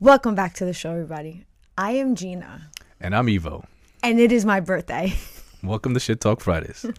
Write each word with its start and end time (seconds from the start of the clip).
Welcome 0.00 0.34
back 0.34 0.54
to 0.54 0.64
the 0.64 0.72
show, 0.72 0.90
everybody. 0.92 1.46
I 1.78 1.92
am 1.92 2.14
Jeanna, 2.14 2.70
And 3.00 3.14
I'm 3.14 3.28
Ivo. 3.28 3.64
and 4.02 4.20
it 4.20 4.32
is 4.32 4.44
my 4.44 4.60
birthday. 4.60 5.14
Welcome 5.62 5.94
to 5.94 6.00
Shit 6.00 6.20
Talk 6.20 6.40
Fridays. 6.40 6.86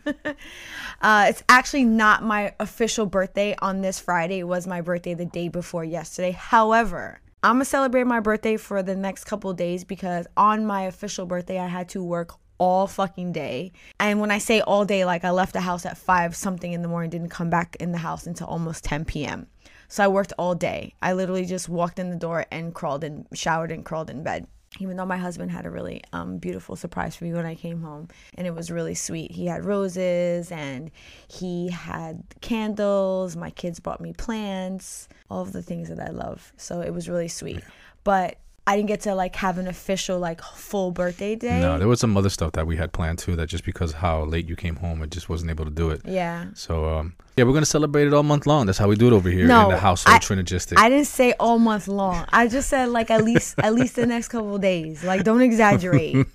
Uh, 1.00 1.28
it's 1.30 1.44
actually 1.48 1.84
not 1.84 2.24
my 2.24 2.56
official 2.60 3.06
birthday 3.06 3.56
on 3.62 3.82
this 3.82 4.00
Friday. 4.00 4.40
It 4.40 4.48
was 4.48 4.66
my 4.66 4.82
birthday 4.82 5.14
the 5.14 5.26
day 5.28 5.48
before 5.48 5.84
yesterday. 5.84 6.32
However, 6.32 7.22
I'm 7.44 7.58
gonna 7.58 7.66
celebrate 7.66 8.06
my 8.06 8.20
birthday 8.20 8.58
for 8.58 8.82
the 8.82 8.96
next 8.96 9.26
couple 9.26 9.54
days 9.54 9.84
because 9.84 10.26
on 10.36 10.66
my 10.66 10.84
official 10.86 11.28
birthday, 11.28 11.60
I 11.60 11.68
had 11.68 11.88
to 11.90 12.04
work 12.04 12.34
all 12.58 12.88
fucking 12.88 13.32
day. 13.32 13.74
And 14.00 14.20
when 14.20 14.32
I 14.32 14.40
say 14.40 14.62
all 14.62 14.86
day, 14.86 15.06
like 15.06 15.24
I 15.24 15.30
left 15.30 15.54
the 15.54 15.62
house 15.62 15.86
at 15.86 16.00
five 16.00 16.36
something 16.36 16.74
in 16.74 16.82
the 16.82 16.88
morning, 16.88 17.12
didn't 17.12 17.30
come 17.30 17.52
back 17.52 17.76
in 17.80 17.92
the 17.92 18.00
house 18.00 18.26
until 18.26 18.48
almost 18.48 18.84
10 18.84 19.06
p.m. 19.06 19.46
So 19.88 20.04
I 20.04 20.08
worked 20.08 20.34
all 20.38 20.56
day. 20.56 20.94
I 21.02 21.14
literally 21.14 21.46
just 21.46 21.70
walked 21.70 22.00
in 22.00 22.10
the 22.10 22.16
door 22.16 22.46
and 22.52 22.74
crawled 22.74 23.04
and 23.04 23.28
showered 23.34 23.72
and 23.72 23.86
crawled 23.86 24.10
in 24.10 24.24
bed. 24.24 24.48
Even 24.80 24.98
though 24.98 25.06
my 25.06 25.18
husband 25.18 25.50
had 25.50 25.66
a 25.66 25.70
really 25.72 26.02
um, 26.12 26.38
beautiful 26.38 26.76
surprise 26.76 27.16
for 27.16 27.24
me 27.24 27.34
when 27.34 27.46
I 27.46 27.56
came 27.56 27.82
home, 27.82 28.10
and 28.36 28.46
it 28.46 28.54
was 28.54 28.70
really 28.70 28.96
sweet. 28.96 29.32
He 29.32 29.46
had 29.46 29.64
roses 29.64 30.52
and 30.52 30.92
he 31.30 31.70
had 31.70 32.22
candles. 32.42 33.36
My 33.38 33.50
kids 33.50 33.80
brought 33.80 34.02
me 34.02 34.14
plants, 34.14 35.08
all 35.32 35.42
of 35.42 35.54
the 35.54 35.64
things 35.64 35.88
that 35.90 36.00
I 36.00 36.10
love. 36.10 36.52
So 36.58 36.82
it 36.82 36.94
was 36.94 37.08
really 37.08 37.30
sweet. 37.30 37.62
But 38.04 38.38
I 38.68 38.76
didn't 38.76 38.90
get 38.90 39.02
to 39.02 39.16
like 39.16 39.36
have 39.38 39.58
an 39.58 39.68
official 39.68 40.20
like 40.20 40.42
full 40.42 40.92
birthday 40.92 41.36
day. 41.36 41.60
no, 41.62 41.78
there 41.80 41.88
was 41.88 42.00
some 42.00 42.16
other 42.18 42.30
stuff 42.30 42.52
that 42.52 42.68
we 42.68 42.76
had 42.76 42.92
planned 42.92 43.18
too 43.20 43.36
that 43.38 43.48
just 43.48 43.64
because 43.64 43.94
how 43.94 44.24
late 44.26 44.48
you 44.48 44.56
came 44.56 44.76
home, 44.76 45.02
I 45.02 45.06
just 45.06 45.30
wasn't 45.30 45.50
able 45.52 45.66
to 45.66 45.72
do 45.72 45.90
it. 45.90 46.02
yeah. 46.06 46.48
So, 46.54 46.86
um, 46.98 47.16
yeah, 47.38 47.46
we're 47.46 47.52
going 47.52 47.64
to 47.64 47.70
celebrate 47.70 48.08
it 48.08 48.14
all 48.14 48.24
month 48.24 48.46
long. 48.46 48.66
That's 48.66 48.78
how 48.78 48.88
we 48.88 48.96
do 48.96 49.08
it 49.08 49.14
over 49.14 49.30
here 49.30 49.48
No, 49.48 49.66
in 49.66 49.72
the 49.72 49.80
household 49.80 50.22
I-. 50.22 50.86
I 50.86 50.90
didn't 50.90 51.08
say 51.08 51.34
all 51.40 51.60
month 51.60 51.88
long. 51.88 52.26
I 52.30 52.48
just 52.48 52.68
said 52.70 52.90
like 52.90 53.10
at 53.10 53.24
least 53.24 53.56
at 53.60 53.74
least 53.74 53.96
the 53.96 54.06
next 54.06 54.28
couple 54.28 54.56
of 54.56 54.62
days. 54.62 55.04
Like 55.04 55.24
don't 55.24 55.42
exaggerate. 55.52 56.26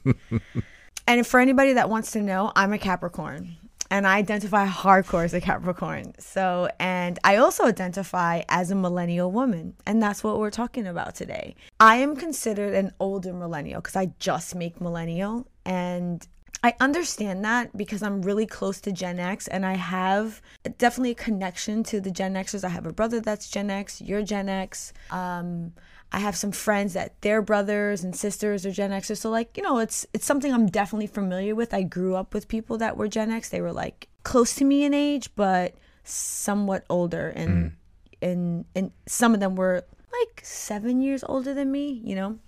and 1.07 1.27
for 1.27 1.39
anybody 1.41 1.75
that 1.75 1.91
wants 1.91 2.13
to 2.13 2.23
know, 2.23 2.51
I'm 2.57 2.73
a 2.73 2.79
Capricorn. 2.79 3.57
And 3.93 4.07
I 4.07 4.17
identify 4.17 4.67
hardcore 4.67 5.23
as 5.23 5.35
a 5.35 5.41
Capricorn. 5.43 6.15
So, 6.19 6.71
and 6.81 7.19
I 7.25 7.37
also 7.37 7.67
identify 7.67 8.41
as 8.49 8.71
a 8.71 8.75
millennial 8.75 9.31
woman. 9.31 9.75
And 9.85 10.03
that's 10.03 10.25
what 10.25 10.39
we're 10.39 10.51
talking 10.51 10.87
about 10.87 11.15
today. 11.15 11.57
I 11.79 11.97
am 11.97 12.17
considered 12.17 12.73
an 12.73 12.95
older 12.99 13.35
millennial 13.35 13.83
because 13.83 13.95
I 13.95 14.07
just 14.19 14.55
make 14.55 14.81
millennial. 14.81 15.47
And 15.67 16.27
I 16.65 16.75
understand 16.79 17.45
that 17.45 17.77
because 17.77 18.03
I'm 18.03 18.23
really 18.23 18.47
close 18.47 18.81
to 18.83 18.93
Gen 18.93 19.19
X 19.19 19.49
and 19.49 19.67
I 19.67 19.75
have 19.75 20.41
definitely 20.79 21.11
a 21.11 21.17
connection 21.17 21.83
to 21.85 22.01
the 22.01 22.11
Gen 22.11 22.35
Xers. 22.35 22.63
I 22.63 22.69
have 22.69 22.87
a 22.87 22.93
brother 22.93 23.21
that's 23.21 23.49
Gen 23.49 23.69
X, 23.69 24.01
you're 24.01 24.23
Gen 24.23 24.49
X. 24.49 24.93
Um, 25.11 25.73
I 26.13 26.21
have 26.21 26.37
some 26.37 26.53
friends 26.53 26.93
that 26.93 27.21
their 27.23 27.43
brothers 27.43 28.05
and 28.05 28.15
sisters 28.15 28.65
are 28.65 28.71
Gen 28.71 28.91
Xers. 28.91 29.17
So 29.19 29.31
like, 29.31 29.57
you 29.57 29.63
know, 29.63 29.79
it's 29.79 30.07
it's 30.13 30.27
something 30.27 30.53
I'm 30.53 30.67
definitely 30.67 31.09
familiar 31.09 31.55
with. 31.55 31.75
I 31.75 31.83
grew 31.83 32.15
up 32.15 32.33
with 32.33 32.47
people 32.47 32.79
that 32.79 32.97
were 32.97 33.09
Gen 33.09 33.31
X. 33.31 33.49
They 33.49 33.61
were 33.61 33.73
like 33.73 34.09
close 34.23 34.55
to 34.57 34.65
me 34.65 34.85
in 34.85 34.95
age, 34.95 35.31
but 35.35 35.75
somewhat 36.05 36.85
older 36.89 37.29
and 37.31 37.73
and 38.21 38.67
and 38.77 38.93
some 39.07 39.35
of 39.35 39.41
them 39.41 39.57
were 39.57 39.85
like 40.13 40.41
7 40.45 41.01
years 41.01 41.25
older 41.25 41.55
than 41.55 41.73
me, 41.73 42.01
you 42.05 42.15
know. 42.15 42.39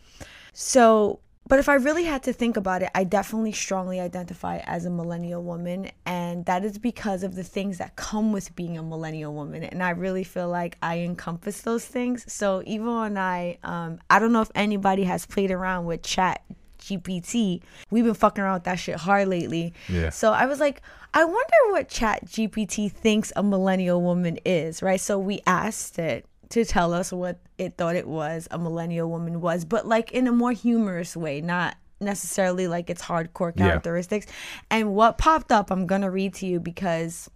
So, 0.53 1.19
but 1.47 1.59
if 1.59 1.69
I 1.69 1.75
really 1.75 2.05
had 2.05 2.23
to 2.25 2.33
think 2.33 2.57
about 2.57 2.83
it, 2.83 2.91
I 2.95 3.05
definitely 3.05 3.53
strongly 3.53 4.01
identify 4.01 4.59
as 4.65 4.87
a 4.87 4.91
millennial 4.91 5.43
woman. 5.43 5.91
And 6.07 6.47
that 6.47 6.65
is 6.65 6.79
because 6.79 7.23
of 7.23 7.35
the 7.35 7.45
things 7.45 7.79
that 7.79 7.97
come 7.97 8.33
with 8.33 8.57
being 8.57 8.79
a 8.79 8.83
millennial 8.83 9.35
woman. 9.35 9.63
And 9.63 9.83
I 9.83 9.91
really 9.91 10.25
feel 10.25 10.49
like 10.49 10.79
I 10.83 11.01
encompass 11.01 11.61
those 11.61 11.85
things. 11.85 12.25
So, 12.33 12.63
even 12.65 12.95
when 12.95 13.19
I, 13.19 13.59
um, 13.63 13.99
I 14.09 14.19
don't 14.19 14.33
know 14.33 14.41
if 14.41 14.51
anybody 14.55 15.05
has 15.05 15.27
played 15.27 15.51
around 15.51 15.85
with 15.85 16.03
Chat 16.03 16.43
GPT. 16.85 17.63
We've 17.91 18.05
been 18.05 18.15
fucking 18.15 18.43
around 18.43 18.55
with 18.55 18.65
that 18.65 18.79
shit 18.79 18.97
hard 18.97 19.29
lately. 19.29 19.73
Yeah. 19.89 20.11
So 20.11 20.33
I 20.33 20.47
was 20.47 20.61
like, 20.61 20.83
I 21.15 21.25
wonder 21.25 21.57
what 21.71 21.89
Chat 21.89 22.27
GPT 22.27 22.91
thinks 22.93 23.33
a 23.37 23.43
millennial 23.43 24.03
woman 24.03 24.39
is, 24.45 24.83
right? 24.83 25.01
So 25.01 25.19
we 25.19 25.41
asked 25.47 25.99
it 25.99 26.27
to 26.51 26.65
tell 26.65 26.93
us 26.93 27.13
what 27.13 27.39
it 27.59 27.77
thought 27.77 27.97
it 27.97 28.07
was 28.09 28.49
a 28.51 28.59
millennial 28.59 29.09
woman 29.11 29.41
was, 29.41 29.65
but 29.65 29.87
like 29.87 30.13
in 30.13 30.27
a 30.27 30.33
more 30.33 30.53
humorous 30.53 31.17
way, 31.17 31.41
not 31.41 31.77
necessarily 32.01 32.67
like 32.69 32.91
its 32.91 33.03
hardcore 33.03 33.53
Yeah. 33.57 33.69
characteristics. 33.69 34.27
And 34.71 34.95
what 34.95 35.19
popped 35.19 35.53
up, 35.53 35.71
I'm 35.71 35.87
gonna 35.87 36.11
read 36.11 36.35
to 36.35 36.47
you 36.47 36.61
because 36.61 37.31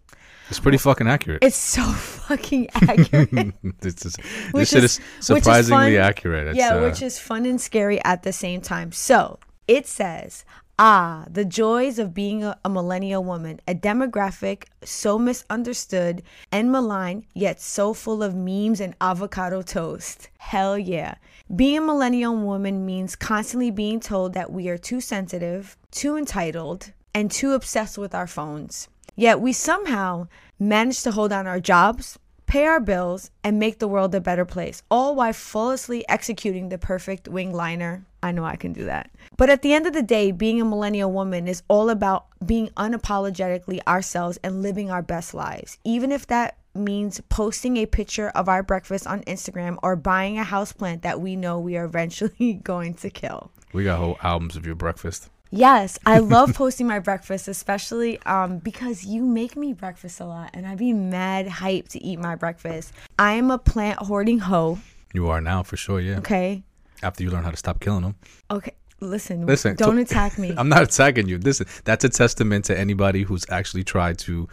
it's 0.50 0.58
pretty 0.60 0.78
fucking 0.78 1.06
accurate. 1.06 1.42
it's 1.44 1.56
so 1.56 1.82
fucking 1.92 2.68
accurate. 2.74 3.54
this 3.80 4.04
is, 4.06 4.16
which 4.52 4.70
this 4.70 4.70
shit 4.70 4.84
is- 4.84 4.98
is 5.20 5.30
which 5.30 5.38
is 5.38 5.44
surprisingly 5.44 5.98
accurate. 5.98 6.48
It's, 6.48 6.58
yeah, 6.58 6.76
uh, 6.76 6.82
which 6.82 7.02
is 7.02 7.18
fun 7.18 7.46
and 7.46 7.60
scary 7.60 8.02
at 8.04 8.22
the 8.22 8.32
same 8.32 8.60
time. 8.60 8.92
So 8.92 9.38
it 9.66 9.86
says, 9.86 10.44
Ah, 10.80 11.24
the 11.28 11.44
joys 11.44 11.98
of 11.98 12.14
being 12.14 12.44
a, 12.44 12.56
millennial 12.68 13.24
woman, 13.24 13.58
a 13.66 13.74
demographic 13.74 14.66
so 14.84 15.18
misunderstood 15.18 16.22
and 16.52 16.70
maligned, 16.70 17.24
yet 17.34 17.60
so 17.60 17.92
full 17.92 18.22
of 18.22 18.36
memes 18.36 18.80
and 18.80 18.94
avocado 19.00 19.60
toast. 19.60 20.28
Hell 20.38 20.78
yeah. 20.78 21.16
Being 21.54 21.78
a 21.78 21.80
millennial 21.80 22.36
woman 22.36 22.86
means 22.86 23.16
constantly 23.16 23.72
being 23.72 23.98
told 23.98 24.34
that 24.34 24.52
we 24.52 24.68
are 24.68 24.78
too 24.78 25.00
sensitive, 25.00 25.76
too 25.90 26.16
entitled, 26.16 26.92
and 27.12 27.28
too 27.28 27.54
obsessed 27.54 27.98
with 27.98 28.14
our 28.14 28.28
phones. 28.28 28.86
Yet 29.16 29.40
we 29.40 29.52
somehow 29.52 30.28
manage 30.60 31.02
to 31.02 31.10
hold 31.10 31.32
on 31.32 31.48
our 31.48 31.58
jobs, 31.58 32.20
pay 32.46 32.66
our 32.66 32.78
bills, 32.78 33.32
and 33.42 33.58
make 33.58 33.80
the 33.80 33.88
world 33.88 34.14
a 34.14 34.20
better 34.20 34.44
place, 34.44 34.84
all 34.88 35.16
while 35.16 35.32
flawlessly 35.32 36.08
executing 36.08 36.68
the 36.68 36.78
perfect 36.78 37.26
wing 37.26 37.52
liner. 37.52 38.04
I 38.22 38.32
know 38.32 38.44
I 38.44 38.56
can 38.56 38.72
do 38.72 38.84
that. 38.84 39.10
But 39.36 39.50
at 39.50 39.62
the 39.62 39.72
end 39.72 39.86
of 39.86 39.92
the 39.92 40.02
day, 40.02 40.32
being 40.32 40.60
a 40.60 40.64
millennial 40.64 41.12
woman 41.12 41.46
is 41.46 41.62
all 41.68 41.90
about 41.90 42.26
being 42.44 42.68
unapologetically 42.76 43.80
ourselves 43.86 44.38
and 44.42 44.62
living 44.62 44.90
our 44.90 45.02
best 45.02 45.34
lives, 45.34 45.78
even 45.84 46.12
if 46.12 46.26
that 46.28 46.56
means 46.74 47.20
posting 47.28 47.76
a 47.76 47.86
picture 47.86 48.28
of 48.30 48.48
our 48.48 48.62
breakfast 48.62 49.06
on 49.06 49.22
Instagram 49.22 49.78
or 49.82 49.96
buying 49.96 50.38
a 50.38 50.44
houseplant 50.44 51.02
that 51.02 51.20
we 51.20 51.36
know 51.36 51.58
we 51.58 51.76
are 51.76 51.84
eventually 51.84 52.54
going 52.62 52.94
to 52.94 53.10
kill. 53.10 53.50
we 53.72 53.84
got 53.84 53.98
whole 53.98 54.18
albums 54.22 54.56
of 54.56 54.64
your 54.66 54.74
breakfast. 54.74 55.28
Yes, 55.50 55.98
I 56.04 56.18
love 56.34 56.54
posting 56.54 56.86
my 56.86 56.98
breakfast, 56.98 57.48
especially 57.48 58.20
um, 58.24 58.58
because 58.58 59.04
you 59.04 59.24
make 59.24 59.56
me 59.56 59.72
breakfast 59.72 60.20
a 60.20 60.26
lot, 60.26 60.50
and 60.54 60.66
I'd 60.66 60.78
be 60.78 60.92
mad 60.92 61.46
hyped 61.46 61.88
to 61.90 62.04
eat 62.04 62.18
my 62.18 62.34
breakfast. 62.36 62.92
I 63.18 63.32
am 63.32 63.50
a 63.50 63.58
plant 63.58 63.98
hoarding 64.00 64.40
hoe. 64.40 64.78
You 65.14 65.28
are 65.30 65.40
now 65.40 65.62
for 65.62 65.76
sure, 65.76 66.00
yeah. 66.00 66.18
Okay, 66.18 66.62
After 67.02 67.22
you 67.22 67.30
learn 67.30 67.44
how 67.44 67.50
to 67.50 67.56
stop 67.56 67.80
killing 67.80 68.02
them. 68.02 68.14
okay. 68.50 68.72
Listen, 69.00 69.46
Listen, 69.46 69.76
don't 69.76 69.94
to- 69.94 70.02
attack 70.02 70.38
me. 70.38 70.52
I'm 70.58 70.68
not 70.68 70.82
attacking 70.82 71.28
you. 71.28 71.38
This 71.38 71.62
that's 71.84 72.02
a 72.02 72.08
testament 72.08 72.64
to 72.64 72.76
anybody 72.76 73.22
who's 73.22 73.46
actually 73.48 73.84
tried 73.84 74.18
to 74.20 74.48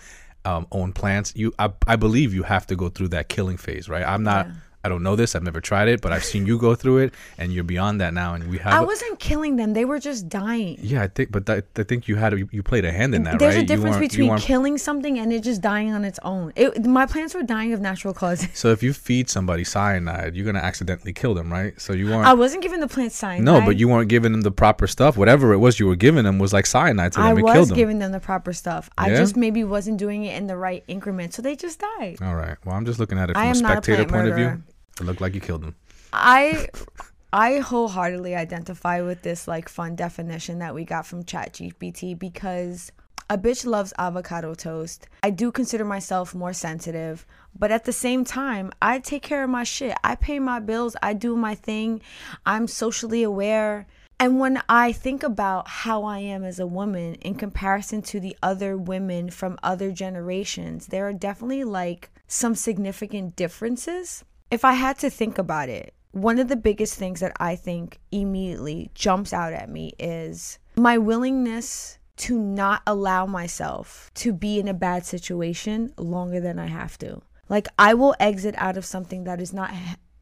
um, 0.45 0.67
own 0.71 0.93
plants. 0.93 1.33
You, 1.35 1.51
I, 1.57 1.73
I 1.87 1.95
believe 1.95 2.31
you 2.31 2.43
have 2.43 2.67
to 2.67 2.75
go 2.75 2.89
through 2.89 3.07
that 3.07 3.27
killing 3.27 3.57
phase, 3.57 3.89
right? 3.89 4.03
I'm 4.05 4.21
not. 4.21 4.47
I 4.85 4.89
don't 4.89 5.01
know 5.03 5.15
this. 5.15 5.35
I've 5.35 5.43
never 5.43 5.59
tried 5.61 5.87
it, 5.87 5.99
but 6.01 6.11
I've 6.11 6.23
seen 6.23 6.45
you 6.45 6.57
go 6.59 6.75
through 6.75 6.99
it, 6.99 7.13
and 7.39 7.51
you're 7.51 7.63
beyond 7.63 7.99
that 8.01 8.13
now. 8.13 8.35
And 8.35 8.49
we 8.49 8.57
have. 8.59 8.73
I 8.73 8.81
wasn't 8.85 9.19
killing 9.19 9.55
them; 9.55 9.73
they 9.73 9.83
were 9.85 9.99
just 9.99 10.29
dying. 10.29 10.77
yeah, 10.79 11.01
I 11.01 11.07
think, 11.07 11.31
but 11.31 11.45
that, 11.47 11.65
I 11.75 11.83
think 11.83 12.07
you 12.07 12.15
had 12.17 12.37
you, 12.37 12.47
you 12.51 12.61
played 12.61 12.85
a 12.85 12.91
hand 12.91 13.15
in 13.15 13.23
that, 13.23 13.39
There's 13.39 13.55
right? 13.55 13.63
a 13.63 13.67
difference 13.67 13.97
between 13.97 14.37
killing 14.37 14.77
something 14.77 15.17
and 15.19 15.33
it 15.33 15.41
just 15.43 15.61
dying 15.61 15.91
on 15.91 16.05
its 16.05 16.19
own. 16.23 16.53
It, 16.55 16.85
my 16.85 17.05
plants 17.07 17.33
were 17.33 17.43
dying 17.43 17.73
of 17.73 17.81
natural 17.81 18.13
causes. 18.13 18.47
So 18.53 18.69
if 18.69 18.83
you 18.83 18.93
feed 18.93 19.29
somebody 19.29 19.63
cyanide, 19.63 20.35
you're 20.35 20.45
gonna 20.45 20.59
accidentally 20.59 21.13
kill 21.13 21.33
them, 21.33 21.51
right? 21.51 21.73
So 21.81 21.93
you 21.93 22.05
weren't. 22.07 22.27
I 22.27 22.33
wasn't 22.33 22.61
giving 22.63 22.79
the 22.79 22.87
plants 22.87 23.15
cyanide. 23.15 23.43
no, 23.43 23.61
but 23.65 23.77
you 23.77 23.87
weren't 23.87 24.09
giving 24.09 24.31
them 24.31 24.41
the 24.41 24.51
proper 24.51 24.85
stuff. 24.87 25.17
Whatever 25.17 25.53
it 25.53 25.57
was 25.57 25.79
you 25.79 25.87
were 25.87 25.95
giving 25.95 26.23
them 26.23 26.37
was 26.39 26.53
like 26.53 26.65
cyanide 26.65 27.13
to 27.13 27.19
them. 27.19 27.25
I 27.27 27.31
it 27.31 27.35
killed 27.43 27.57
was 27.57 27.67
them. 27.69 27.75
giving 27.77 27.99
them 27.99 28.11
the 28.11 28.19
proper 28.19 28.53
stuff. 28.53 28.89
I 28.97 29.09
Yeah? 29.09 29.17
just 29.17 29.35
maybe 29.35 29.63
wasn't 29.63 29.97
doing 29.97 30.25
it 30.25 30.35
in 30.37 30.47
the 30.47 30.57
right 30.57 30.83
increment, 30.87 31.33
so 31.33 31.41
they 31.41 31.55
just 31.55 31.79
died. 31.79 32.17
All 32.21 32.35
right. 32.35 32.57
Well, 32.65 32.75
I'm 32.75 32.85
just 32.85 32.99
looking 32.99 33.17
at 33.17 33.29
it 33.29 33.37
I 33.37 33.51
from 33.53 33.65
a 33.65 33.67
a 33.67 33.71
spectator 33.71 34.05
plant 34.05 34.11
point 34.11 34.27
of 34.29 34.35
view. 34.35 34.63
It 34.99 35.03
looked 35.05 35.21
like 35.21 35.35
you 35.35 35.41
killed 35.41 35.63
them. 35.63 35.75
I 36.13 36.69
I 37.33 37.59
wholeheartedly 37.59 38.33
identify 38.33 39.01
with 39.01 39.21
this 39.21 39.47
like 39.47 39.67
fun 39.67 39.95
definition 39.95 40.59
that 40.59 40.73
we 40.73 40.85
got 40.85 41.05
from 41.05 41.25
ChatGPT 41.25 42.17
because 42.17 42.93
a 43.29 43.37
bitch 43.37 43.65
loves 43.65 43.91
avocado 43.97 44.53
toast. 44.53 45.07
I 45.23 45.31
do 45.31 45.51
consider 45.51 45.83
myself 45.83 46.33
more 46.33 46.53
sensitive, 46.53 47.25
but 47.57 47.71
at 47.71 47.83
the 47.83 47.91
same 47.91 48.23
time, 48.23 48.71
I 48.81 48.99
take 48.99 49.23
care 49.23 49.43
of 49.43 49.49
my 49.49 49.63
shit. 49.63 49.97
I 50.03 50.15
pay 50.15 50.39
my 50.39 50.59
bills, 50.59 50.95
I 51.01 51.13
do 51.13 51.35
my 51.35 51.55
thing. 51.55 52.01
I'm 52.45 52.67
socially 52.67 53.23
aware. 53.23 53.87
And 54.17 54.39
when 54.39 54.61
I 54.69 54.93
think 54.93 55.23
about 55.23 55.67
how 55.67 56.03
I 56.03 56.19
am 56.19 56.45
as 56.45 56.59
a 56.59 56.67
woman 56.67 57.15
in 57.15 57.35
comparison 57.35 58.01
to 58.03 58.21
the 58.21 58.37
other 58.41 58.77
women 58.77 59.29
from 59.29 59.57
other 59.61 59.91
generations, 59.91 60.87
there 60.87 61.05
are 61.05 61.13
definitely 61.13 61.65
like 61.65 62.11
some 62.27 62.55
significant 62.55 63.35
differences. 63.35 64.23
If 64.51 64.63
I 64.63 64.73
had 64.73 64.99
to 64.99 65.09
think 65.09 65.37
about 65.39 65.69
it, 65.69 65.93
one 66.11 66.37
of 66.37 66.47
the 66.47 66.55
biggest 66.55 66.95
things 66.95 67.19
that 67.19 67.35
I 67.39 67.55
think 67.55 67.99
immediately 68.11 68.91
jumps 68.93 69.33
out 69.33 69.53
at 69.53 69.69
me 69.69 69.93
is 69.97 70.59
my 70.75 70.97
willingness 70.99 71.97
to 72.17 72.39
not 72.39 72.83
allow 72.85 73.25
myself 73.25 74.11
to 74.15 74.31
be 74.31 74.59
in 74.59 74.67
a 74.67 74.73
bad 74.73 75.03
situation 75.05 75.93
longer 75.97 76.39
than 76.39 76.59
I 76.59 76.67
have 76.67 76.97
to. 76.99 77.21
Like 77.49 77.67
I 77.79 77.95
will 77.95 78.15
exit 78.19 78.53
out 78.57 78.77
of 78.77 78.85
something 78.85 79.23
that 79.23 79.41
is 79.41 79.51
not 79.51 79.73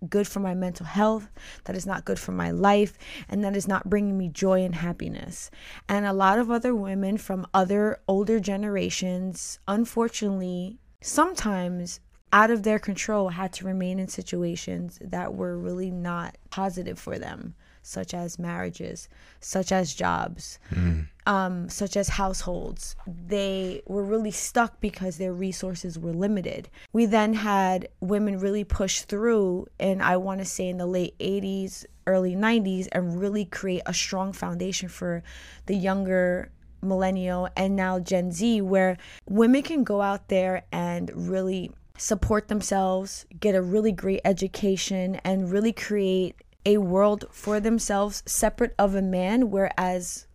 good 0.09 0.27
for 0.27 0.39
my 0.39 0.53
mental 0.53 0.85
health, 0.85 1.29
that 1.65 1.75
is 1.75 1.85
not 1.85 2.05
good 2.05 2.19
for 2.19 2.31
my 2.31 2.49
life, 2.49 2.97
and 3.27 3.43
that 3.43 3.57
is 3.57 3.67
not 3.67 3.89
bringing 3.89 4.17
me 4.17 4.29
joy 4.29 4.63
and 4.63 4.75
happiness. 4.75 5.51
And 5.87 6.05
a 6.05 6.13
lot 6.13 6.39
of 6.39 6.49
other 6.49 6.73
women 6.73 7.17
from 7.17 7.45
other 7.53 7.99
older 8.07 8.39
generations, 8.39 9.59
unfortunately, 9.67 10.79
sometimes 11.01 11.99
out 12.33 12.51
of 12.51 12.63
their 12.63 12.79
control 12.79 13.29
had 13.29 13.53
to 13.53 13.65
remain 13.65 13.99
in 13.99 14.07
situations 14.07 14.97
that 15.01 15.35
were 15.35 15.57
really 15.57 15.91
not 15.91 16.35
positive 16.49 16.99
for 16.99 17.17
them 17.19 17.53
such 17.83 18.13
as 18.13 18.39
marriages, 18.39 19.09
such 19.41 19.71
as 19.71 19.93
jobs, 19.93 20.57
mm. 20.71 21.05
um, 21.27 21.69
such 21.69 21.97
as 21.97 22.07
households. 22.07 22.95
They 23.05 23.81
were 23.85 24.03
really 24.03 24.31
stuck 24.31 24.79
because 24.79 25.17
their 25.17 25.33
resources 25.33 25.99
were 25.99 26.13
limited. 26.13 26.69
We 26.93 27.05
then 27.05 27.33
had 27.33 27.89
women 27.99 28.39
really 28.39 28.63
push 28.63 29.01
through, 29.01 29.67
and 29.79 30.01
I 30.01 30.17
want 30.17 30.39
to 30.39 30.45
say 30.45 30.69
in 30.69 30.77
the 30.77 30.85
late 30.85 31.17
80s, 31.19 31.85
early 32.07 32.35
90s, 32.35 32.87
and 32.93 33.19
really 33.19 33.45
create 33.45 33.83
a 33.85 33.93
strong 33.93 34.31
foundation 34.31 34.87
for 34.87 35.21
the 35.65 35.75
younger 35.75 36.49
millennial 36.81 37.49
and 37.55 37.75
now 37.75 37.99
Gen 37.99 38.31
Z, 38.31 38.61
where 38.61 38.97
women 39.27 39.61
can 39.61 39.83
go 39.83 40.01
out 40.01 40.29
there 40.29 40.63
and 40.71 41.11
really 41.29 41.71
support 41.97 42.47
themselves, 42.47 43.25
get 43.39 43.55
a 43.55 43.61
really 43.61 43.91
great 43.91 44.21
education, 44.25 45.19
and 45.23 45.51
really 45.51 45.71
create 45.71 46.35
a 46.65 46.77
world 46.77 47.25
for 47.31 47.59
themselves 47.59 48.23
separate 48.25 48.73
of 48.79 48.95
a 48.95 49.01
man 49.01 49.51
whereas 49.51 50.27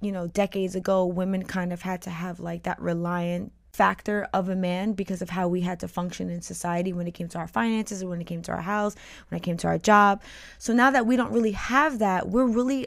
you 0.00 0.12
know 0.12 0.26
decades 0.26 0.74
ago 0.74 1.06
women 1.06 1.42
kind 1.42 1.72
of 1.72 1.82
had 1.82 2.02
to 2.02 2.10
have 2.10 2.38
like 2.38 2.64
that 2.64 2.78
reliant 2.80 3.50
factor 3.72 4.28
of 4.32 4.48
a 4.48 4.54
man 4.54 4.92
because 4.92 5.22
of 5.22 5.30
how 5.30 5.48
we 5.48 5.62
had 5.62 5.80
to 5.80 5.88
function 5.88 6.30
in 6.30 6.40
society 6.40 6.92
when 6.92 7.08
it 7.08 7.14
came 7.14 7.28
to 7.28 7.38
our 7.38 7.48
finances 7.48 8.04
when 8.04 8.20
it 8.20 8.26
came 8.26 8.42
to 8.42 8.52
our 8.52 8.60
house 8.60 8.94
when 9.28 9.38
it 9.38 9.42
came 9.42 9.56
to 9.56 9.66
our 9.66 9.78
job. 9.78 10.22
So 10.58 10.72
now 10.72 10.90
that 10.90 11.06
we 11.06 11.16
don't 11.16 11.32
really 11.32 11.52
have 11.52 11.98
that 11.98 12.28
we're 12.28 12.46
really 12.46 12.86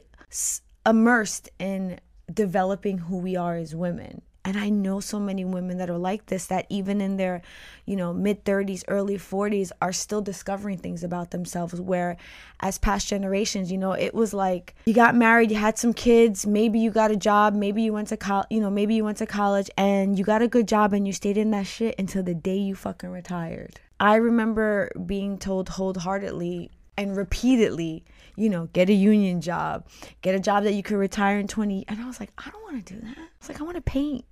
immersed 0.85 1.49
in 1.59 1.99
developing 2.31 2.99
who 2.99 3.17
we 3.17 3.35
are 3.35 3.55
as 3.55 3.75
women 3.75 4.21
and 4.47 4.57
I 4.57 4.69
know 4.69 5.01
so 5.01 5.19
many 5.19 5.43
women 5.43 5.77
that 5.79 5.89
are 5.89 5.97
like 5.97 6.27
this 6.27 6.45
that 6.45 6.67
even 6.69 7.01
in 7.01 7.17
their, 7.17 7.41
you 7.85 7.97
know, 7.97 8.13
mid 8.13 8.45
30s, 8.45 8.81
early 8.87 9.17
40s 9.17 9.73
are 9.81 9.91
still 9.91 10.21
discovering 10.21 10.77
things 10.77 11.03
about 11.03 11.31
themselves 11.31 11.81
where 11.81 12.15
as 12.61 12.77
past 12.77 13.09
generations, 13.09 13.73
you 13.73 13.77
know, 13.77 13.91
it 13.91 14.13
was 14.13 14.33
like 14.33 14.73
you 14.85 14.93
got 14.93 15.15
married, 15.15 15.51
you 15.51 15.57
had 15.57 15.77
some 15.77 15.91
kids, 15.91 16.47
maybe 16.47 16.79
you 16.79 16.91
got 16.91 17.11
a 17.11 17.17
job, 17.17 17.55
maybe 17.55 17.81
you 17.81 17.91
went 17.91 18.07
to 18.07 18.15
college, 18.15 18.47
you 18.49 18.61
know, 18.61 18.69
maybe 18.69 18.95
you 18.95 19.03
went 19.03 19.17
to 19.17 19.25
college 19.25 19.69
and 19.77 20.17
you 20.17 20.23
got 20.23 20.41
a 20.41 20.47
good 20.47 20.65
job 20.65 20.93
and 20.93 21.05
you 21.05 21.11
stayed 21.11 21.35
in 21.35 21.51
that 21.51 21.67
shit 21.67 21.93
until 21.99 22.23
the 22.23 22.33
day 22.33 22.55
you 22.55 22.73
fucking 22.73 23.09
retired. 23.09 23.81
I 23.99 24.15
remember 24.15 24.91
being 25.05 25.39
told 25.39 25.67
wholeheartedly 25.67 26.71
and 26.95 27.17
repeatedly 27.17 28.05
you 28.37 28.49
know, 28.49 28.69
get 28.71 28.89
a 28.89 28.93
union 28.93 29.41
job, 29.41 29.87
get 30.21 30.35
a 30.35 30.39
job 30.39 30.63
that 30.63 30.73
you 30.73 30.83
could 30.83 30.95
retire 30.95 31.39
in 31.39 31.47
20. 31.47 31.85
And 31.89 31.99
I 31.99 32.05
was 32.05 32.19
like, 32.19 32.31
I 32.37 32.49
don't 32.51 32.61
want 32.61 32.85
to 32.85 32.93
do 32.93 33.01
that. 33.01 33.17
I 33.17 33.27
was 33.39 33.49
like, 33.49 33.59
I 33.59 33.63
want 33.63 33.75
to 33.75 33.81
paint. 33.81 34.23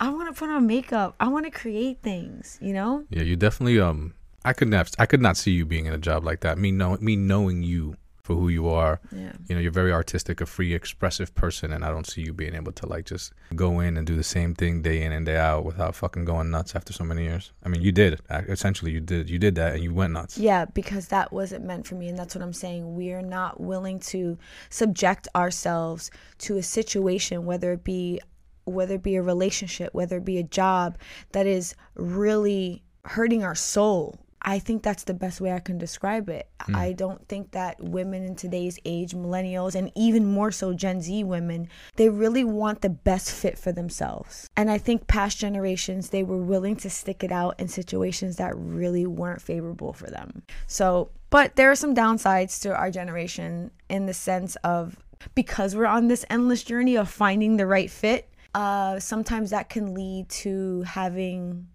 I 0.00 0.08
want 0.10 0.34
to 0.34 0.38
put 0.38 0.50
on 0.50 0.66
makeup. 0.66 1.14
I 1.20 1.28
want 1.28 1.44
to 1.44 1.50
create 1.50 2.02
things, 2.02 2.58
you 2.60 2.72
know? 2.72 3.04
Yeah, 3.10 3.22
you 3.22 3.36
definitely 3.36 3.80
um 3.80 4.14
I 4.44 4.52
could 4.52 4.68
not 4.68 4.94
I 4.98 5.06
could 5.06 5.20
not 5.20 5.36
see 5.36 5.52
you 5.52 5.64
being 5.64 5.86
in 5.86 5.92
a 5.92 5.98
job 5.98 6.24
like 6.24 6.40
that. 6.40 6.58
Me 6.58 6.72
know 6.72 6.96
me 7.00 7.16
knowing 7.16 7.62
you 7.62 7.96
for 8.22 8.36
who 8.36 8.48
you 8.48 8.68
are. 8.68 9.00
Yeah. 9.10 9.32
You 9.48 9.56
know, 9.56 9.60
you're 9.60 9.72
very 9.72 9.92
artistic, 9.92 10.40
a 10.40 10.46
free, 10.46 10.74
expressive 10.74 11.34
person, 11.34 11.72
and 11.72 11.84
I 11.84 11.90
don't 11.90 12.06
see 12.06 12.22
you 12.22 12.32
being 12.32 12.54
able 12.54 12.72
to 12.72 12.86
like 12.86 13.04
just 13.04 13.32
go 13.54 13.80
in 13.80 13.96
and 13.96 14.06
do 14.06 14.14
the 14.14 14.22
same 14.22 14.54
thing 14.54 14.80
day 14.80 15.02
in 15.02 15.12
and 15.12 15.26
day 15.26 15.36
out 15.36 15.64
without 15.64 15.94
fucking 15.94 16.24
going 16.24 16.50
nuts 16.50 16.76
after 16.76 16.92
so 16.92 17.04
many 17.04 17.24
years. 17.24 17.52
I 17.64 17.68
mean, 17.68 17.82
you 17.82 17.92
did. 17.92 18.20
Essentially, 18.30 18.92
you 18.92 19.00
did. 19.00 19.28
You 19.28 19.38
did 19.38 19.56
that, 19.56 19.74
and 19.74 19.82
you 19.82 19.92
went 19.92 20.12
nuts. 20.12 20.38
Yeah, 20.38 20.66
because 20.66 21.08
that 21.08 21.32
wasn't 21.32 21.64
meant 21.64 21.86
for 21.86 21.96
me, 21.96 22.08
and 22.08 22.18
that's 22.18 22.34
what 22.34 22.42
I'm 22.42 22.52
saying. 22.52 22.94
We 22.94 23.12
are 23.12 23.22
not 23.22 23.60
willing 23.60 23.98
to 24.00 24.38
subject 24.70 25.26
ourselves 25.34 26.10
to 26.38 26.56
a 26.56 26.62
situation, 26.62 27.44
whether 27.44 27.72
it 27.72 27.84
be 27.84 28.20
whether 28.64 28.94
it 28.94 29.02
be 29.02 29.16
a 29.16 29.22
relationship, 29.22 29.92
whether 29.92 30.18
it 30.18 30.24
be 30.24 30.38
a 30.38 30.42
job 30.42 30.98
that 31.32 31.46
is 31.46 31.74
really 31.94 32.82
hurting 33.04 33.42
our 33.42 33.54
soul 33.54 34.18
I 34.44 34.58
think 34.58 34.82
that's 34.82 35.04
the 35.04 35.14
best 35.14 35.40
way 35.40 35.52
I 35.52 35.60
can 35.60 35.78
describe 35.78 36.28
it. 36.28 36.48
Mm. 36.62 36.76
I 36.76 36.92
don't 36.92 37.26
think 37.28 37.52
that 37.52 37.80
women 37.82 38.24
in 38.24 38.34
today's 38.34 38.78
age, 38.84 39.12
millennials, 39.12 39.74
and 39.74 39.92
even 39.94 40.26
more 40.26 40.50
so 40.50 40.72
Gen 40.72 41.00
Z 41.00 41.24
women, 41.24 41.68
they 41.96 42.08
really 42.08 42.44
want 42.44 42.82
the 42.82 42.90
best 42.90 43.30
fit 43.30 43.56
for 43.56 43.72
themselves. 43.72 44.50
And 44.56 44.70
I 44.70 44.78
think 44.78 45.06
past 45.06 45.38
generations, 45.38 46.10
they 46.10 46.24
were 46.24 46.42
willing 46.42 46.76
to 46.76 46.90
stick 46.90 47.22
it 47.22 47.30
out 47.30 47.58
in 47.60 47.68
situations 47.68 48.36
that 48.36 48.56
really 48.56 49.06
weren't 49.06 49.42
favorable 49.42 49.92
for 49.92 50.10
them. 50.10 50.42
So, 50.66 51.10
but 51.30 51.56
there 51.56 51.70
are 51.70 51.76
some 51.76 51.94
downsides 51.94 52.60
to 52.62 52.74
our 52.74 52.90
generation 52.90 53.70
in 53.88 54.06
the 54.06 54.14
sense 54.14 54.56
of 54.56 54.96
because 55.36 55.76
we're 55.76 55.86
on 55.86 56.08
this 56.08 56.24
endless 56.28 56.64
journey 56.64 56.96
of 56.96 57.08
finding 57.08 57.56
the 57.56 57.66
right 57.66 57.90
fit, 57.90 58.28
uh, 58.54 58.98
sometimes 58.98 59.50
that 59.50 59.68
can 59.68 59.94
lead 59.94 60.28
to 60.28 60.82
having 60.82 61.68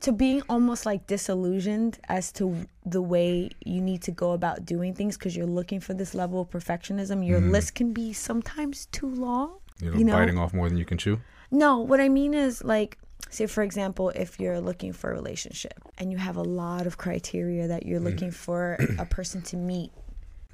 to 0.00 0.12
being 0.12 0.42
almost 0.48 0.84
like 0.84 1.06
disillusioned 1.06 1.98
as 2.08 2.30
to 2.30 2.66
the 2.84 3.00
way 3.00 3.50
you 3.64 3.80
need 3.80 4.02
to 4.02 4.10
go 4.10 4.32
about 4.32 4.64
doing 4.64 4.94
things 4.94 5.16
because 5.16 5.36
you're 5.36 5.46
looking 5.46 5.80
for 5.80 5.94
this 5.94 6.14
level 6.14 6.42
of 6.42 6.50
perfectionism. 6.50 7.26
Your 7.26 7.40
mm. 7.40 7.50
list 7.50 7.74
can 7.74 7.92
be 7.92 8.12
sometimes 8.12 8.86
too 8.86 9.08
long. 9.08 9.58
You 9.80 9.90
know, 9.90 9.98
you 9.98 10.04
know, 10.04 10.12
biting 10.12 10.38
off 10.38 10.54
more 10.54 10.68
than 10.68 10.78
you 10.78 10.84
can 10.84 10.98
chew. 10.98 11.20
No, 11.50 11.78
what 11.78 12.00
I 12.00 12.08
mean 12.08 12.34
is 12.34 12.62
like, 12.62 12.98
say 13.30 13.46
for 13.46 13.62
example, 13.62 14.10
if 14.10 14.38
you're 14.38 14.60
looking 14.60 14.92
for 14.92 15.10
a 15.10 15.14
relationship 15.14 15.80
and 15.98 16.12
you 16.12 16.18
have 16.18 16.36
a 16.36 16.42
lot 16.42 16.86
of 16.86 16.98
criteria 16.98 17.66
that 17.68 17.86
you're 17.86 18.00
mm. 18.00 18.04
looking 18.04 18.28
mm. 18.30 18.34
for 18.34 18.78
a 18.98 19.06
person 19.06 19.42
to 19.42 19.56
meet. 19.56 19.92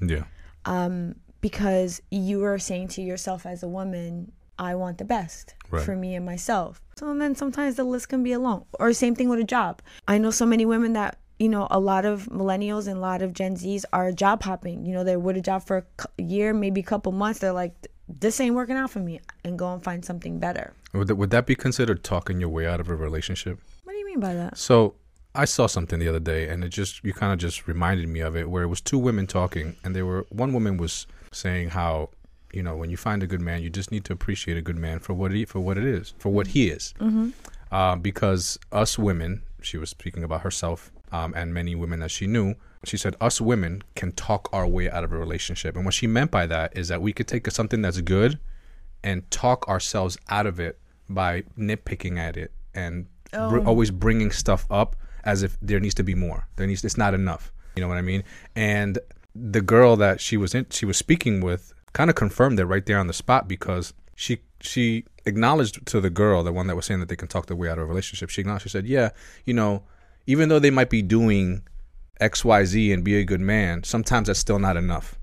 Yeah. 0.00 0.24
Um, 0.64 1.16
because 1.40 2.00
you 2.10 2.44
are 2.44 2.58
saying 2.58 2.88
to 2.88 3.02
yourself 3.02 3.44
as 3.44 3.62
a 3.62 3.68
woman, 3.68 4.32
I 4.58 4.74
want 4.74 4.98
the 4.98 5.04
best 5.04 5.54
right. 5.70 5.82
for 5.82 5.96
me 5.96 6.14
and 6.14 6.24
myself. 6.24 6.80
So 6.96 7.12
then 7.14 7.34
sometimes 7.34 7.76
the 7.76 7.84
list 7.84 8.08
can 8.08 8.22
be 8.22 8.36
long. 8.36 8.66
Or 8.78 8.92
same 8.92 9.14
thing 9.14 9.28
with 9.28 9.40
a 9.40 9.44
job. 9.44 9.82
I 10.06 10.18
know 10.18 10.30
so 10.30 10.46
many 10.46 10.64
women 10.64 10.92
that 10.92 11.18
you 11.38 11.48
know 11.48 11.66
a 11.70 11.80
lot 11.80 12.04
of 12.04 12.26
millennials 12.26 12.86
and 12.86 12.98
a 12.98 13.00
lot 13.00 13.22
of 13.22 13.32
Gen 13.32 13.56
Zs 13.56 13.84
are 13.92 14.12
job 14.12 14.42
hopping. 14.42 14.86
You 14.86 14.94
know 14.94 15.04
they're 15.04 15.18
with 15.18 15.36
a 15.36 15.40
job 15.40 15.64
for 15.66 15.86
a 16.18 16.22
year, 16.22 16.52
maybe 16.52 16.80
a 16.80 16.84
couple 16.84 17.12
months. 17.12 17.40
They're 17.40 17.52
like, 17.52 17.74
this 18.08 18.40
ain't 18.40 18.54
working 18.54 18.76
out 18.76 18.90
for 18.90 19.00
me, 19.00 19.20
and 19.44 19.58
go 19.58 19.72
and 19.72 19.82
find 19.82 20.04
something 20.04 20.38
better. 20.38 20.74
Would 20.92 21.08
that, 21.08 21.16
would 21.16 21.30
that 21.30 21.46
be 21.46 21.54
considered 21.54 22.04
talking 22.04 22.38
your 22.38 22.50
way 22.50 22.66
out 22.66 22.80
of 22.80 22.88
a 22.88 22.94
relationship? 22.94 23.58
What 23.84 23.94
do 23.94 23.98
you 23.98 24.06
mean 24.06 24.20
by 24.20 24.34
that? 24.34 24.58
So 24.58 24.94
I 25.34 25.46
saw 25.46 25.66
something 25.66 25.98
the 25.98 26.08
other 26.08 26.20
day, 26.20 26.48
and 26.48 26.62
it 26.62 26.68
just 26.68 27.02
you 27.02 27.12
kind 27.12 27.32
of 27.32 27.38
just 27.38 27.66
reminded 27.66 28.08
me 28.08 28.20
of 28.20 28.36
it, 28.36 28.50
where 28.50 28.62
it 28.62 28.68
was 28.68 28.80
two 28.80 28.98
women 28.98 29.26
talking, 29.26 29.76
and 29.82 29.96
they 29.96 30.02
were 30.02 30.26
one 30.28 30.52
woman 30.52 30.76
was 30.76 31.06
saying 31.32 31.70
how 31.70 32.10
you 32.52 32.62
know 32.62 32.76
when 32.76 32.90
you 32.90 32.96
find 32.96 33.22
a 33.22 33.26
good 33.26 33.40
man, 33.40 33.62
you 33.62 33.70
just 33.70 33.90
need 33.90 34.04
to 34.06 34.12
appreciate 34.12 34.56
a 34.56 34.62
good 34.62 34.76
man 34.76 34.98
for 34.98 35.14
what 35.14 35.32
he 35.32 35.44
for 35.44 35.60
what 35.60 35.78
it 35.78 35.84
is, 35.84 36.14
for 36.18 36.30
what 36.30 36.48
he 36.48 36.68
is. 36.68 36.94
Mm-hmm. 37.00 37.30
Uh, 37.70 37.96
because 37.96 38.58
us 38.70 38.98
women, 38.98 39.42
she 39.62 39.78
was 39.78 39.88
speaking 39.90 40.22
about 40.22 40.42
herself 40.42 40.92
um, 41.10 41.32
and 41.34 41.54
many 41.54 41.74
women 41.74 42.00
that 42.00 42.10
she 42.10 42.26
knew. 42.26 42.54
She 42.84 42.96
said 42.96 43.14
us 43.20 43.40
women 43.40 43.82
can 43.94 44.12
talk 44.12 44.48
our 44.52 44.66
way 44.66 44.90
out 44.90 45.04
of 45.04 45.12
a 45.12 45.16
relationship, 45.16 45.76
and 45.76 45.84
what 45.84 45.94
she 45.94 46.06
meant 46.06 46.30
by 46.30 46.46
that 46.46 46.76
is 46.76 46.88
that 46.88 47.00
we 47.00 47.12
could 47.12 47.28
take 47.28 47.48
something 47.50 47.80
that's 47.80 48.00
good 48.00 48.38
and 49.04 49.28
talk 49.30 49.68
ourselves 49.68 50.18
out 50.28 50.46
of 50.46 50.60
it 50.60 50.78
by 51.08 51.42
nitpicking 51.58 52.18
at 52.18 52.36
it 52.36 52.52
and 52.74 53.06
oh. 53.32 53.50
br- 53.50 53.66
always 53.66 53.90
bringing 53.90 54.30
stuff 54.30 54.66
up 54.70 54.96
as 55.24 55.42
if 55.42 55.56
there 55.60 55.80
needs 55.80 55.94
to 55.94 56.02
be 56.02 56.14
more. 56.14 56.46
There 56.56 56.66
needs 56.66 56.84
it's 56.84 56.96
not 56.96 57.14
enough. 57.14 57.52
You 57.76 57.82
know 57.82 57.88
what 57.88 57.98
I 57.98 58.02
mean? 58.02 58.24
And 58.54 58.98
the 59.34 59.60
girl 59.60 59.96
that 59.96 60.20
she 60.20 60.36
was 60.36 60.54
in, 60.54 60.66
she 60.70 60.84
was 60.84 60.96
speaking 60.96 61.40
with 61.40 61.72
kind 61.92 62.10
of 62.10 62.16
confirmed 62.16 62.58
it 62.58 62.64
right 62.64 62.84
there 62.86 62.98
on 62.98 63.06
the 63.06 63.12
spot 63.12 63.48
because 63.48 63.92
she 64.14 64.38
she 64.60 65.04
acknowledged 65.26 65.84
to 65.86 66.00
the 66.00 66.10
girl, 66.10 66.42
the 66.42 66.52
one 66.52 66.66
that 66.68 66.76
was 66.76 66.86
saying 66.86 67.00
that 67.00 67.08
they 67.08 67.16
can 67.16 67.28
talk 67.28 67.46
their 67.46 67.56
way 67.56 67.68
out 67.68 67.78
of 67.78 67.84
a 67.84 67.86
relationship. 67.86 68.30
She 68.30 68.40
acknowledged. 68.40 68.64
She 68.64 68.68
said, 68.68 68.86
"Yeah, 68.86 69.10
you 69.44 69.54
know, 69.54 69.82
even 70.26 70.48
though 70.48 70.58
they 70.58 70.70
might 70.70 70.90
be 70.90 71.02
doing 71.02 71.62
X, 72.20 72.44
Y, 72.44 72.64
Z 72.64 72.92
and 72.92 73.04
be 73.04 73.16
a 73.16 73.24
good 73.24 73.40
man, 73.40 73.82
sometimes 73.84 74.28
that's 74.28 74.38
still 74.38 74.58
not 74.58 74.76
enough." 74.76 75.18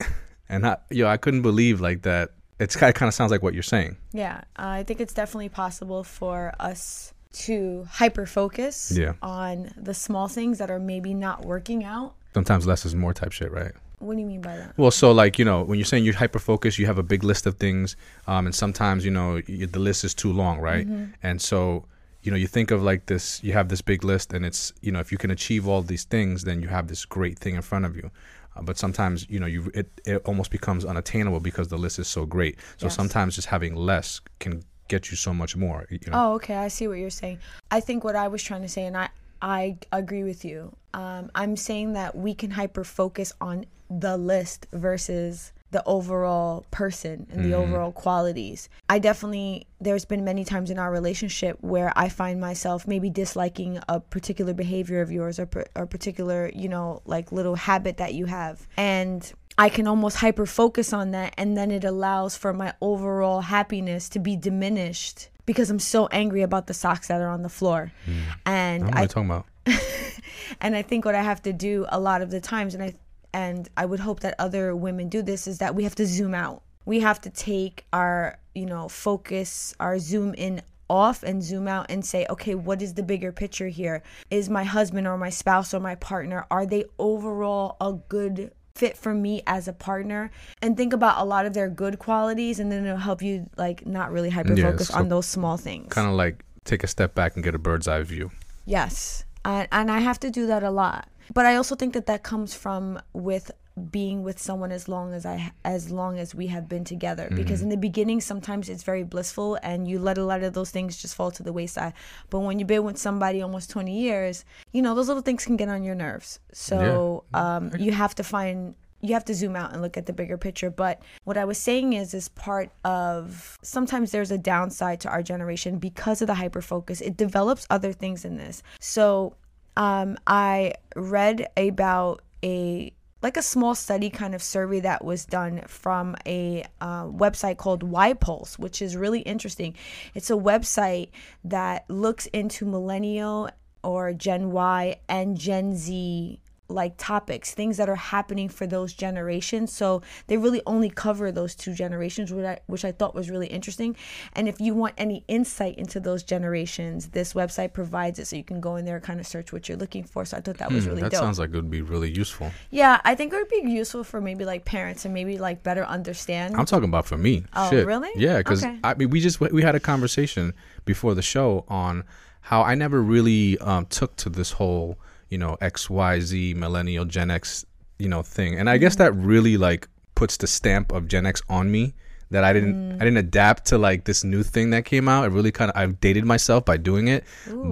and 0.48 0.66
I, 0.66 0.78
yo, 0.90 1.06
I 1.06 1.16
couldn't 1.16 1.42
believe 1.42 1.80
like 1.80 2.02
that. 2.02 2.30
It's 2.58 2.76
kind 2.76 2.90
of, 2.90 2.94
kind 2.94 3.08
of 3.08 3.14
sounds 3.14 3.30
like 3.30 3.42
what 3.42 3.54
you're 3.54 3.62
saying. 3.62 3.96
Yeah, 4.12 4.42
uh, 4.58 4.66
I 4.66 4.82
think 4.82 5.00
it's 5.00 5.14
definitely 5.14 5.48
possible 5.48 6.04
for 6.04 6.52
us 6.60 7.14
to 7.32 7.86
hyper 7.90 8.26
focus 8.26 8.92
yeah. 8.94 9.12
on 9.22 9.72
the 9.76 9.94
small 9.94 10.28
things 10.28 10.58
that 10.58 10.70
are 10.70 10.80
maybe 10.80 11.14
not 11.14 11.44
working 11.44 11.84
out. 11.84 12.14
Sometimes 12.34 12.66
less 12.66 12.84
is 12.84 12.94
more 12.94 13.14
type 13.14 13.32
shit, 13.32 13.50
right? 13.50 13.72
What 14.00 14.14
do 14.14 14.20
you 14.20 14.26
mean 14.26 14.40
by 14.40 14.56
that? 14.56 14.76
Well, 14.78 14.90
so 14.90 15.12
like 15.12 15.38
you 15.38 15.44
know, 15.44 15.62
when 15.62 15.78
you're 15.78 15.86
saying 15.86 16.04
you're 16.04 16.14
hyper 16.14 16.38
focused, 16.38 16.78
you 16.78 16.86
have 16.86 16.98
a 16.98 17.02
big 17.02 17.22
list 17.22 17.46
of 17.46 17.56
things, 17.58 17.96
um, 18.26 18.46
and 18.46 18.54
sometimes 18.54 19.04
you 19.04 19.10
know 19.10 19.40
you, 19.46 19.66
the 19.66 19.78
list 19.78 20.04
is 20.04 20.14
too 20.14 20.32
long, 20.32 20.58
right? 20.58 20.86
Mm-hmm. 20.88 21.12
And 21.22 21.40
so 21.40 21.84
you 22.22 22.30
know 22.30 22.36
you 22.36 22.46
think 22.46 22.70
of 22.70 22.82
like 22.82 23.06
this, 23.06 23.44
you 23.44 23.52
have 23.52 23.68
this 23.68 23.82
big 23.82 24.02
list, 24.02 24.32
and 24.32 24.44
it's 24.44 24.72
you 24.80 24.90
know 24.90 25.00
if 25.00 25.12
you 25.12 25.18
can 25.18 25.30
achieve 25.30 25.68
all 25.68 25.82
these 25.82 26.04
things, 26.04 26.44
then 26.44 26.62
you 26.62 26.68
have 26.68 26.88
this 26.88 27.04
great 27.04 27.38
thing 27.38 27.56
in 27.56 27.62
front 27.62 27.84
of 27.84 27.94
you. 27.94 28.10
Uh, 28.56 28.62
but 28.62 28.78
sometimes 28.78 29.28
you 29.28 29.38
know 29.38 29.46
you 29.46 29.70
it, 29.74 29.90
it 30.06 30.22
almost 30.24 30.50
becomes 30.50 30.86
unattainable 30.86 31.40
because 31.40 31.68
the 31.68 31.78
list 31.78 31.98
is 31.98 32.08
so 32.08 32.24
great. 32.24 32.58
So 32.78 32.86
yes. 32.86 32.96
sometimes 32.96 33.36
just 33.36 33.48
having 33.48 33.74
less 33.76 34.22
can 34.38 34.64
get 34.88 35.10
you 35.10 35.16
so 35.16 35.32
much 35.34 35.56
more. 35.56 35.86
You 35.90 35.98
know? 36.10 36.12
Oh, 36.14 36.32
okay. 36.34 36.56
I 36.56 36.68
see 36.68 36.88
what 36.88 36.98
you're 36.98 37.10
saying. 37.10 37.38
I 37.70 37.80
think 37.80 38.02
what 38.02 38.16
I 38.16 38.28
was 38.28 38.42
trying 38.42 38.62
to 38.62 38.68
say, 38.68 38.86
and 38.86 38.96
I 38.96 39.10
I 39.42 39.78
agree 39.92 40.24
with 40.24 40.44
you. 40.44 40.74
Um, 40.92 41.30
I'm 41.34 41.56
saying 41.56 41.92
that 41.94 42.16
we 42.16 42.34
can 42.34 42.50
hyper 42.50 42.84
focus 42.84 43.32
on 43.40 43.66
the 43.88 44.16
list 44.16 44.66
versus 44.72 45.52
the 45.70 45.84
overall 45.86 46.64
person 46.72 47.26
and 47.30 47.44
the 47.44 47.54
overall 47.54 47.92
qualities. 47.92 48.68
I 48.88 48.98
definitely, 48.98 49.66
there's 49.80 50.04
been 50.04 50.24
many 50.24 50.44
times 50.44 50.70
in 50.70 50.80
our 50.80 50.90
relationship 50.90 51.58
where 51.60 51.92
I 51.94 52.08
find 52.08 52.40
myself 52.40 52.88
maybe 52.88 53.08
disliking 53.08 53.78
a 53.88 54.00
particular 54.00 54.52
behavior 54.52 55.00
of 55.00 55.12
yours 55.12 55.38
or 55.38 55.48
a 55.76 55.86
particular, 55.86 56.50
you 56.54 56.68
know, 56.68 57.02
like 57.04 57.30
little 57.30 57.54
habit 57.54 57.98
that 57.98 58.14
you 58.14 58.26
have. 58.26 58.66
And 58.76 59.32
I 59.58 59.68
can 59.68 59.86
almost 59.86 60.16
hyper 60.16 60.46
focus 60.46 60.92
on 60.92 61.12
that. 61.12 61.34
And 61.36 61.56
then 61.56 61.70
it 61.70 61.84
allows 61.84 62.36
for 62.36 62.52
my 62.52 62.74
overall 62.80 63.42
happiness 63.42 64.08
to 64.10 64.18
be 64.18 64.34
diminished 64.34 65.28
because 65.50 65.68
I'm 65.68 65.80
so 65.80 66.06
angry 66.12 66.42
about 66.42 66.68
the 66.68 66.74
socks 66.74 67.08
that 67.08 67.20
are 67.20 67.28
on 67.28 67.42
the 67.42 67.48
floor. 67.48 67.90
Hmm. 68.04 68.12
And 68.46 68.84
What 68.84 68.96
I 68.96 69.06
talking 69.06 69.28
about? 69.28 69.46
and 70.60 70.76
I 70.76 70.82
think 70.82 71.04
what 71.04 71.16
I 71.16 71.22
have 71.22 71.42
to 71.42 71.52
do 71.52 71.86
a 71.88 71.98
lot 71.98 72.22
of 72.22 72.30
the 72.30 72.40
times, 72.40 72.72
and 72.72 72.84
I 72.84 72.94
and 73.34 73.68
I 73.76 73.84
would 73.84 73.98
hope 73.98 74.20
that 74.20 74.36
other 74.38 74.76
women 74.76 75.08
do 75.08 75.22
this, 75.22 75.48
is 75.48 75.58
that 75.58 75.74
we 75.74 75.82
have 75.82 75.96
to 75.96 76.06
zoom 76.06 76.36
out. 76.36 76.62
We 76.84 77.00
have 77.00 77.20
to 77.22 77.30
take 77.30 77.84
our 77.92 78.38
you 78.54 78.64
know 78.64 78.88
focus, 78.88 79.74
our 79.80 79.98
zoom 79.98 80.34
in 80.34 80.62
off 80.88 81.24
and 81.24 81.42
zoom 81.42 81.66
out 81.66 81.86
and 81.88 82.06
say, 82.06 82.26
okay, 82.30 82.54
what 82.54 82.80
is 82.80 82.94
the 82.94 83.02
bigger 83.02 83.32
picture 83.32 83.66
here? 83.66 84.04
Is 84.30 84.48
my 84.48 84.62
husband 84.62 85.08
or 85.08 85.18
my 85.18 85.30
spouse 85.30 85.74
or 85.74 85.80
my 85.80 85.96
partner 85.96 86.46
are 86.48 86.64
they 86.64 86.84
overall 86.96 87.76
a 87.80 87.94
good 88.08 88.52
fit 88.74 88.96
for 88.96 89.12
me 89.12 89.42
as 89.46 89.68
a 89.68 89.72
partner 89.72 90.30
and 90.62 90.76
think 90.76 90.92
about 90.92 91.20
a 91.20 91.24
lot 91.24 91.44
of 91.46 91.52
their 91.52 91.68
good 91.68 91.98
qualities 91.98 92.60
and 92.60 92.70
then 92.70 92.84
it'll 92.84 92.96
help 92.96 93.20
you 93.20 93.48
like 93.56 93.84
not 93.86 94.12
really 94.12 94.30
hyper 94.30 94.56
focus 94.56 94.88
so 94.88 94.94
on 94.94 95.08
those 95.08 95.26
small 95.26 95.56
things 95.56 95.92
Kind 95.92 96.08
of 96.08 96.14
like 96.14 96.44
take 96.64 96.84
a 96.84 96.86
step 96.86 97.14
back 97.14 97.34
and 97.34 97.44
get 97.44 97.54
a 97.54 97.58
bird's 97.58 97.88
eye 97.88 98.02
view. 98.02 98.30
Yes. 98.64 99.24
And, 99.44 99.68
and 99.72 99.90
I 99.90 100.00
have 100.00 100.20
to 100.20 100.30
do 100.30 100.46
that 100.46 100.62
a 100.62 100.70
lot. 100.70 101.08
But 101.32 101.46
I 101.46 101.56
also 101.56 101.74
think 101.74 101.94
that 101.94 102.06
that 102.06 102.22
comes 102.22 102.54
from 102.54 103.00
with 103.12 103.50
being 103.80 104.22
with 104.22 104.38
someone 104.38 104.72
as 104.72 104.88
long 104.88 105.12
as 105.12 105.26
I 105.26 105.52
as 105.64 105.90
long 105.90 106.18
as 106.18 106.34
we 106.34 106.46
have 106.48 106.68
been 106.68 106.84
together. 106.84 107.28
Because 107.30 107.62
in 107.62 107.68
the 107.68 107.76
beginning 107.76 108.20
sometimes 108.20 108.68
it's 108.68 108.82
very 108.82 109.02
blissful 109.02 109.58
and 109.62 109.88
you 109.88 109.98
let 109.98 110.18
a 110.18 110.24
lot 110.24 110.42
of 110.42 110.52
those 110.54 110.70
things 110.70 111.00
just 111.00 111.14
fall 111.14 111.30
to 111.32 111.42
the 111.42 111.52
wayside. 111.52 111.94
But 112.28 112.40
when 112.40 112.58
you've 112.58 112.68
been 112.68 112.84
with 112.84 112.98
somebody 112.98 113.42
almost 113.42 113.70
20 113.70 113.98
years 113.98 114.44
you 114.72 114.82
know 114.82 114.94
those 114.94 115.08
little 115.08 115.22
things 115.22 115.44
can 115.44 115.56
get 115.56 115.68
on 115.68 115.82
your 115.82 115.94
nerves. 115.94 116.38
So 116.52 117.24
um, 117.34 117.70
you 117.78 117.92
have 117.92 118.14
to 118.16 118.24
find 118.24 118.74
you 119.02 119.14
have 119.14 119.24
to 119.24 119.34
zoom 119.34 119.56
out 119.56 119.72
and 119.72 119.80
look 119.80 119.96
at 119.96 120.06
the 120.06 120.12
bigger 120.12 120.36
picture. 120.36 120.70
But 120.70 121.02
what 121.24 121.36
i 121.36 121.44
was 121.44 121.58
saying 121.58 121.92
is 121.94 122.14
is 122.14 122.28
part 122.28 122.70
of 122.84 123.58
sometimes 123.62 124.10
there's 124.10 124.30
a 124.30 124.38
downside 124.38 125.00
to 125.00 125.08
our 125.08 125.22
generation 125.22 125.78
because 125.78 126.20
of 126.20 126.26
the 126.26 126.34
hyper 126.34 126.62
focus 126.62 127.00
it 127.00 127.16
develops 127.16 127.66
other 127.70 127.92
things 127.92 128.24
in 128.24 128.36
this. 128.36 128.62
So 128.80 129.36
um, 129.76 130.18
i 130.26 130.74
read 130.96 131.48
about 131.56 132.22
a 132.42 132.92
like 133.22 133.36
a 133.36 133.42
small 133.42 133.74
study 133.74 134.10
kind 134.10 134.34
of 134.34 134.42
survey 134.42 134.80
that 134.80 135.04
was 135.04 135.24
done 135.24 135.62
from 135.66 136.16
a 136.26 136.64
uh, 136.80 137.04
website 137.04 137.56
called 137.56 137.90
YPulse, 137.90 138.58
which 138.58 138.80
is 138.80 138.96
really 138.96 139.20
interesting. 139.20 139.74
It's 140.14 140.30
a 140.30 140.34
website 140.34 141.10
that 141.44 141.84
looks 141.88 142.26
into 142.26 142.64
millennial 142.64 143.50
or 143.82 144.12
Gen 144.12 144.50
Y 144.52 144.96
and 145.08 145.36
Gen 145.38 145.76
Z 145.76 146.40
like 146.70 146.94
topics, 146.96 147.52
things 147.52 147.76
that 147.76 147.88
are 147.88 147.96
happening 147.96 148.48
for 148.48 148.66
those 148.66 148.92
generations. 148.92 149.72
So 149.72 150.02
they 150.28 150.36
really 150.36 150.62
only 150.66 150.88
cover 150.90 151.30
those 151.32 151.54
two 151.54 151.74
generations, 151.74 152.32
which 152.32 152.44
I, 152.46 152.60
which 152.66 152.84
I 152.84 152.92
thought 152.92 153.14
was 153.14 153.28
really 153.30 153.48
interesting. 153.48 153.96
And 154.34 154.48
if 154.48 154.60
you 154.60 154.74
want 154.74 154.94
any 154.96 155.24
insight 155.28 155.76
into 155.78 156.00
those 156.00 156.22
generations, 156.22 157.08
this 157.08 157.32
website 157.34 157.72
provides 157.72 158.18
it. 158.18 158.26
So 158.26 158.36
you 158.36 158.44
can 158.44 158.60
go 158.60 158.76
in 158.76 158.84
there 158.84 158.96
and 158.96 159.04
kind 159.04 159.20
of 159.20 159.26
search 159.26 159.52
what 159.52 159.68
you're 159.68 159.78
looking 159.78 160.04
for. 160.04 160.24
So 160.24 160.36
I 160.36 160.40
thought 160.40 160.58
that 160.58 160.70
was 160.72 160.86
really 160.86 161.00
Hmm, 161.00 161.04
that 161.04 161.12
dope. 161.12 161.20
sounds 161.20 161.38
like 161.38 161.50
it 161.50 161.56
would 161.56 161.70
be 161.70 161.82
really 161.82 162.10
useful. 162.10 162.50
Yeah, 162.70 163.00
I 163.04 163.14
think 163.14 163.32
it 163.32 163.36
would 163.36 163.48
be 163.48 163.70
useful 163.70 164.04
for 164.04 164.20
maybe 164.20 164.44
like 164.44 164.64
parents 164.64 165.04
and 165.04 165.12
maybe 165.12 165.38
like 165.38 165.62
better 165.62 165.84
understand. 165.84 166.56
I'm 166.56 166.66
talking 166.66 166.88
about 166.88 167.06
for 167.06 167.18
me. 167.18 167.44
Oh, 167.54 167.70
Shit. 167.70 167.86
really? 167.86 168.10
Yeah, 168.16 168.38
because 168.38 168.62
Okay. 168.64 168.78
I 168.84 168.94
mean, 168.94 169.10
we 169.10 169.20
just 169.20 169.40
we 169.40 169.62
had 169.62 169.74
a 169.74 169.80
conversation 169.80 170.54
before 170.84 171.14
the 171.14 171.22
show 171.22 171.64
on 171.68 172.04
how 172.42 172.62
I 172.62 172.74
never 172.74 173.02
really 173.02 173.58
um, 173.58 173.86
took 173.86 174.16
to 174.16 174.30
this 174.30 174.52
whole 174.52 174.98
you 175.30 175.38
know 175.38 175.56
X 175.60 175.88
Y 175.88 176.20
Z 176.20 176.54
millennial 176.54 177.04
Gen 177.06 177.30
X 177.30 177.64
you 177.98 178.08
know 178.08 178.22
thing, 178.22 178.58
and 178.58 178.68
I 178.68 178.76
guess 178.78 178.96
that 178.96 179.12
really 179.14 179.56
like 179.56 179.88
puts 180.14 180.36
the 180.36 180.46
stamp 180.46 180.92
of 180.92 181.08
Gen 181.08 181.24
X 181.26 181.40
on 181.48 181.70
me 181.70 181.94
that 182.30 182.44
I 182.44 182.52
didn't 182.52 182.74
Mm. 182.74 182.94
I 182.96 183.04
didn't 183.04 183.16
adapt 183.18 183.66
to 183.66 183.78
like 183.78 184.04
this 184.04 184.22
new 184.24 184.42
thing 184.42 184.70
that 184.70 184.84
came 184.84 185.08
out. 185.08 185.24
It 185.24 185.32
really 185.32 185.50
kind 185.52 185.70
of 185.70 185.76
I've 185.76 186.00
dated 186.00 186.24
myself 186.24 186.64
by 186.64 186.76
doing 186.76 187.08
it, 187.08 187.24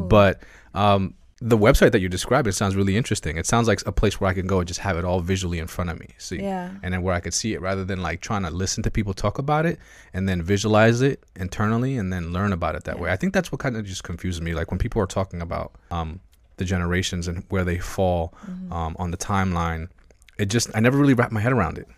but 0.08 0.42
um. 0.74 1.14
The 1.40 1.56
website 1.56 1.92
that 1.92 2.00
you 2.00 2.08
described 2.08 2.48
it 2.48 2.54
sounds 2.54 2.74
really 2.74 2.96
interesting. 2.96 3.36
It 3.36 3.46
sounds 3.46 3.68
like 3.68 3.80
a 3.86 3.92
place 3.92 4.20
where 4.20 4.28
I 4.28 4.34
can 4.34 4.48
go 4.48 4.58
and 4.58 4.66
just 4.66 4.80
have 4.80 4.96
it 4.96 5.04
all 5.04 5.20
visually 5.20 5.60
in 5.60 5.68
front 5.68 5.88
of 5.88 5.96
me. 6.00 6.08
See, 6.18 6.40
Yeah. 6.42 6.70
and 6.82 6.92
then 6.92 7.02
where 7.02 7.14
I 7.14 7.20
could 7.20 7.32
see 7.32 7.54
it 7.54 7.60
rather 7.60 7.84
than 7.84 8.02
like 8.02 8.20
trying 8.20 8.42
to 8.42 8.50
listen 8.50 8.82
to 8.82 8.90
people 8.90 9.14
talk 9.14 9.38
about 9.38 9.64
it 9.64 9.78
and 10.12 10.28
then 10.28 10.42
visualize 10.42 11.00
it 11.00 11.22
internally 11.36 11.96
and 11.96 12.12
then 12.12 12.32
learn 12.32 12.52
about 12.52 12.74
it 12.74 12.82
that 12.86 12.98
way. 12.98 13.12
I 13.12 13.16
think 13.16 13.34
that's 13.34 13.52
what 13.52 13.60
kind 13.60 13.76
of 13.76 13.84
just 13.86 14.02
confuses 14.02 14.40
me. 14.42 14.52
Like 14.52 14.72
when 14.72 14.78
people 14.78 15.00
are 15.00 15.06
talking 15.06 15.40
about 15.40 15.76
um, 15.92 16.18
the 16.58 16.64
generations 16.64 17.26
and 17.28 17.44
where 17.48 17.64
they 17.64 17.78
fall 17.78 18.34
um, 18.70 18.94
on 18.98 19.10
the 19.10 19.16
timeline, 19.16 19.88
it 20.38 20.46
just 20.46 20.68
I 20.74 20.80
never 20.80 20.98
really 20.98 21.14
wrapped 21.14 21.32
my 21.32 21.40
head 21.40 21.52
around 21.52 21.78
it. 21.78 21.88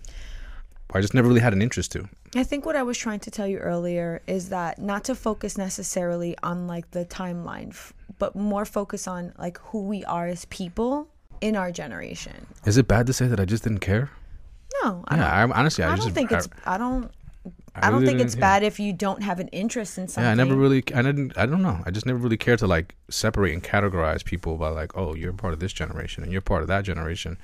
I 0.92 1.00
just 1.00 1.14
never 1.14 1.28
really 1.28 1.40
had 1.40 1.52
an 1.52 1.62
interest 1.62 1.92
to. 1.92 2.08
I 2.34 2.42
think 2.44 2.64
what 2.66 2.76
I 2.76 2.82
was 2.82 2.96
trying 2.98 3.20
to 3.20 3.30
tell 3.30 3.46
you 3.46 3.58
earlier 3.58 4.22
is 4.26 4.48
that 4.50 4.78
not 4.78 5.04
to 5.04 5.14
focus 5.14 5.56
necessarily 5.58 6.36
on 6.42 6.66
like 6.66 6.90
the 6.92 7.04
timeline, 7.04 7.70
f- 7.70 7.92
but 8.18 8.34
more 8.36 8.64
focus 8.64 9.06
on 9.08 9.32
like 9.38 9.58
who 9.58 9.82
we 9.82 10.04
are 10.04 10.26
as 10.26 10.44
people 10.46 11.08
in 11.40 11.56
our 11.56 11.70
generation. 11.72 12.46
Is 12.66 12.76
it 12.76 12.86
bad 12.88 13.06
to 13.06 13.12
say 13.12 13.26
that 13.28 13.38
I 13.40 13.44
just 13.44 13.62
didn't 13.64 13.80
care? 13.80 14.10
No, 14.82 15.04
I 15.08 15.16
Yeah, 15.16 15.32
I, 15.32 15.50
honestly, 15.58 15.84
I, 15.84 15.92
I 15.92 15.96
just 15.96 16.08
don't 16.08 16.14
think 16.14 16.32
I- 16.32 16.38
it's. 16.38 16.48
I 16.64 16.78
don't. 16.78 17.10
I 17.74 17.86
I 17.86 17.90
don't 17.90 18.00
really 18.00 18.12
think 18.12 18.20
it's 18.26 18.34
yeah. 18.34 18.40
bad 18.40 18.62
if 18.62 18.80
you 18.80 18.92
don't 18.92 19.22
have 19.22 19.40
an 19.40 19.48
interest 19.48 19.98
in 19.98 20.08
something. 20.08 20.24
Yeah, 20.24 20.32
I 20.32 20.34
never 20.34 20.56
really, 20.56 20.82
I 20.94 21.02
didn't, 21.02 21.36
I 21.36 21.46
don't 21.46 21.62
know. 21.62 21.80
I 21.86 21.90
just 21.90 22.06
never 22.06 22.18
really 22.18 22.36
cared 22.36 22.58
to 22.60 22.66
like 22.66 22.94
separate 23.08 23.52
and 23.52 23.62
categorize 23.62 24.24
people 24.24 24.56
by 24.56 24.68
like, 24.68 24.96
oh, 24.96 25.14
you're 25.14 25.32
part 25.32 25.52
of 25.52 25.60
this 25.60 25.72
generation 25.72 26.22
and 26.22 26.32
you're 26.32 26.40
part 26.40 26.62
of 26.62 26.68
that 26.68 26.82
generation. 26.82 27.38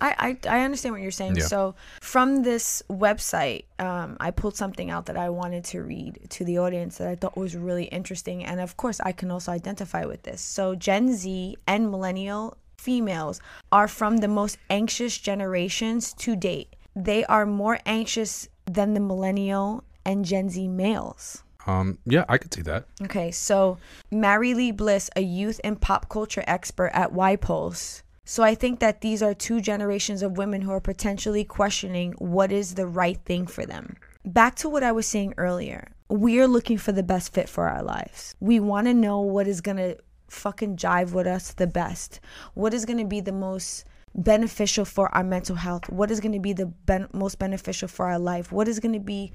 I, 0.00 0.38
I, 0.46 0.58
I 0.58 0.64
understand 0.64 0.92
what 0.92 1.02
you're 1.02 1.10
saying. 1.10 1.36
Yeah. 1.36 1.44
So 1.44 1.74
from 2.00 2.42
this 2.42 2.82
website, 2.88 3.64
um, 3.78 4.16
I 4.20 4.30
pulled 4.30 4.56
something 4.56 4.90
out 4.90 5.06
that 5.06 5.16
I 5.16 5.28
wanted 5.28 5.64
to 5.66 5.82
read 5.82 6.20
to 6.30 6.44
the 6.44 6.58
audience 6.58 6.98
that 6.98 7.08
I 7.08 7.16
thought 7.16 7.36
was 7.36 7.56
really 7.56 7.84
interesting, 7.84 8.44
and 8.44 8.60
of 8.60 8.76
course, 8.76 9.00
I 9.00 9.12
can 9.12 9.30
also 9.30 9.50
identify 9.50 10.04
with 10.04 10.22
this. 10.22 10.40
So 10.40 10.74
Gen 10.74 11.14
Z 11.14 11.56
and 11.66 11.90
millennial 11.90 12.56
females 12.76 13.40
are 13.72 13.88
from 13.88 14.18
the 14.18 14.28
most 14.28 14.58
anxious 14.70 15.18
generations 15.18 16.12
to 16.14 16.36
date. 16.36 16.76
They 16.94 17.24
are 17.24 17.44
more 17.44 17.80
anxious 17.84 18.48
than 18.74 18.94
the 18.94 19.00
millennial 19.00 19.84
and 20.04 20.24
Gen 20.24 20.48
Z 20.48 20.68
males. 20.68 21.42
Um, 21.66 21.98
yeah, 22.06 22.24
I 22.28 22.38
could 22.38 22.52
see 22.54 22.62
that. 22.62 22.86
Okay, 23.02 23.30
so 23.30 23.78
MaryLeigh 24.10 24.76
Bliss, 24.76 25.10
a 25.14 25.20
youth 25.20 25.60
and 25.62 25.80
pop 25.80 26.08
culture 26.08 26.44
expert 26.46 26.90
at 26.94 27.12
YPulse. 27.12 28.02
So 28.24 28.42
I 28.42 28.54
think 28.54 28.80
that 28.80 29.00
these 29.00 29.22
are 29.22 29.34
two 29.34 29.60
generations 29.60 30.22
of 30.22 30.36
women 30.36 30.62
who 30.62 30.70
are 30.72 30.80
potentially 30.80 31.44
questioning 31.44 32.12
what 32.18 32.52
is 32.52 32.74
the 32.74 32.86
right 32.86 33.18
thing 33.24 33.46
for 33.46 33.66
them. 33.66 33.96
Back 34.24 34.54
to 34.56 34.68
what 34.68 34.82
I 34.82 34.92
was 34.92 35.06
saying 35.06 35.34
earlier. 35.36 35.88
We 36.10 36.40
are 36.40 36.46
looking 36.46 36.78
for 36.78 36.92
the 36.92 37.02
best 37.02 37.32
fit 37.32 37.48
for 37.48 37.68
our 37.68 37.82
lives. 37.82 38.34
We 38.40 38.60
want 38.60 38.86
to 38.86 38.94
know 38.94 39.20
what 39.20 39.46
is 39.46 39.60
going 39.60 39.76
to 39.78 39.96
fucking 40.28 40.76
jive 40.76 41.12
with 41.12 41.26
us 41.26 41.52
the 41.52 41.66
best. 41.66 42.20
What 42.54 42.74
is 42.74 42.84
going 42.84 42.98
to 42.98 43.06
be 43.06 43.20
the 43.20 43.32
most 43.32 43.84
beneficial 44.18 44.84
for 44.84 45.14
our 45.14 45.24
mental 45.24 45.56
health? 45.56 45.88
What 45.88 46.10
is 46.10 46.20
going 46.20 46.32
to 46.32 46.40
be 46.40 46.52
the 46.52 46.66
ben- 46.66 47.08
most 47.14 47.38
beneficial 47.38 47.88
for 47.88 48.06
our 48.06 48.18
life? 48.18 48.52
What 48.52 48.68
is 48.68 48.80
going 48.80 48.94
to 48.94 49.00
be 49.00 49.32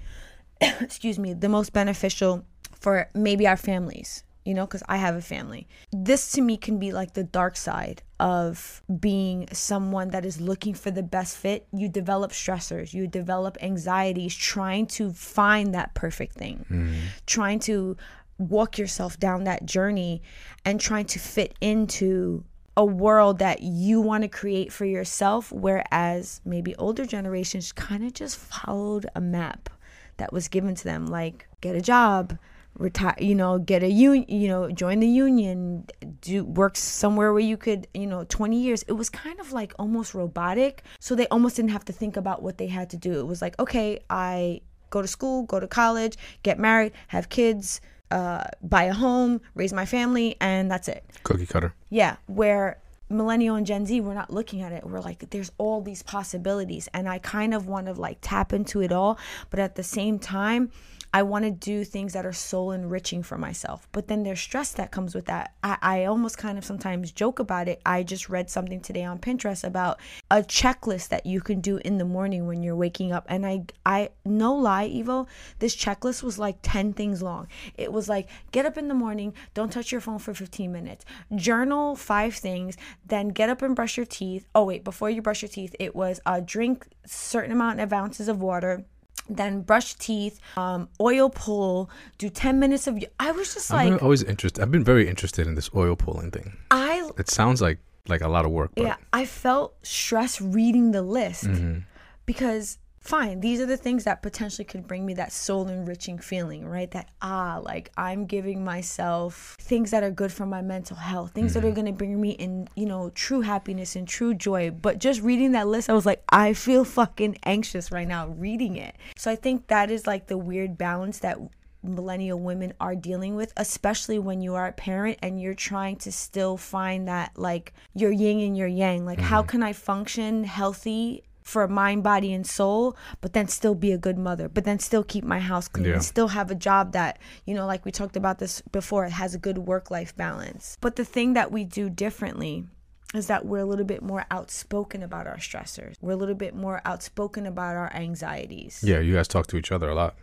excuse 0.82 1.20
me, 1.20 1.34
the 1.34 1.50
most 1.50 1.74
beneficial 1.74 2.46
for 2.80 3.10
maybe 3.14 3.48
our 3.48 3.58
families, 3.58 4.24
you 4.46 4.54
know, 4.54 4.66
because 4.66 4.84
I 4.88 4.98
have 4.98 5.16
a 5.16 5.22
family. 5.22 5.68
This 5.92 6.32
to 6.34 6.42
me 6.42 6.58
can 6.58 6.80
be 6.80 6.92
like 6.92 7.14
the 7.14 7.24
dark 7.24 7.56
side 7.56 8.04
of 8.20 8.82
being 9.00 9.48
someone 9.52 10.10
that 10.10 10.26
is 10.26 10.40
looking 10.42 10.74
for 10.74 10.92
the 10.92 11.04
best 11.04 11.38
fit. 11.38 11.68
You 11.72 11.90
develop 11.90 12.32
stressors, 12.32 12.94
you 12.94 13.08
develop 13.08 13.58
anxieties, 13.62 14.36
trying 14.36 14.88
to 14.88 15.12
find 15.12 15.74
that 15.74 15.94
perfect 15.94 16.36
thing, 16.36 16.66
mm-hmm. 16.70 16.96
trying 17.26 17.60
to 17.60 17.98
walk 18.38 18.78
yourself 18.78 19.20
down 19.20 19.44
that 19.46 19.66
journey 19.66 20.22
and 20.66 20.80
trying 20.80 21.06
to 21.06 21.20
fit 21.20 21.54
into 21.62 22.44
a 22.76 22.86
world 22.86 23.40
that 23.40 23.62
you 23.62 24.02
want 24.02 24.24
to 24.24 24.28
create 24.28 24.72
for 24.72 24.86
yourself 24.86 25.52
whereas 25.52 26.42
maybe 26.46 26.76
older 26.76 27.06
generations 27.06 27.72
kind 27.72 28.04
of 28.04 28.14
just 28.14 28.38
followed 28.38 29.06
a 29.16 29.22
map 29.22 29.70
that 30.18 30.34
was 30.34 30.48
given 30.48 30.76
to 30.76 30.84
them 30.84 31.06
like 31.06 31.48
get 31.62 31.76
a 31.76 31.82
job 31.82 32.38
retire 32.78 33.16
you 33.20 33.36
know 33.36 33.60
get 33.60 33.84
a 33.84 33.90
union 33.90 34.26
you 34.28 34.48
know 34.48 34.70
join 34.72 35.00
the 35.00 35.08
union 35.08 35.86
do 36.22 36.44
work 36.44 36.76
somewhere 36.76 37.32
where 37.32 37.42
you 37.42 37.56
could 37.56 37.88
you 37.94 38.08
know 38.08 38.24
20 38.24 38.60
years. 38.60 38.84
It 38.84 38.94
was 38.94 39.10
kind 39.10 39.40
of 39.40 39.52
like 39.52 39.74
almost 39.78 40.14
robotic 40.14 40.84
so 41.00 41.14
they 41.14 41.28
almost 41.28 41.56
didn't 41.56 41.72
have 41.72 41.86
to 41.86 41.94
think 41.94 42.18
about 42.18 42.42
what 42.42 42.58
they 42.58 42.68
had 42.68 42.90
to 42.92 42.98
do. 42.98 43.20
It 43.20 43.28
was 43.28 43.42
like 43.42 43.60
okay 43.60 44.00
i 44.10 44.62
go 44.90 45.02
to 45.02 45.08
school 45.08 45.44
go 45.44 45.60
to 45.60 45.68
college 45.68 46.18
get 46.44 46.60
married 46.60 46.92
have 47.08 47.30
kids 47.30 47.82
uh, 48.14 48.44
buy 48.62 48.84
a 48.84 48.94
home, 48.94 49.42
raise 49.56 49.74
my 49.74 49.86
family, 49.86 50.36
and 50.40 50.70
that's 50.70 50.88
it. 50.88 51.04
Cookie 51.24 51.48
cutter. 51.48 51.74
Yeah, 51.90 52.18
where 52.28 52.78
millennial 53.10 53.56
and 53.56 53.66
Gen 53.66 53.86
Z, 53.86 54.02
we're 54.02 54.14
not 54.14 54.32
looking 54.32 54.62
at 54.62 54.72
it. 54.72 54.86
We're 54.86 55.00
like, 55.00 55.30
there's 55.32 55.52
all 55.58 55.82
these 55.82 56.04
possibilities, 56.04 56.88
and 56.94 57.10
I 57.10 57.18
kind 57.18 57.54
of 57.54 57.68
want 57.68 57.88
to 57.88 57.94
like 57.94 58.20
tap 58.22 58.54
into 58.54 58.82
it 58.82 58.92
all, 58.92 59.18
but 59.50 59.60
at 59.60 59.76
the 59.76 59.84
same 59.84 60.20
time, 60.20 60.72
I 61.14 61.22
want 61.22 61.46
to 61.46 61.52
do 61.52 61.84
things 61.84 62.14
that 62.14 62.26
are 62.26 62.34
soul 62.34 62.72
enriching 62.72 63.22
for 63.22 63.38
myself. 63.38 63.88
But 63.92 64.08
then 64.08 64.24
there's 64.24 64.40
stress 64.40 64.72
that 64.74 64.92
comes 64.92 65.14
with 65.14 65.26
that. 65.26 65.54
I, 65.64 65.78
I 65.82 66.06
almost 66.06 66.40
kind 66.40 66.58
of 66.58 66.66
sometimes 66.66 67.12
joke 67.12 67.38
about 67.38 67.68
it. 67.68 67.82
I 67.86 68.02
just 68.02 68.30
read 68.30 68.50
something 68.50 68.82
today 68.82 69.04
on 69.04 69.20
Pinterest 69.20 69.64
about 69.64 70.00
a 70.32 70.38
checklist 70.38 71.10
that 71.10 71.28
you 71.28 71.40
can 71.40 71.62
do 71.62 71.78
in 71.78 72.00
the 72.00 72.06
morning 72.06 72.48
when 72.48 72.64
you're 72.64 72.76
waking 72.76 73.12
up. 73.12 73.26
And 73.30 73.46
I, 73.46 73.66
I, 73.86 74.10
no 74.26 74.56
lie, 74.56 74.86
Ivo, 74.86 75.28
this 75.60 75.76
checklist 75.76 76.24
was 76.24 76.40
like 76.40 76.58
10 76.64 76.94
things 76.94 77.22
long. 77.22 77.48
It 77.78 77.94
was 77.94 78.10
like, 78.10 78.28
get 78.52 78.66
up 78.66 78.78
in 78.78 78.88
the 78.88 78.96
morning, 78.96 79.34
don't 79.54 79.72
touch 79.72 79.92
your 79.92 80.02
phone 80.02 80.18
for 80.18 80.34
15 80.34 80.72
minutes, 80.72 81.06
journal 81.36 81.96
five 81.96 82.34
things, 82.34 82.76
then 83.06 83.30
get 83.30 83.50
up 83.50 83.62
and 83.62 83.76
brush 83.76 83.98
your 83.98 84.06
teeth. 84.06 84.48
Oh, 84.56 84.64
wait, 84.64 84.84
before 84.84 85.12
you 85.12 85.22
brush 85.22 85.44
your 85.44 85.50
teeth, 85.50 85.76
it 85.80 85.96
was 85.96 86.20
uh, 86.26 86.42
drink 86.44 86.88
certain 87.06 87.52
amount 87.52 87.80
of 87.80 87.94
ounces 87.94 88.28
of 88.28 88.42
water 88.42 88.86
then 89.30 89.62
brush 89.62 89.94
teeth, 89.96 90.40
um, 90.58 90.90
oil 91.00 91.30
pull, 91.30 91.90
do 92.18 92.30
10 92.30 92.60
minutes 92.60 92.88
of. 92.88 93.02
I 93.20 93.32
was 93.32 93.54
just 93.54 93.72
like. 93.72 93.92
I'm 93.92 94.00
always 94.02 94.24
interested. 94.24 94.62
I've 94.62 94.72
been 94.72 94.84
very 94.84 95.08
interested 95.08 95.48
in 95.48 95.56
this 95.56 95.70
oil 95.76 95.96
pulling 95.96 96.32
thing. 96.32 96.58
I, 96.72 97.10
It 97.18 97.30
sounds 97.30 97.62
like 97.62 97.80
like 98.08 98.22
a 98.22 98.28
lot 98.28 98.44
of 98.46 98.52
work. 98.52 98.72
But 98.76 98.84
yeah, 98.86 98.96
I 99.14 99.26
felt 99.26 99.76
stress 99.84 100.42
reading 100.42 100.92
the 100.92 101.02
list 101.02 101.46
Mm-hmm. 101.46 101.80
because, 102.26 102.78
fine, 103.04 103.42
these 103.42 103.60
are 103.60 103.66
the 103.66 103.78
things 103.78 104.06
that 104.06 104.22
potentially 104.22 104.66
could 104.66 104.88
bring 104.88 105.06
me 105.06 105.14
that 105.16 105.32
soul 105.32 105.68
enriching 105.68 106.18
feeling, 106.18 106.66
right? 106.66 106.90
That, 106.92 107.10
ah, 107.22 107.60
like 107.62 107.92
I'm 107.98 108.26
giving 108.26 108.64
myself 108.64 109.58
things 109.60 109.92
that 109.92 110.04
are 110.04 110.12
good 110.12 110.32
for 110.32 110.46
my 110.46 110.62
mental 110.62 110.96
health, 110.96 111.32
things 111.32 111.54
that 111.54 111.66
are 111.66 111.72
going 111.72 111.86
to 111.86 111.92
bring 111.92 112.20
me 112.20 112.32
in, 112.32 112.68
you 112.76 112.86
know, 112.86 113.10
true 113.10 113.42
happiness 113.42 113.96
and 113.96 114.08
true 114.08 114.34
joy. 114.34 114.72
But 114.72 115.00
just 115.00 115.22
reading 115.22 115.52
that 115.52 115.68
list, 115.68 115.90
I 115.90 115.94
was 115.94 116.06
like, 116.06 116.24
I 116.30 116.54
feel 116.54 116.86
fucking 116.86 117.38
anxious 117.44 117.92
right 117.92 118.08
now 118.08 118.28
reading 118.28 118.78
it. 118.78 118.96
So 119.18 119.30
I 119.30 119.36
think 119.36 119.68
that 119.68 119.92
is 119.92 120.08
like 120.08 120.28
the 120.28 120.38
weird 120.38 120.78
balance 120.78 121.20
that 121.20 121.38
millennial 121.84 122.40
women 122.40 122.74
are 122.80 122.96
dealing 122.96 123.36
with, 123.36 123.52
especially 123.58 124.18
when 124.18 124.42
you 124.42 124.56
are 124.56 124.68
a 124.68 124.72
parent 124.72 125.20
and 125.22 125.42
you're 125.42 125.54
trying 125.54 125.98
to 125.98 126.12
still 126.12 126.56
find 126.56 127.08
that 127.10 127.38
like 127.38 127.74
your 127.94 128.12
yin 128.12 128.40
and 128.40 128.58
your 128.58 128.68
yang. 128.68 129.06
Like, 129.06 129.20
how 129.20 129.44
can 129.44 129.62
I 129.62 129.74
function 129.74 130.46
healthy? 130.46 131.24
For 131.44 131.68
mind, 131.68 132.04
body, 132.04 132.34
and 132.34 132.46
soul, 132.48 132.96
but 133.22 133.34
then 133.34 133.48
still 133.48 133.76
be 133.76 133.92
a 133.92 133.98
good 133.98 134.18
mother, 134.18 134.48
but 134.50 134.64
then 134.64 134.80
still 134.80 135.04
keep 135.04 135.24
my 135.24 135.40
house 135.40 135.68
clean, 135.68 135.86
Yeah. 135.88 135.94
and 135.94 136.04
still 136.04 136.30
have 136.30 136.50
a 136.50 136.56
job 136.56 136.94
that, 136.94 137.20
you 137.46 137.54
know, 137.54 137.66
like 137.66 137.86
we 137.86 137.92
talked 137.92 138.16
about 138.16 138.40
this 138.40 138.62
before, 138.72 139.06
it 139.06 139.12
has 139.12 139.36
a 139.36 139.38
good 139.38 139.58
work 139.60 139.92
life 139.92 140.16
balance. 140.16 140.78
But 140.82 140.96
the 140.96 141.06
thing 141.06 141.34
that 141.34 141.52
we 141.52 141.64
do 141.66 141.90
differently 141.90 142.66
is 143.14 143.28
that 143.28 143.46
we're 143.46 143.60
a 143.60 143.66
little 143.66 143.86
bit 143.86 144.02
more 144.02 144.26
outspoken 144.32 145.04
about 145.04 145.28
our 145.28 145.38
stressors. 145.38 145.96
We're 146.02 146.14
a 146.14 146.16
little 146.16 146.34
bit 146.34 146.56
more 146.56 146.82
outspoken 146.84 147.46
about 147.46 147.76
our 147.76 147.94
anxieties 147.94 148.80
yeah, 148.84 149.00
you 149.00 149.14
guys 149.14 149.28
talk 149.28 149.46
to 149.48 149.58
each 149.58 149.72
other 149.72 149.90
a 149.90 149.94
lot. 149.96 150.16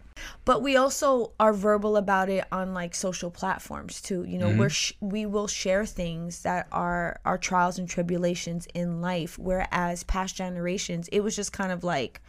But 0.45 0.63
we 0.63 0.77
also 0.77 1.33
are 1.39 1.53
verbal 1.53 1.97
about 1.97 2.29
it 2.29 2.45
on 2.53 2.75
like 2.75 2.95
social 2.95 3.31
platforms 3.31 4.01
too 4.01 4.25
you 4.25 4.39
know 4.39 4.49
we're 4.49 4.67
mm-hmm. 4.67 4.69
sh- 4.69 4.93
we 5.01 5.27
will 5.27 5.47
share 5.47 5.87
things 5.87 6.43
that 6.43 6.67
are 6.73 7.21
our 7.25 7.39
trials 7.39 7.79
and 7.79 7.89
tribulations 7.89 8.67
in 8.75 9.01
life 9.01 9.39
whereas 9.39 10.03
past 10.05 10.37
generations 10.37 11.09
it 11.09 11.21
was 11.21 11.37
just 11.37 11.53
kind 11.53 11.73
of 11.73 11.85
like 11.85 12.21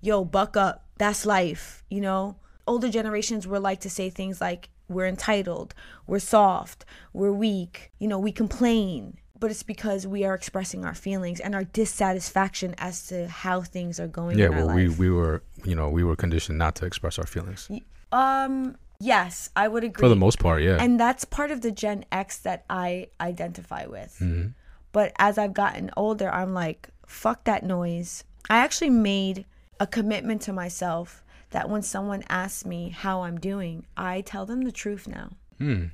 yo 0.00 0.24
buck 0.24 0.56
up 0.56 0.84
that's 0.98 1.26
life 1.26 1.84
you 1.88 2.00
know? 2.00 2.36
Older 2.66 2.88
generations 2.88 3.48
were 3.48 3.58
like 3.58 3.80
to 3.80 3.90
say 3.90 4.10
things 4.10 4.40
like 4.40 4.68
we're 4.88 5.06
entitled 5.06 5.74
we're 6.06 6.18
soft 6.18 6.84
we're 7.12 7.32
weak 7.32 7.90
you 7.98 8.06
know 8.06 8.18
we 8.18 8.30
complain 8.30 9.16
but 9.40 9.50
it's 9.50 9.62
because 9.62 10.06
we 10.06 10.24
are 10.24 10.34
expressing 10.34 10.84
our 10.84 10.94
feelings 10.94 11.40
and 11.40 11.54
our 11.54 11.64
dissatisfaction 11.64 12.74
as 12.78 13.06
to 13.08 13.26
how 13.28 13.62
things 13.62 13.98
are 13.98 14.06
going 14.06 14.38
Yeah, 14.38 14.50
well, 14.50 14.74
we 14.74 14.88
we 14.88 15.10
were 15.10 15.42
you 15.64 15.74
know 15.74 15.88
we 15.88 16.04
were 16.04 16.16
conditioned 16.16 16.58
not 16.58 16.74
to 16.76 16.86
express 16.86 17.18
our 17.18 17.26
feelings 17.26 17.68
Um, 18.12 18.76
yes, 18.98 19.50
I 19.56 19.68
would 19.68 19.84
agree. 19.84 20.02
for 20.02 20.08
the 20.08 20.16
most 20.16 20.38
part. 20.38 20.62
Yeah, 20.62 20.76
and 20.80 20.98
that's 21.00 21.24
part 21.24 21.50
of 21.50 21.60
the 21.60 21.70
Gen 21.70 22.04
X 22.12 22.38
that 22.38 22.64
I 22.68 23.08
identify 23.20 23.86
with. 23.86 24.16
Mm-hmm. 24.20 24.48
But 24.92 25.12
as 25.18 25.38
I've 25.38 25.54
gotten 25.54 25.90
older, 25.96 26.28
I'm 26.30 26.52
like, 26.52 26.88
fuck 27.06 27.44
that 27.44 27.62
noise. 27.62 28.24
I 28.48 28.56
actually 28.58 28.90
made 28.90 29.44
a 29.78 29.86
commitment 29.86 30.42
to 30.42 30.52
myself 30.52 31.22
that 31.50 31.70
when 31.70 31.82
someone 31.82 32.24
asks 32.28 32.64
me 32.66 32.88
how 32.90 33.22
I'm 33.22 33.38
doing, 33.38 33.86
I 33.96 34.20
tell 34.22 34.44
them 34.46 34.62
the 34.62 34.72
truth 34.72 35.06
now. 35.06 35.30
Hmm. 35.58 35.84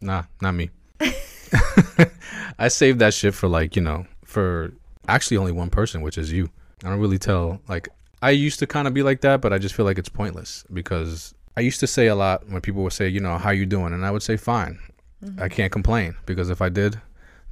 Nah, 0.00 0.24
not 0.40 0.52
me. 0.54 0.70
I 2.58 2.68
saved 2.68 2.98
that 3.00 3.14
shit 3.14 3.34
for 3.34 3.48
like, 3.48 3.76
you 3.76 3.82
know, 3.82 4.06
for 4.24 4.72
actually 5.08 5.36
only 5.36 5.52
one 5.52 5.70
person, 5.70 6.02
which 6.02 6.18
is 6.18 6.32
you. 6.32 6.50
I 6.84 6.88
don't 6.88 7.00
really 7.00 7.18
tell 7.18 7.60
like 7.68 7.88
I 8.22 8.30
used 8.30 8.58
to 8.60 8.66
kind 8.66 8.88
of 8.88 8.94
be 8.94 9.02
like 9.02 9.20
that, 9.22 9.40
but 9.40 9.52
I 9.52 9.58
just 9.58 9.74
feel 9.74 9.84
like 9.84 9.98
it's 9.98 10.08
pointless 10.08 10.64
because 10.72 11.34
I 11.56 11.60
used 11.60 11.80
to 11.80 11.86
say 11.86 12.06
a 12.06 12.14
lot 12.14 12.48
when 12.48 12.60
people 12.60 12.82
would 12.82 12.92
say, 12.92 13.08
you 13.08 13.20
know, 13.20 13.38
how 13.38 13.50
you 13.50 13.66
doing? 13.66 13.92
And 13.92 14.04
I 14.04 14.10
would 14.10 14.22
say 14.22 14.36
fine. 14.36 14.78
Mm-hmm. 15.24 15.42
I 15.42 15.48
can't 15.48 15.72
complain 15.72 16.16
because 16.26 16.50
if 16.50 16.60
I 16.60 16.68
did, 16.68 17.00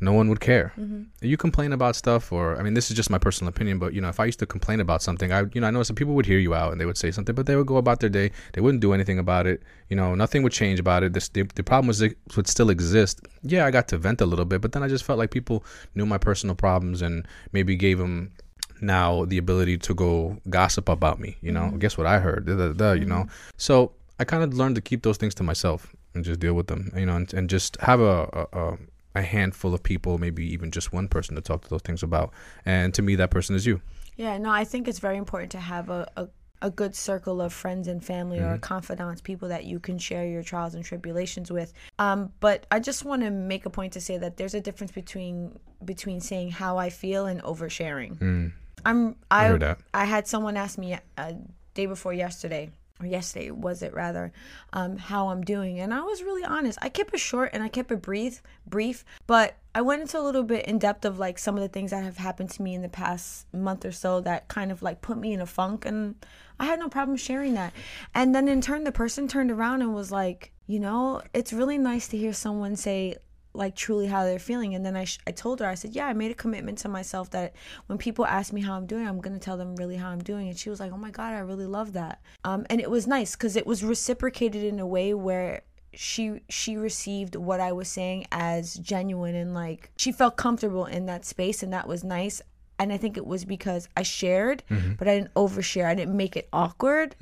no 0.00 0.12
one 0.12 0.28
would 0.28 0.40
care. 0.40 0.72
Mm-hmm. 0.78 1.02
You 1.22 1.37
complain 1.37 1.72
about 1.72 1.96
stuff 1.96 2.33
or 2.33 2.59
I 2.59 2.62
mean 2.62 2.74
this 2.74 2.90
is 2.90 2.96
just 2.96 3.11
my 3.11 3.18
personal 3.18 3.48
opinion, 3.48 3.78
but 3.78 3.94
you 3.94 4.00
know, 4.00 4.09
if 4.09 4.20
I 4.20 4.24
used 4.26 4.38
to 4.40 4.46
complain 4.46 4.80
about 4.80 5.02
something, 5.02 5.33
I 5.33 5.44
you 5.54 5.61
know, 5.61 5.66
I 5.66 5.70
know 5.70 5.83
some 5.83 5.96
people 5.96 6.14
would 6.14 6.26
hear 6.26 6.38
you 6.38 6.54
out 6.54 6.72
and 6.72 6.80
they 6.80 6.87
would 6.87 6.98
say 6.98 7.11
something, 7.11 7.35
but 7.35 7.46
they 7.46 7.57
would 7.57 7.66
go 7.66 7.76
about 7.76 8.00
their 8.00 8.11
day. 8.11 8.30
They 8.52 8.61
wouldn't 8.61 8.80
do 8.80 8.92
anything 8.92 9.18
about 9.18 9.46
it. 9.46 9.62
You 9.88 9.96
know, 9.96 10.14
nothing 10.14 10.42
would 10.42 10.52
change 10.52 10.80
about 10.80 11.02
it. 11.02 11.12
This 11.12 11.28
the, 11.28 11.42
the 11.54 11.62
problem 11.62 11.88
was 11.88 12.02
it 12.02 12.16
would 12.37 12.48
still 12.48 12.70
exist. 12.70 13.20
Yeah, 13.42 13.66
I 13.66 13.70
got 13.70 13.88
to 13.88 13.98
vent 13.98 14.20
a 14.20 14.26
little 14.26 14.44
bit, 14.44 14.61
but 14.61 14.72
then 14.72 14.83
I 14.83 14.88
just 14.88 15.04
felt 15.04 15.18
like 15.18 15.30
people 15.30 15.64
knew 15.94 16.07
my 16.07 16.18
personal 16.18 16.54
problems 16.54 17.02
and 17.02 17.26
maybe 17.52 17.76
gave 17.76 17.98
them 17.98 18.33
now 18.80 19.24
the 19.24 19.38
ability 19.38 19.78
to 19.78 19.94
go 19.94 20.38
gossip 20.50 20.88
about 20.88 21.20
me. 21.20 21.37
You 21.40 21.52
know, 21.52 21.62
mm-hmm. 21.62 21.78
guess 21.78 21.96
what 21.96 22.07
I 22.07 22.18
heard? 22.18 22.46
Da, 22.46 22.54
da, 22.57 22.72
da, 22.72 22.92
You 22.92 23.07
know, 23.07 23.22
mm-hmm. 23.22 23.50
so 23.57 23.92
I 24.18 24.24
kind 24.24 24.42
of 24.42 24.54
learned 24.54 24.74
to 24.76 24.80
keep 24.80 25.02
those 25.02 25.16
things 25.16 25.35
to 25.37 25.42
myself 25.42 25.94
and 26.14 26.24
just 26.24 26.40
deal 26.40 26.54
with 26.54 26.66
them. 26.66 26.92
You 26.96 27.07
know, 27.07 27.16
and, 27.16 27.33
and 27.35 27.48
just 27.48 27.80
have 27.80 28.00
a, 28.00 28.46
a, 28.52 28.59
a 28.59 28.78
a 29.14 29.22
handful 29.22 29.74
of 29.74 29.83
people, 29.83 30.18
maybe 30.18 30.44
even 30.53 30.70
just 30.70 30.92
one 30.92 31.09
person 31.09 31.35
to 31.37 31.40
talk 31.40 31.62
to 31.62 31.70
those 31.70 31.83
things 31.83 32.03
about. 32.03 32.33
And 32.64 32.92
to 32.94 33.03
me, 33.03 33.14
that 33.16 33.31
person 33.31 33.55
is 33.55 33.66
you. 33.66 33.81
Yeah, 34.16 34.38
no, 34.38 34.50
I 34.50 34.64
think 34.64 34.88
it's 34.88 34.98
very 34.98 35.16
important 35.16 35.53
to 35.53 35.61
have 35.61 35.90
a, 35.90 36.09
a, 36.16 36.29
a 36.62 36.70
good 36.70 36.94
circle 36.94 37.40
of 37.40 37.53
friends 37.53 37.88
and 37.88 38.05
family 38.05 38.38
or 38.38 38.53
mm-hmm. 38.55 38.61
confidants, 38.61 39.20
people 39.20 39.48
that 39.48 39.64
you 39.64 39.81
can 39.81 39.98
share 39.98 40.27
your 40.27 40.42
trials 40.42 40.74
and 40.74 40.85
tribulations 40.85 41.50
with. 41.50 41.72
Um, 41.98 42.33
but 42.40 42.66
I 42.70 42.81
just 42.81 43.05
want 43.05 43.22
to 43.22 43.31
make 43.31 43.66
a 43.66 43.70
point 43.70 43.92
to 43.94 44.00
say 44.00 44.18
that 44.18 44.37
there's 44.37 44.55
a 44.55 44.61
difference 44.61 44.92
between 44.92 45.59
between 45.85 46.20
saying 46.20 46.50
how 46.50 46.79
I 46.79 46.90
feel 46.90 47.27
and 47.27 47.42
oversharing. 47.42 48.16
Mm. 48.18 48.53
I'm 48.87 49.16
I 49.31 49.48
heard 49.48 49.62
that. 49.62 49.79
I 49.92 50.05
had 50.05 50.27
someone 50.27 50.57
ask 50.57 50.79
me 50.79 50.98
a 51.18 51.35
day 51.74 51.87
before 51.87 52.12
yesterday 52.12 52.70
or 53.00 53.07
yesterday 53.07 53.50
was 53.50 53.83
it 53.83 53.92
rather 53.92 54.33
um, 54.72 54.96
how 54.96 55.28
i'm 55.28 55.42
doing. 55.42 55.80
And 55.80 55.92
i 55.92 56.00
was 56.00 56.22
really 56.22 56.44
honest. 56.44 56.78
I 56.80 56.88
kept 56.88 57.12
it 57.12 57.18
short 57.18 57.50
and 57.52 57.62
i 57.62 57.68
kept 57.68 57.90
it 57.90 58.02
brief 58.02 58.42
brief 58.66 59.04
but 59.26 59.57
i 59.74 59.80
went 59.80 60.02
into 60.02 60.18
a 60.18 60.22
little 60.22 60.42
bit 60.42 60.66
in 60.66 60.78
depth 60.78 61.04
of 61.04 61.18
like 61.18 61.38
some 61.38 61.57
of 61.57 61.62
the 61.62 61.68
things 61.68 61.90
that 61.90 62.04
have 62.04 62.18
happened 62.18 62.50
to 62.50 62.62
me 62.62 62.74
in 62.74 62.83
the 62.83 62.88
past 62.88 63.52
month 63.52 63.85
or 63.85 63.92
so 63.92 64.20
that 64.20 64.48
kind 64.48 64.70
of 64.70 64.83
like 64.83 65.02
put 65.02 65.18
me 65.18 65.33
in 65.33 65.40
a 65.40 65.46
funk 65.46 65.85
and 65.85 66.14
i 66.61 66.66
had 66.66 66.78
no 66.78 66.88
problem 66.88 67.16
sharing 67.16 67.54
that. 67.54 67.72
And 68.14 68.35
then 68.35 68.48
in 68.48 68.61
turn 68.61 68.85
the 68.85 68.92
person 68.92 69.26
turned 69.26 69.50
around 69.50 69.83
and 69.83 69.94
was 69.94 70.12
like 70.12 70.52
you 70.66 70.78
know 70.78 71.20
it's 71.33 71.52
really 71.52 71.78
nice 71.78 72.09
to 72.09 72.16
hear 72.16 72.33
someone 72.33 72.76
say 72.76 73.16
like 73.54 73.74
truly 73.76 74.06
how 74.06 74.24
they're 74.24 74.38
feeling. 74.38 74.74
And 74.74 74.84
then 74.84 74.96
I, 74.96 75.04
sh- 75.04 75.18
I 75.26 75.30
told 75.30 75.60
her 75.60 75.66
i 75.66 75.74
said 75.74 75.94
yeah 75.94 76.06
i 76.06 76.12
made 76.12 76.30
a 76.30 76.34
commitment 76.34 76.78
to 76.78 76.88
myself 76.88 77.30
that 77.30 77.54
when 77.86 77.98
people 77.98 78.26
ask 78.26 78.52
me 78.52 78.60
how 78.60 78.74
i'm 78.74 78.86
doing 78.86 79.06
i'm 79.06 79.20
going 79.20 79.32
to 79.38 79.44
tell 79.44 79.56
them 79.56 79.76
really 79.76 79.96
how 79.96 80.10
i'm 80.10 80.22
doing. 80.22 80.48
And 80.48 80.58
she 80.58 80.70
was 80.70 80.80
like 80.80 80.92
oh 80.92 80.96
my 80.96 81.10
god 81.10 81.32
i 81.34 81.38
really 81.38 81.66
love 81.66 81.92
that. 81.94 82.20
Um, 82.44 82.66
and 82.68 82.80
it 82.80 82.90
was 82.90 83.06
nice 83.06 83.36
because 83.36 83.56
it 83.56 83.66
was 83.66 83.84
reciprocated 83.84 84.64
in 84.64 84.80
a 84.80 84.86
way 84.86 85.14
where 85.14 85.62
she 85.96 86.40
she 86.48 86.76
received 86.76 87.36
what 87.36 87.60
i 87.60 87.70
was 87.70 87.86
saying 87.86 88.26
as 88.32 88.74
genuine 88.74 89.36
and 89.36 89.54
like 89.54 89.92
she 89.96 90.10
felt 90.10 90.36
comfortable 90.36 90.86
in 90.86 91.06
that 91.06 91.24
space 91.24 91.62
and 91.62 91.72
that 91.72 91.86
was 91.86 92.02
nice. 92.02 92.42
And 92.80 92.92
i 92.92 92.96
think 92.96 93.16
it 93.16 93.24
was 93.24 93.44
because 93.44 93.88
i 93.96 94.02
shared 94.02 94.64
but 94.98 95.06
i 95.06 95.14
didn't 95.16 95.32
overshare. 95.34 95.86
I 95.86 95.94
didn't 95.94 96.16
make 96.16 96.36
it 96.36 96.48
awkward. 96.52 97.14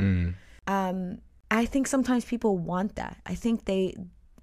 Um 0.66 1.18
i 1.50 1.66
think 1.66 1.86
sometimes 1.86 2.24
people 2.24 2.56
want 2.56 2.94
that. 2.96 3.18
I 3.26 3.34
think 3.34 3.66
they 3.66 3.94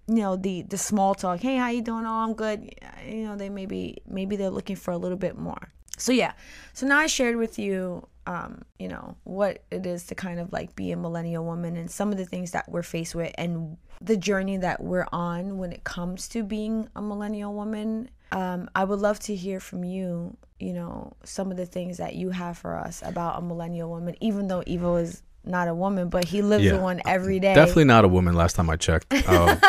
you 0.09 0.15
know 0.15 0.35
the 0.35 0.63
the 0.63 0.77
small 0.77 1.13
talk 1.13 1.39
hey 1.39 1.55
how 1.57 1.69
you 1.69 1.81
doing? 1.81 2.05
Oh 2.05 2.23
i'm 2.23 2.33
good. 2.33 2.73
You 3.07 3.25
know 3.25 3.35
they 3.35 3.49
maybe 3.49 4.01
maybe 4.07 4.35
they're 4.35 4.49
looking 4.49 4.75
for 4.75 4.91
a 4.91 4.97
little 4.97 5.17
bit 5.17 5.37
more. 5.37 5.71
So 5.97 6.11
yeah. 6.11 6.33
So 6.73 6.87
now 6.87 6.97
i 6.97 7.07
shared 7.07 7.35
with 7.35 7.59
you 7.59 8.07
um 8.25 8.61
you 8.77 8.87
know 8.87 9.15
what 9.23 9.63
it 9.71 9.85
is 9.85 10.05
to 10.07 10.15
kind 10.15 10.39
of 10.39 10.51
like 10.51 10.75
be 10.75 10.91
a 10.91 10.97
millennial 10.97 11.45
woman 11.45 11.77
and 11.77 11.89
some 11.89 12.11
of 12.11 12.17
the 12.17 12.25
things 12.25 12.51
that 12.51 12.69
we're 12.69 12.83
faced 12.83 13.15
with 13.15 13.33
and 13.37 13.77
the 14.01 14.17
journey 14.17 14.57
that 14.57 14.81
we're 14.81 15.07
on 15.11 15.57
when 15.57 15.71
it 15.71 15.83
comes 15.83 16.27
to 16.29 16.43
being 16.43 16.87
a 16.95 17.01
millennial 17.01 17.53
woman. 17.53 18.09
Um 18.31 18.69
i 18.75 18.83
would 18.83 18.99
love 18.99 19.19
to 19.21 19.35
hear 19.35 19.59
from 19.59 19.83
you 19.83 20.35
you 20.59 20.73
know 20.73 21.13
some 21.23 21.51
of 21.51 21.57
the 21.57 21.65
things 21.65 21.97
that 21.97 22.15
you 22.15 22.29
have 22.31 22.57
for 22.57 22.77
us 22.77 23.01
about 23.05 23.39
a 23.39 23.41
millennial 23.41 23.89
woman 23.89 24.15
even 24.19 24.47
though 24.47 24.63
Ivo 24.67 24.97
is 24.97 25.23
not 25.45 25.67
a 25.67 25.73
woman, 25.73 26.09
but 26.09 26.25
he 26.25 26.41
lives 26.41 26.63
Yeah. 26.63 26.73
with 26.73 26.81
one 26.81 27.01
every 27.05 27.39
day. 27.39 27.53
Definitely 27.55 27.85
not 27.85 28.05
a 28.05 28.07
woman. 28.07 28.35
Last 28.35 28.55
time 28.55 28.69
I 28.69 28.75
checked. 28.75 29.13
Um, 29.27 29.59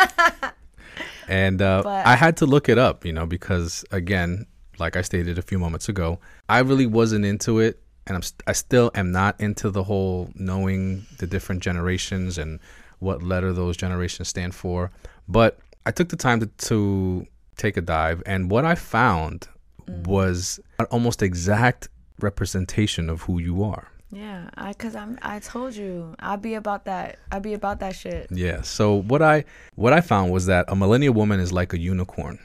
and 1.28 1.62
uh, 1.62 1.82
I 1.86 2.16
had 2.16 2.36
to 2.38 2.46
look 2.46 2.68
it 2.68 2.76
up, 2.78 3.04
you 3.04 3.12
know, 3.12 3.24
because 3.26 3.84
again, 3.92 4.46
like 4.78 4.96
I 4.96 5.02
stated 5.02 5.38
a 5.38 5.42
few 5.42 5.58
moments 5.58 5.88
ago, 5.88 6.18
I 6.48 6.58
really 6.60 6.86
wasn't 6.86 7.24
into 7.24 7.60
it, 7.60 7.80
and 8.06 8.16
I'm 8.16 8.22
st- 8.22 8.42
I 8.46 8.52
still 8.52 8.90
am 8.94 9.12
not 9.12 9.38
into 9.40 9.70
the 9.70 9.84
whole 9.84 10.30
knowing 10.34 11.06
the 11.18 11.26
different 11.26 11.62
generations 11.62 12.36
and 12.38 12.58
what 12.98 13.22
letter 13.22 13.52
those 13.52 13.76
generations 13.76 14.28
stand 14.28 14.54
for. 14.54 14.90
But 15.28 15.58
I 15.86 15.92
took 15.92 16.08
the 16.08 16.16
time 16.16 16.40
to, 16.40 16.46
to 16.46 17.26
take 17.56 17.76
a 17.76 17.80
dive, 17.82 18.22
and 18.26 18.50
what 18.50 18.64
I 18.64 18.74
found 18.74 19.46
was 19.86 20.58
an 20.80 20.86
almost 20.86 21.22
exact 21.22 21.88
representation 22.20 23.08
of 23.08 23.22
who 23.22 23.38
you 23.38 23.62
are. 23.62 23.88
Yeah, 24.12 24.50
I 24.56 24.72
cause 24.72 24.96
I'm 24.96 25.18
I 25.22 25.38
told 25.38 25.76
you 25.76 26.14
I'll 26.18 26.36
be 26.36 26.54
about 26.54 26.84
that. 26.86 27.18
I'll 27.30 27.40
be 27.40 27.54
about 27.54 27.80
that 27.80 27.94
shit. 27.94 28.28
Yeah. 28.30 28.62
So 28.62 28.94
what 29.02 29.22
I 29.22 29.44
what 29.76 29.92
I 29.92 30.00
found 30.00 30.32
was 30.32 30.46
that 30.46 30.64
a 30.68 30.74
millennial 30.74 31.14
woman 31.14 31.38
is 31.38 31.52
like 31.52 31.72
a 31.72 31.78
unicorn, 31.78 32.38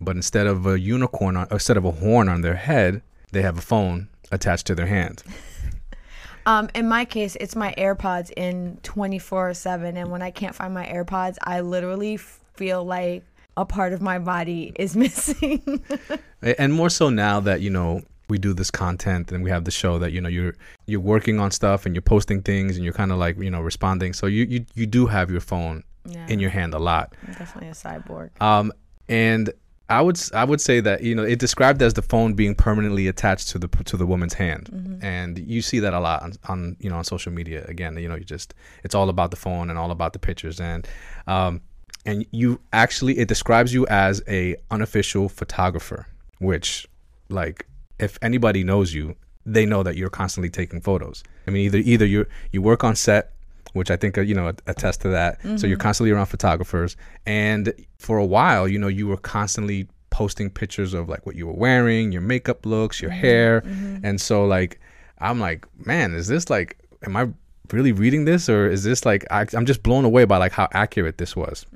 but 0.00 0.16
instead 0.16 0.46
of 0.46 0.66
a 0.66 0.78
unicorn, 0.78 1.36
on, 1.36 1.48
instead 1.50 1.76
of 1.76 1.84
a 1.84 1.92
horn 1.92 2.28
on 2.28 2.42
their 2.42 2.56
head, 2.56 3.02
they 3.32 3.42
have 3.42 3.56
a 3.56 3.62
phone 3.62 4.08
attached 4.30 4.66
to 4.66 4.74
their 4.74 4.86
hand. 4.86 5.22
Um, 6.46 6.70
in 6.74 6.88
my 6.88 7.04
case, 7.04 7.36
it's 7.38 7.54
my 7.54 7.74
AirPods 7.76 8.32
in 8.34 8.78
24 8.82 9.52
seven, 9.52 9.98
and 9.98 10.10
when 10.10 10.22
I 10.22 10.30
can't 10.30 10.54
find 10.54 10.72
my 10.72 10.86
AirPods, 10.86 11.36
I 11.42 11.60
literally 11.60 12.16
feel 12.16 12.82
like 12.86 13.22
a 13.58 13.66
part 13.66 13.92
of 13.92 14.00
my 14.00 14.18
body 14.18 14.72
is 14.76 14.96
missing. 15.04 15.84
And 16.40 16.72
more 16.72 16.88
so 16.88 17.10
now 17.10 17.40
that 17.40 17.60
you 17.60 17.68
know 17.68 18.00
we 18.28 18.38
do 18.38 18.52
this 18.52 18.70
content 18.70 19.32
and 19.32 19.42
we 19.42 19.50
have 19.50 19.64
the 19.64 19.70
show 19.70 19.98
that 19.98 20.12
you 20.12 20.20
know 20.20 20.28
you're 20.28 20.54
you're 20.86 21.00
working 21.00 21.40
on 21.40 21.50
stuff 21.50 21.86
and 21.86 21.94
you're 21.94 22.02
posting 22.02 22.42
things 22.42 22.76
and 22.76 22.84
you're 22.84 22.94
kind 22.94 23.12
of 23.12 23.18
like 23.18 23.38
you 23.38 23.50
know 23.50 23.60
responding. 23.60 24.12
So 24.12 24.26
you 24.26 24.44
you 24.44 24.66
you 24.74 24.86
do 24.86 25.06
have 25.06 25.30
your 25.30 25.40
phone 25.40 25.84
yeah, 26.04 26.26
in 26.28 26.38
your 26.38 26.50
hand 26.50 26.74
a 26.74 26.78
lot. 26.78 27.14
I'm 27.26 27.34
definitely 27.34 27.70
a 27.70 27.72
cyborg. 27.72 28.30
Um, 28.40 28.72
and 29.08 29.50
I 29.90 30.02
would 30.02 30.20
I 30.34 30.44
would 30.44 30.60
say 30.60 30.80
that 30.80 31.02
you 31.02 31.14
know 31.14 31.24
it 31.24 31.38
described 31.38 31.80
as 31.80 31.94
the 31.94 32.02
phone 32.02 32.34
being 32.34 32.54
permanently 32.54 33.08
attached 33.08 33.48
to 33.48 33.58
the 33.58 33.68
to 33.84 33.96
the 33.96 34.06
woman's 34.06 34.34
hand, 34.34 34.68
and 35.02 35.38
you 35.38 35.62
see 35.62 35.78
that 35.78 35.94
a 35.94 36.00
lot 36.00 36.22
on, 36.22 36.32
on 36.48 36.76
you 36.78 36.90
know 36.90 36.96
on 36.96 37.04
social 37.04 37.32
media. 37.32 37.64
Again, 37.66 37.96
you 37.96 38.08
know 38.08 38.16
you 38.16 38.24
just 38.24 38.54
it's 38.84 38.94
all 38.94 39.08
about 39.08 39.30
the 39.30 39.36
phone 39.36 39.70
and 39.70 39.78
all 39.78 39.90
about 39.90 40.12
the 40.12 40.18
pictures, 40.18 40.60
and 40.60 40.86
um, 41.26 41.62
and 42.04 42.26
you 42.32 42.60
actually 42.74 43.18
it 43.18 43.28
describes 43.28 43.72
you 43.72 43.86
as 43.86 44.22
a 44.28 44.56
unofficial 44.70 45.30
photographer, 45.30 46.06
which 46.38 46.86
like 47.30 47.66
if 47.98 48.18
anybody 48.22 48.64
knows 48.64 48.94
you, 48.94 49.14
they 49.46 49.64
know 49.64 49.82
that 49.82 49.96
you're 49.96 50.10
constantly 50.10 50.50
taking 50.50 50.80
photos. 50.80 51.22
I 51.46 51.50
mean, 51.50 51.64
either 51.66 51.78
either 51.78 52.06
you 52.06 52.26
you 52.52 52.62
work 52.62 52.84
on 52.84 52.94
set, 52.96 53.32
which 53.72 53.90
I 53.90 53.96
think 53.96 54.18
uh, 54.18 54.20
you 54.20 54.34
know 54.34 54.52
attest 54.66 55.00
to 55.02 55.08
that. 55.08 55.38
So 55.58 55.66
you're 55.66 55.78
constantly 55.78 56.10
around 56.10 56.26
photographers, 56.26 56.96
and 57.26 57.72
for 57.98 58.18
a 58.18 58.26
while, 58.26 58.68
you 58.68 58.78
know, 58.78 58.88
you 58.88 59.06
were 59.06 59.16
constantly 59.16 59.88
posting 60.10 60.50
pictures 60.50 60.94
of 60.94 61.08
like 61.08 61.26
what 61.26 61.36
you 61.36 61.46
were 61.46 61.52
wearing, 61.52 62.12
your 62.12 62.22
makeup 62.22 62.66
looks, 62.66 63.00
your 63.00 63.10
hair, 63.10 63.62
and 64.02 64.20
so 64.20 64.44
like 64.44 64.80
I'm 65.18 65.40
like, 65.40 65.66
man, 65.86 66.14
is 66.14 66.26
this 66.28 66.50
like, 66.50 66.78
am 67.06 67.16
I 67.16 67.28
really 67.72 67.92
reading 67.92 68.24
this, 68.24 68.48
or 68.48 68.68
is 68.68 68.84
this 68.84 69.04
like 69.06 69.24
I, 69.30 69.46
I'm 69.54 69.66
just 69.66 69.82
blown 69.82 70.04
away 70.04 70.24
by 70.24 70.36
like 70.36 70.52
how 70.52 70.68
accurate 70.72 71.18
this 71.18 71.34
was. 71.36 71.66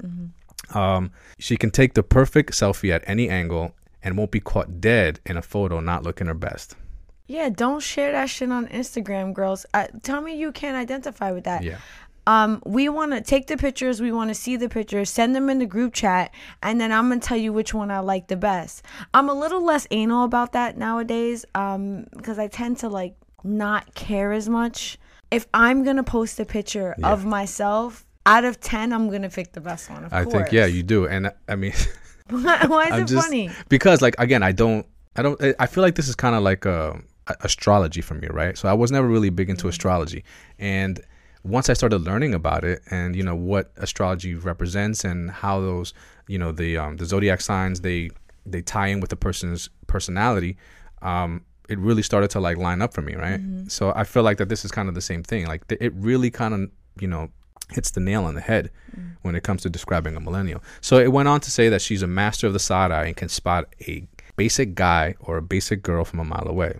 Um, 0.75 1.11
she 1.39 1.57
can 1.57 1.71
take 1.71 1.95
the 1.95 2.03
perfect 2.03 2.53
selfie 2.53 2.91
at 2.91 3.03
any 3.07 3.29
angle 3.29 3.75
and 4.03 4.17
won't 4.17 4.31
be 4.31 4.41
caught 4.41 4.81
dead 4.81 5.21
in 5.27 5.37
a 5.37 5.43
photo 5.43 5.81
not 5.81 6.03
looking 6.03 6.27
her 6.27 6.35
best. 6.35 6.77
Yeah, 7.27 7.49
don't 7.49 7.81
share 7.81 8.13
that 8.13 8.29
shit 8.29 8.51
on 8.51 8.67
Instagram, 8.69 9.33
girls. 9.33 9.65
Uh, 9.73 9.87
tell 10.03 10.21
me 10.21 10.37
you 10.37 10.53
can't 10.53 10.77
identify 10.77 11.31
with 11.31 11.45
that. 11.45 11.63
Yeah. 11.63 11.79
Um, 12.27 12.63
we 12.65 12.89
want 12.89 13.13
to 13.13 13.21
take 13.21 13.49
the 13.49 13.57
pictures. 13.57 14.01
We 14.01 14.13
want 14.13 14.29
to 14.31 14.35
see 14.35 14.57
the 14.57 14.69
pictures. 14.69 15.11
Send 15.11 15.35
them 15.35 15.51
in 15.51 15.59
the 15.59 15.67
group 15.67 15.93
chat, 15.93 16.33
and 16.63 16.81
then 16.81 16.93
I'm 16.93 17.09
gonna 17.09 17.21
tell 17.21 17.37
you 17.37 17.53
which 17.53 17.75
one 17.75 17.91
I 17.91 17.99
like 17.99 18.29
the 18.29 18.37
best. 18.37 18.85
I'm 19.13 19.29
a 19.29 19.35
little 19.35 19.65
less 19.65 19.89
anal 19.91 20.25
about 20.25 20.53
that 20.53 20.77
nowadays, 20.77 21.45
um, 21.55 22.07
because 22.17 22.39
I 22.39 22.47
tend 22.47 22.79
to 22.79 22.89
like 22.89 23.15
not 23.43 23.95
care 23.95 24.33
as 24.33 24.49
much. 24.49 24.99
If 25.31 25.47
I'm 25.53 25.83
gonna 25.83 26.05
post 26.05 26.39
a 26.39 26.45
picture 26.45 26.95
of 27.03 27.25
myself, 27.25 28.07
out 28.25 28.45
of 28.45 28.61
ten, 28.61 28.93
I'm 28.93 29.11
gonna 29.11 29.31
pick 29.31 29.53
the 29.53 29.61
best 29.61 29.91
one. 29.91 30.05
Of 30.05 30.13
I 30.13 30.23
course. 30.23 30.35
think 30.35 30.53
yeah, 30.53 30.67
you 30.67 30.85
do, 30.85 31.07
and 31.07 31.33
I 31.49 31.57
mean, 31.57 31.73
Why, 32.33 32.67
why 32.67 32.85
is 32.87 32.93
I'm 32.93 33.03
it 33.03 33.09
just 33.09 33.27
funny? 33.27 33.51
because 33.69 34.03
like 34.03 34.15
again, 34.19 34.43
I 34.43 34.53
don't, 34.53 34.87
I 35.17 35.23
don't, 35.23 35.41
I 35.59 35.67
feel 35.67 35.83
like 35.83 35.95
this 35.95 36.09
is 36.09 36.15
kind 36.15 36.35
of 36.35 36.43
like 36.43 36.65
a, 36.65 37.01
a- 37.29 37.37
astrology 37.43 38.01
for 38.01 38.15
me, 38.15 38.29
right? 38.31 38.57
So 38.59 38.69
I 38.69 38.73
was 38.73 38.91
never 38.91 39.07
really 39.07 39.31
big 39.31 39.51
into 39.51 39.69
astrology, 39.69 40.25
and 40.59 41.01
once 41.45 41.69
I 41.69 41.73
started 41.75 41.99
learning 42.03 42.35
about 42.35 42.65
it, 42.65 42.81
and 42.91 43.15
you 43.17 43.23
know 43.23 43.35
what 43.35 43.73
astrology 43.77 44.35
represents, 44.35 45.05
and 45.05 45.31
how 45.31 45.61
those, 45.61 45.93
you 46.29 46.39
know, 46.39 46.53
the 46.53 46.79
um, 46.79 46.97
the 46.97 47.05
zodiac 47.05 47.41
signs 47.41 47.81
they 47.81 48.11
they 48.47 48.63
tie 48.63 48.89
in 48.89 49.01
with 49.01 49.11
the 49.11 49.17
person's 49.17 49.69
personality, 49.87 50.57
um, 51.03 51.45
it 51.69 51.79
really 51.79 52.03
started 52.03 52.29
to 52.31 52.41
like 52.41 52.57
line 52.57 52.83
up 52.83 52.93
for 52.95 53.03
me, 53.03 53.15
right? 53.15 53.41
So 53.69 53.93
I 53.95 54.05
feel 54.05 54.23
like 54.25 54.39
that 54.39 54.49
this 54.49 54.65
is 54.65 54.71
kind 54.73 54.89
of 54.89 54.95
the 54.95 55.01
same 55.01 55.23
thing. 55.23 55.47
Like 55.47 55.67
th- 55.69 55.81
it 55.81 55.93
really 55.95 56.31
kind 56.31 56.53
of, 56.55 56.71
you 57.01 57.07
know, 57.09 57.31
hits 57.73 57.91
the 57.91 58.01
nail 58.01 58.25
on 58.25 58.35
the 58.35 58.41
head 58.41 58.71
mm. 58.97 59.17
when 59.23 59.35
it 59.35 59.43
comes 59.43 59.63
to 59.63 59.71
describing 59.71 60.17
a 60.17 60.21
millennial. 60.21 60.63
So 60.81 60.99
it 60.99 61.13
went 61.13 61.29
on 61.29 61.41
to 61.41 61.51
say 61.51 61.69
that 61.69 61.83
she's 61.83 62.03
a 62.03 62.07
master 62.07 62.47
of 62.47 62.53
the 62.53 62.59
side 62.59 62.91
eye 62.91 63.07
and 63.07 63.17
can 63.17 63.29
spot 63.29 63.75
a 63.89 64.07
basic 64.37 64.75
guy 64.75 65.15
or 65.21 65.37
a 65.37 65.43
basic 65.43 65.83
girl 65.83 66.05
from 66.05 66.21
a 66.21 66.25
mile 66.25 66.47
away. 66.49 66.79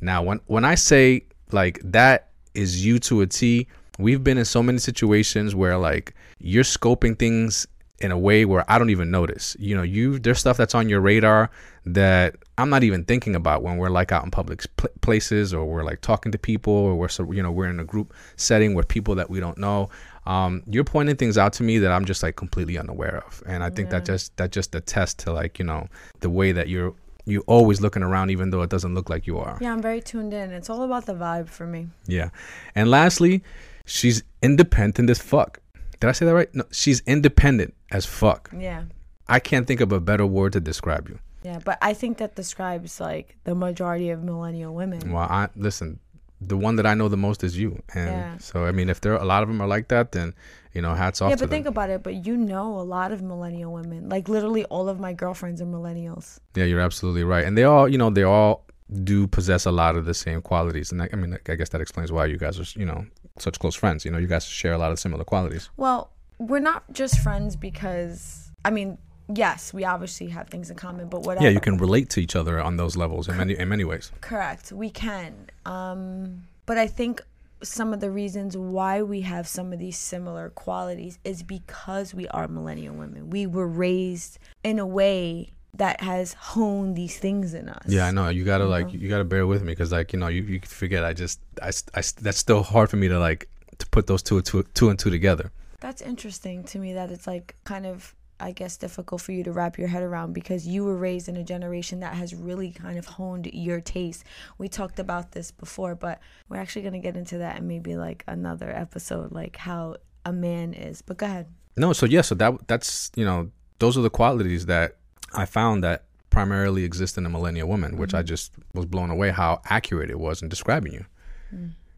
Now, 0.00 0.22
when 0.22 0.40
when 0.46 0.64
I 0.64 0.74
say 0.74 1.24
like 1.50 1.80
that 1.84 2.30
is 2.54 2.84
you 2.84 2.98
to 3.00 3.20
a 3.20 3.26
T, 3.26 3.66
we've 3.98 4.22
been 4.22 4.38
in 4.38 4.44
so 4.44 4.62
many 4.62 4.78
situations 4.78 5.54
where 5.54 5.76
like 5.76 6.14
you're 6.38 6.64
scoping 6.64 7.18
things 7.18 7.66
in 8.00 8.12
a 8.12 8.18
way 8.18 8.44
where 8.44 8.64
I 8.68 8.78
don't 8.78 8.90
even 8.90 9.10
notice. 9.10 9.56
You 9.58 9.76
know, 9.76 9.82
you 9.82 10.18
there's 10.18 10.38
stuff 10.38 10.56
that's 10.56 10.74
on 10.74 10.88
your 10.88 11.00
radar 11.00 11.50
that 11.94 12.36
I'm 12.56 12.70
not 12.70 12.82
even 12.84 13.04
thinking 13.04 13.34
about 13.34 13.62
when 13.62 13.76
we're 13.76 13.90
like 13.90 14.12
out 14.12 14.24
in 14.24 14.30
public 14.30 14.64
pl- 14.76 14.90
places 15.00 15.54
or 15.54 15.64
we're 15.64 15.84
like 15.84 16.00
talking 16.00 16.32
to 16.32 16.38
people 16.38 16.72
or 16.72 16.96
we're 16.96 17.08
so 17.08 17.30
you 17.32 17.42
know 17.42 17.50
we're 17.50 17.68
in 17.68 17.80
a 17.80 17.84
group 17.84 18.14
setting 18.36 18.74
with 18.74 18.88
people 18.88 19.14
that 19.16 19.30
we 19.30 19.40
don't 19.40 19.58
know. 19.58 19.88
Um, 20.26 20.62
you're 20.66 20.84
pointing 20.84 21.16
things 21.16 21.38
out 21.38 21.54
to 21.54 21.62
me 21.62 21.78
that 21.78 21.90
I'm 21.90 22.04
just 22.04 22.22
like 22.22 22.36
completely 22.36 22.76
unaware 22.76 23.24
of, 23.26 23.42
and 23.46 23.64
I 23.64 23.70
think 23.70 23.90
that 23.90 24.04
just 24.04 24.36
that 24.36 24.52
just 24.52 24.74
attests 24.74 25.24
to 25.24 25.32
like 25.32 25.58
you 25.58 25.64
know 25.64 25.88
the 26.20 26.30
way 26.30 26.52
that 26.52 26.68
you're 26.68 26.94
you 27.28 27.44
always 27.46 27.80
looking 27.80 28.02
around 28.02 28.30
even 28.30 28.50
though 28.50 28.62
it 28.62 28.70
doesn't 28.70 28.94
look 28.94 29.08
like 29.10 29.26
you 29.26 29.38
are. 29.38 29.58
Yeah, 29.60 29.72
I'm 29.72 29.82
very 29.82 30.00
tuned 30.00 30.32
in. 30.32 30.50
It's 30.50 30.70
all 30.70 30.82
about 30.82 31.06
the 31.06 31.14
vibe 31.14 31.48
for 31.48 31.66
me. 31.66 31.88
Yeah. 32.06 32.30
And 32.74 32.90
lastly, 32.90 33.44
she's 33.84 34.22
independent 34.42 35.10
as 35.10 35.18
fuck. 35.18 35.60
Did 36.00 36.08
I 36.08 36.12
say 36.12 36.26
that 36.26 36.34
right? 36.34 36.54
No, 36.54 36.64
she's 36.70 37.02
independent 37.06 37.74
as 37.90 38.06
fuck. 38.06 38.50
Yeah. 38.56 38.84
I 39.28 39.40
can't 39.40 39.66
think 39.66 39.80
of 39.80 39.92
a 39.92 40.00
better 40.00 40.26
word 40.26 40.54
to 40.54 40.60
describe 40.60 41.08
you. 41.08 41.18
Yeah, 41.42 41.58
but 41.64 41.78
I 41.80 41.94
think 41.94 42.18
that 42.18 42.34
describes 42.34 43.00
like 43.00 43.36
the 43.44 43.54
majority 43.54 44.10
of 44.10 44.22
millennial 44.22 44.74
women. 44.74 45.12
Well, 45.12 45.22
I 45.28 45.48
listen. 45.56 46.00
The 46.40 46.56
one 46.56 46.76
that 46.76 46.86
I 46.86 46.94
know 46.94 47.08
the 47.08 47.16
most 47.16 47.42
is 47.42 47.58
you, 47.58 47.82
and 47.94 48.10
Yeah. 48.10 48.38
so 48.38 48.64
I 48.66 48.70
mean, 48.72 48.88
if 48.88 49.00
there 49.00 49.12
are, 49.14 49.20
a 49.20 49.24
lot 49.24 49.42
of 49.42 49.48
them 49.48 49.60
are 49.60 49.66
like 49.66 49.88
that, 49.88 50.12
then 50.12 50.34
you 50.72 50.82
know, 50.82 50.94
hats 50.94 51.20
off 51.20 51.30
Yeah, 51.30 51.34
but 51.34 51.40
them. 51.40 51.50
think 51.50 51.66
about 51.66 51.90
it. 51.90 52.02
But 52.04 52.24
you 52.26 52.36
know 52.36 52.78
a 52.78 52.82
lot 52.96 53.10
of 53.10 53.22
millennial 53.22 53.72
women. 53.72 54.08
Like 54.08 54.28
literally 54.28 54.64
all 54.66 54.88
of 54.88 55.00
my 55.00 55.12
girlfriends 55.12 55.60
are 55.60 55.66
millennials. 55.66 56.38
yeah, 56.54 56.64
you're 56.64 56.80
absolutely 56.80 57.24
right, 57.24 57.44
and 57.44 57.58
they 57.58 57.64
all, 57.64 57.88
you 57.88 57.98
know, 57.98 58.10
they 58.10 58.22
all 58.22 58.64
do 59.02 59.26
possess 59.26 59.66
a 59.66 59.70
lot 59.72 59.96
of 59.96 60.04
the 60.06 60.14
same 60.14 60.40
qualities, 60.40 60.92
and 60.92 61.02
I, 61.02 61.08
I 61.12 61.16
mean, 61.16 61.36
I 61.48 61.54
guess 61.56 61.70
that 61.70 61.80
explains 61.80 62.10
why 62.12 62.26
you 62.26 62.36
guys 62.38 62.58
are, 62.60 62.78
you 62.78 62.86
know, 62.86 63.04
such 63.38 63.58
close 63.58 63.74
friends. 63.74 64.04
You 64.04 64.10
know, 64.12 64.18
you 64.18 64.28
guys 64.28 64.44
share 64.44 64.72
a 64.72 64.78
lot 64.78 64.92
of 64.92 64.98
similar 65.00 65.24
qualities. 65.24 65.70
Well, 65.76 66.10
we're 66.38 66.60
not 66.60 66.84
just 66.92 67.18
friends 67.18 67.56
because 67.56 68.52
I 68.64 68.70
mean, 68.70 68.98
yes, 69.32 69.72
we 69.72 69.84
obviously 69.84 70.28
have 70.28 70.48
things 70.48 70.70
in 70.70 70.76
common, 70.76 71.08
but 71.08 71.22
whatever. 71.22 71.44
Yeah, 71.44 71.50
you 71.50 71.60
can 71.60 71.76
relate 71.76 72.10
to 72.10 72.20
each 72.20 72.36
other 72.36 72.60
on 72.60 72.76
those 72.76 72.96
levels 72.96 73.28
in 73.28 73.36
many 73.36 73.58
in 73.58 73.68
many 73.68 73.84
ways. 73.84 74.10
Correct. 74.20 74.72
We 74.72 74.90
can. 74.90 75.50
Um, 75.66 76.44
but 76.66 76.78
I 76.78 76.86
think 76.86 77.22
some 77.62 77.92
of 77.92 78.00
the 78.00 78.10
reasons 78.10 78.56
why 78.56 79.02
we 79.02 79.22
have 79.22 79.48
some 79.48 79.72
of 79.72 79.78
these 79.78 79.98
similar 79.98 80.50
qualities 80.50 81.18
is 81.24 81.42
because 81.42 82.14
we 82.14 82.28
are 82.28 82.46
millennial 82.46 82.94
women. 82.94 83.30
We 83.30 83.46
were 83.46 83.66
raised 83.66 84.38
in 84.62 84.78
a 84.78 84.86
way 84.86 85.50
that 85.74 86.00
has 86.00 86.32
honed 86.34 86.96
these 86.96 87.18
things 87.18 87.54
in 87.54 87.68
us. 87.68 87.84
Yeah, 87.86 88.06
I 88.06 88.10
know. 88.10 88.28
You 88.28 88.44
gotta 88.44 88.66
like 88.66 88.92
you 88.92 89.08
gotta 89.08 89.24
bear 89.24 89.46
with 89.46 89.62
me 89.62 89.72
because 89.72 89.92
like 89.92 90.12
you 90.12 90.18
know 90.18 90.28
you, 90.28 90.42
you 90.42 90.60
forget. 90.64 91.04
I 91.04 91.12
just 91.12 91.40
I, 91.62 91.68
I 91.94 92.02
that's 92.20 92.38
still 92.38 92.62
hard 92.62 92.90
for 92.90 92.96
me 92.96 93.08
to 93.08 93.18
like 93.18 93.48
to 93.78 93.86
put 93.88 94.06
those 94.06 94.22
two 94.22 94.40
two 94.42 94.64
two 94.74 94.90
and 94.90 94.98
two 94.98 95.10
together. 95.10 95.52
That's 95.80 96.02
interesting 96.02 96.64
to 96.64 96.78
me 96.78 96.94
that 96.94 97.10
it's 97.12 97.26
like 97.26 97.54
kind 97.64 97.86
of 97.86 98.14
I 98.40 98.52
guess 98.52 98.76
difficult 98.76 99.20
for 99.20 99.32
you 99.32 99.42
to 99.44 99.52
wrap 99.52 99.78
your 99.78 99.88
head 99.88 100.02
around 100.02 100.32
because 100.32 100.66
you 100.66 100.84
were 100.84 100.96
raised 100.96 101.28
in 101.28 101.36
a 101.36 101.44
generation 101.44 102.00
that 102.00 102.14
has 102.14 102.34
really 102.34 102.70
kind 102.70 102.98
of 102.98 103.06
honed 103.06 103.46
your 103.52 103.80
taste. 103.80 104.24
We 104.58 104.68
talked 104.68 104.98
about 104.98 105.32
this 105.32 105.50
before, 105.50 105.94
but 105.94 106.20
we're 106.48 106.58
actually 106.58 106.82
going 106.82 106.94
to 106.94 107.00
get 107.00 107.16
into 107.16 107.38
that 107.38 107.58
in 107.58 107.66
maybe 107.66 107.96
like 107.96 108.24
another 108.26 108.70
episode 108.70 109.32
like 109.32 109.56
how 109.56 109.96
a 110.24 110.32
man 110.32 110.74
is. 110.74 111.02
But 111.02 111.18
go 111.18 111.26
ahead. 111.26 111.46
No, 111.76 111.92
so 111.92 112.06
yeah, 112.06 112.22
so 112.22 112.34
that 112.36 112.66
that's 112.68 113.10
you 113.16 113.24
know 113.24 113.50
those 113.78 113.96
are 113.96 114.02
the 114.02 114.10
qualities 114.10 114.66
that 114.66 114.96
I 115.34 115.44
found 115.44 115.82
that 115.84 116.04
primarily 116.30 116.84
exist 116.84 117.18
in 117.18 117.26
a 117.26 117.28
millennial 117.28 117.68
woman, 117.68 117.96
which 117.96 118.14
I 118.14 118.22
just 118.22 118.52
was 118.74 118.86
blown 118.86 119.10
away 119.10 119.30
how 119.30 119.60
accurate 119.64 120.10
it 120.10 120.18
was 120.18 120.42
in 120.42 120.48
describing 120.48 120.92
you. 120.92 121.04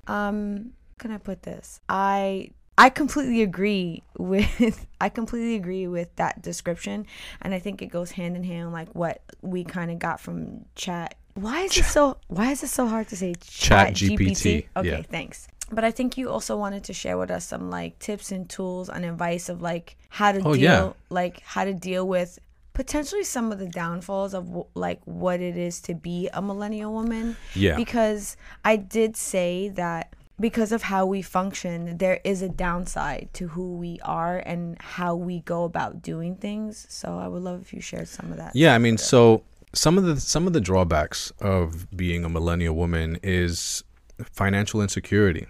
Um 0.06 0.72
can 0.98 1.10
I 1.10 1.18
put 1.18 1.42
this? 1.42 1.80
I 1.88 2.50
I 2.86 2.88
completely 2.90 3.42
agree 3.42 4.02
with 4.18 4.86
I 5.00 5.08
completely 5.10 5.54
agree 5.62 5.86
with 5.86 6.10
that 6.16 6.34
description 6.42 7.06
and 7.42 7.52
I 7.54 7.58
think 7.58 7.82
it 7.82 7.86
goes 7.98 8.10
hand 8.12 8.36
in 8.36 8.44
hand 8.44 8.72
like 8.72 8.88
what 8.94 9.16
we 9.42 9.64
kind 9.64 9.90
of 9.90 9.98
got 9.98 10.18
from 10.20 10.64
chat. 10.74 11.14
Why 11.34 11.60
is 11.66 11.76
it 11.76 11.84
so 11.84 12.16
why 12.28 12.50
is 12.50 12.62
it 12.62 12.68
so 12.68 12.86
hard 12.86 13.06
to 13.08 13.16
say 13.16 13.34
Chat 13.40 13.94
GPT, 13.94 14.66
Okay, 14.76 14.88
yeah. 14.88 15.02
thanks. 15.02 15.46
But 15.72 15.84
I 15.84 15.92
think 15.92 16.16
you 16.18 16.28
also 16.30 16.56
wanted 16.56 16.82
to 16.84 16.92
share 16.92 17.16
with 17.16 17.30
us 17.30 17.44
some 17.46 17.70
like 17.70 17.98
tips 18.00 18.32
and 18.32 18.48
tools 18.50 18.88
and 18.88 19.04
advice 19.04 19.48
of 19.48 19.62
like 19.62 19.96
how 20.08 20.32
to 20.32 20.40
Oh, 20.44 20.54
deal 20.54 20.62
yeah. 20.62 20.92
like 21.10 21.40
how 21.42 21.64
to 21.64 21.72
deal 21.74 22.08
with 22.08 22.38
potentially 22.72 23.24
some 23.24 23.52
of 23.52 23.58
the 23.58 23.68
downfalls 23.68 24.32
of 24.34 24.44
like 24.74 25.00
what 25.04 25.40
it 25.40 25.56
is 25.56 25.80
to 25.82 25.94
be 25.94 26.28
a 26.32 26.40
millennial 26.40 26.92
woman 26.92 27.36
Yeah. 27.54 27.76
because 27.76 28.36
i 28.64 28.76
did 28.76 29.16
say 29.16 29.68
that 29.70 30.14
because 30.40 30.72
of 30.72 30.82
how 30.82 31.04
we 31.04 31.20
function 31.22 31.98
there 31.98 32.20
is 32.24 32.40
a 32.42 32.48
downside 32.48 33.28
to 33.34 33.48
who 33.48 33.76
we 33.76 34.00
are 34.02 34.38
and 34.38 34.80
how 34.80 35.14
we 35.14 35.40
go 35.40 35.64
about 35.64 36.02
doing 36.02 36.34
things. 36.34 36.86
So 36.88 37.18
i 37.18 37.28
would 37.28 37.42
love 37.42 37.60
if 37.60 37.72
you 37.72 37.80
shared 37.80 38.08
some 38.08 38.32
of 38.32 38.38
that. 38.38 38.56
Yeah, 38.56 38.74
I 38.74 38.78
mean, 38.78 38.96
so 38.98 39.44
some 39.74 39.98
of 39.98 40.04
the 40.04 40.18
some 40.18 40.46
of 40.46 40.52
the 40.52 40.60
drawbacks 40.60 41.30
of 41.40 41.94
being 41.96 42.24
a 42.24 42.28
millennial 42.28 42.74
woman 42.74 43.18
is 43.22 43.84
financial 44.32 44.82
insecurity. 44.82 45.46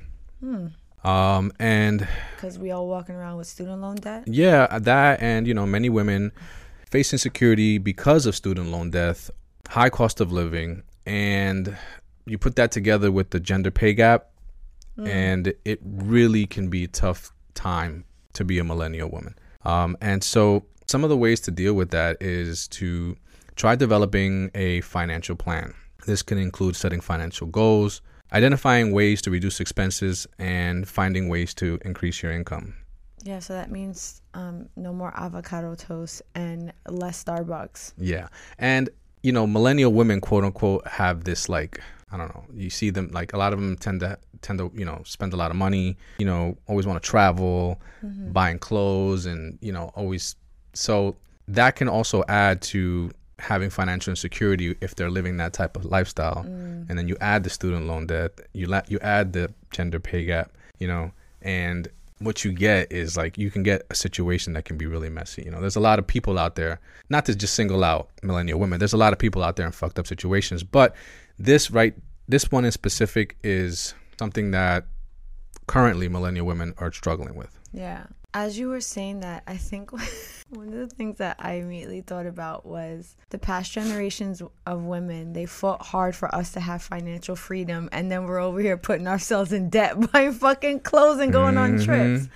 Um, 1.03 1.53
and 1.59 2.07
because 2.37 2.59
we 2.59 2.71
all 2.71 2.87
walking 2.87 3.15
around 3.15 3.39
with 3.39 3.47
student 3.47 3.81
loan 3.81 3.97
debt? 3.97 4.25
Yeah, 4.27 4.79
that 4.79 5.23
and 5.23 5.47
you 5.47 5.55
know, 5.55 5.67
many 5.67 5.89
women 5.89 6.33
face 6.91 7.13
insecurity 7.13 7.79
because 7.79 8.27
of 8.27 8.35
student 8.35 8.69
loan 8.71 8.91
debt, 8.91 9.31
high 9.69 9.91
cost 9.91 10.21
of 10.21 10.33
living, 10.33 10.83
and 11.07 11.77
you 12.27 12.37
put 12.37 12.57
that 12.57 12.73
together 12.73 13.11
with 13.11 13.31
the 13.31 13.41
gender 13.41 13.71
pay 13.71 13.95
gap, 13.95 14.30
and 15.07 15.53
it 15.65 15.81
really 15.83 16.47
can 16.47 16.69
be 16.69 16.85
a 16.85 16.89
tough 16.89 17.33
time 17.55 18.05
to 18.33 18.45
be 18.45 18.59
a 18.59 18.65
millennial 18.65 19.11
woman. 19.11 19.35
Um, 19.65 19.97
and 20.01 20.23
so, 20.25 20.65
some 20.87 21.05
of 21.05 21.11
the 21.11 21.17
ways 21.17 21.41
to 21.41 21.51
deal 21.51 21.75
with 21.75 21.91
that 21.91 22.17
is 22.21 22.67
to 22.69 23.17
try 23.57 23.77
developing 23.77 24.51
a 24.55 24.81
financial 24.81 25.37
plan. 25.37 25.75
This 26.07 26.23
can 26.23 26.39
include 26.39 26.77
setting 26.77 27.01
financial 27.01 27.47
goals, 27.47 28.01
identifying 28.33 28.93
ways 28.93 29.21
to 29.23 29.31
reduce 29.31 29.61
expenses, 29.61 30.27
and 30.39 30.89
finding 30.89 31.29
ways 31.29 31.53
to 31.55 31.79
increase 31.85 32.23
your 32.23 32.33
income. 32.33 32.75
yeah 33.23 33.39
so 33.39 33.53
that 33.53 33.71
means 33.71 34.23
um, 34.33 34.67
no 34.77 34.93
more 34.95 35.13
avocado 35.15 35.75
toast 35.75 36.23
and 36.35 36.73
less 36.89 37.23
starbucks 37.23 37.93
Yeah. 37.99 38.29
And, 38.59 38.89
you 39.23 39.33
know, 39.33 39.47
millennial 39.47 39.93
women, 39.93 40.21
quote 40.21 40.45
unquote, 40.45 40.87
have 40.87 41.25
this 41.25 41.49
like, 41.49 41.81
I 42.13 42.17
don't 42.17 42.35
know, 42.35 42.45
you 42.55 42.71
see 42.71 42.91
them 42.91 43.11
like 43.13 43.33
a 43.33 43.39
lot 43.39 43.53
of 43.53 43.61
them 43.61 43.77
tend 43.77 44.01
to, 44.01 44.19
tend 44.43 44.59
to, 44.59 44.71
you 44.75 44.85
know, 44.85 45.03
spend 45.05 45.33
a 45.33 45.37
lot 45.37 45.51
of 45.51 45.57
money, 45.57 45.97
you 46.19 46.27
know, 46.27 46.57
always 46.67 46.87
want 46.87 47.03
to 47.03 47.09
travel, 47.09 47.81
mm-hmm. 48.05 48.33
buying 48.33 48.59
clothes 48.59 49.27
and, 49.27 49.59
you 49.61 49.73
know, 49.73 49.93
always. 49.95 50.37
So 50.73 51.17
that 51.49 51.77
can 51.77 51.89
also 51.89 52.25
add 52.29 52.63
to 52.63 53.11
having 53.39 53.71
financial 53.71 54.11
insecurity 54.11 54.77
if 54.81 54.95
they're 54.95 55.11
living 55.11 55.37
that 55.39 55.53
type 55.53 55.77
of 55.77 55.85
lifestyle. 55.85 56.45
Mm. 56.45 56.89
And 56.89 56.99
then 56.99 57.09
you 57.09 57.17
add 57.21 57.45
the 57.45 57.51
student 57.51 57.87
loan 57.87 58.07
debt, 58.07 58.39
you 58.53 58.67
la- 58.67 58.83
you 58.89 58.99
add 59.01 59.33
the 59.33 59.53
gender 59.71 59.99
pay 59.99 60.25
gap, 60.25 60.53
you 60.79 60.87
know, 60.87 61.13
and 61.43 61.89
what 62.19 62.45
you 62.45 62.53
get 62.53 62.93
is 62.93 63.17
like 63.17 63.39
you 63.39 63.51
can 63.51 63.63
get 63.63 63.83
a 63.89 63.95
situation 63.95 64.53
that 64.53 64.67
can 64.67 64.77
be 64.77 64.87
really 64.87 65.09
messy. 65.09 65.43
You 65.43 65.51
know, 65.51 65.61
there's 65.61 65.77
a 65.77 65.81
lot 65.81 65.99
of 65.99 66.07
people 66.07 66.39
out 66.39 66.55
there, 66.55 66.79
not 67.09 67.25
to 67.27 67.35
just 67.35 67.55
single 67.55 67.83
out 67.83 68.11
millennial 68.23 68.61
women. 68.61 68.79
There's 68.79 68.93
a 68.93 68.99
lot 68.99 69.13
of 69.13 69.19
people 69.19 69.43
out 69.43 69.57
there 69.57 69.67
in 69.67 69.73
fucked 69.73 69.99
up 69.99 70.07
situations, 70.07 70.63
but 70.63 70.95
this 71.41 71.71
right, 71.71 71.95
this 72.29 72.53
one 72.53 72.65
in 72.65 72.71
specific 72.71 73.37
is 73.43 73.95
something 74.19 74.51
that 74.51 74.87
currently 75.67 76.09
millennial 76.09 76.47
women 76.47 76.75
are 76.79 76.93
struggling 76.93 77.35
with. 77.35 77.59
Yeah. 77.73 78.05
As 78.33 78.59
you 78.59 78.69
were 78.69 78.81
saying 78.81 79.21
that, 79.21 79.43
I 79.47 79.57
think 79.57 79.91
one 80.51 80.69
of 80.69 80.75
the 80.75 80.87
things 80.87 81.19
that 81.19 81.37
I 81.41 81.55
immediately 81.55 82.03
thought 82.03 82.27
about 82.27 82.65
was 82.65 83.17
the 83.31 83.39
past 83.39 83.73
generations 83.73 84.43
of 84.67 84.83
women, 84.83 85.33
they 85.33 85.47
fought 85.47 85.83
hard 85.83 86.15
for 86.15 86.33
us 86.33 86.53
to 86.53 86.61
have 86.61 86.83
financial 86.83 87.35
freedom. 87.35 87.89
And 87.91 88.13
then 88.13 88.27
we're 88.27 88.39
over 88.39 88.61
here 88.61 88.77
putting 88.77 89.09
ourselves 89.09 89.53
in 89.53 89.71
debt 89.71 89.97
buying 90.13 90.33
fucking 90.33 90.81
clothes 90.81 91.21
and 91.21 91.33
going 91.33 91.57
on 91.57 91.81
trips. 91.81 92.29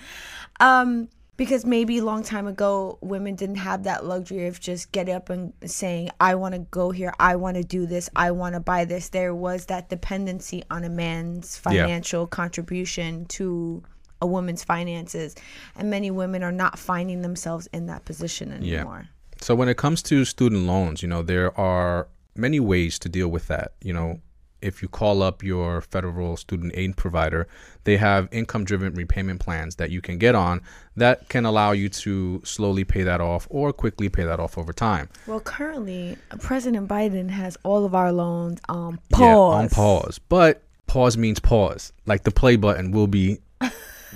Um, 0.60 1.08
because 1.36 1.64
maybe 1.64 1.98
a 1.98 2.04
long 2.04 2.22
time 2.22 2.46
ago, 2.46 2.98
women 3.00 3.34
didn't 3.34 3.56
have 3.56 3.84
that 3.84 4.04
luxury 4.04 4.46
of 4.46 4.60
just 4.60 4.92
getting 4.92 5.14
up 5.14 5.30
and 5.30 5.52
saying, 5.64 6.10
I 6.20 6.34
want 6.36 6.54
to 6.54 6.60
go 6.60 6.90
here, 6.90 7.12
I 7.18 7.36
want 7.36 7.56
to 7.56 7.64
do 7.64 7.86
this, 7.86 8.08
I 8.14 8.30
want 8.30 8.54
to 8.54 8.60
buy 8.60 8.84
this. 8.84 9.08
There 9.08 9.34
was 9.34 9.66
that 9.66 9.88
dependency 9.88 10.62
on 10.70 10.84
a 10.84 10.88
man's 10.88 11.56
financial 11.56 12.26
contribution 12.26 13.26
to 13.26 13.82
a 14.22 14.26
woman's 14.26 14.62
finances. 14.64 15.34
And 15.76 15.90
many 15.90 16.10
women 16.10 16.42
are 16.42 16.52
not 16.52 16.78
finding 16.78 17.22
themselves 17.22 17.68
in 17.72 17.86
that 17.86 18.04
position 18.04 18.52
anymore. 18.52 19.08
So 19.40 19.54
when 19.54 19.68
it 19.68 19.76
comes 19.76 20.02
to 20.04 20.24
student 20.24 20.66
loans, 20.66 21.02
you 21.02 21.08
know, 21.08 21.22
there 21.22 21.58
are 21.58 22.08
many 22.36 22.60
ways 22.60 22.98
to 23.00 23.08
deal 23.08 23.28
with 23.28 23.48
that. 23.48 23.72
You 23.82 23.92
know, 23.92 24.20
if 24.64 24.82
you 24.82 24.88
call 24.88 25.22
up 25.22 25.42
your 25.42 25.80
federal 25.82 26.36
student 26.36 26.72
aid 26.74 26.96
provider, 26.96 27.46
they 27.84 27.96
have 27.98 28.28
income 28.32 28.64
driven 28.64 28.94
repayment 28.94 29.40
plans 29.40 29.76
that 29.76 29.90
you 29.90 30.00
can 30.00 30.18
get 30.18 30.34
on 30.34 30.62
that 30.96 31.28
can 31.28 31.44
allow 31.44 31.72
you 31.72 31.88
to 31.88 32.40
slowly 32.44 32.84
pay 32.84 33.02
that 33.02 33.20
off 33.20 33.46
or 33.50 33.72
quickly 33.72 34.08
pay 34.08 34.24
that 34.24 34.40
off 34.40 34.56
over 34.56 34.72
time. 34.72 35.08
Well, 35.26 35.40
currently, 35.40 36.16
President 36.40 36.88
Biden 36.88 37.30
has 37.30 37.56
all 37.62 37.84
of 37.84 37.94
our 37.94 38.10
loans 38.12 38.60
on 38.68 38.98
Yeah, 39.10 39.34
pause. 39.34 39.54
on 39.54 39.68
pause. 39.68 40.18
But 40.28 40.62
pause 40.86 41.16
means 41.16 41.40
pause. 41.40 41.92
Like 42.06 42.24
the 42.24 42.30
play 42.30 42.56
button 42.56 42.90
will 42.90 43.06
be 43.06 43.38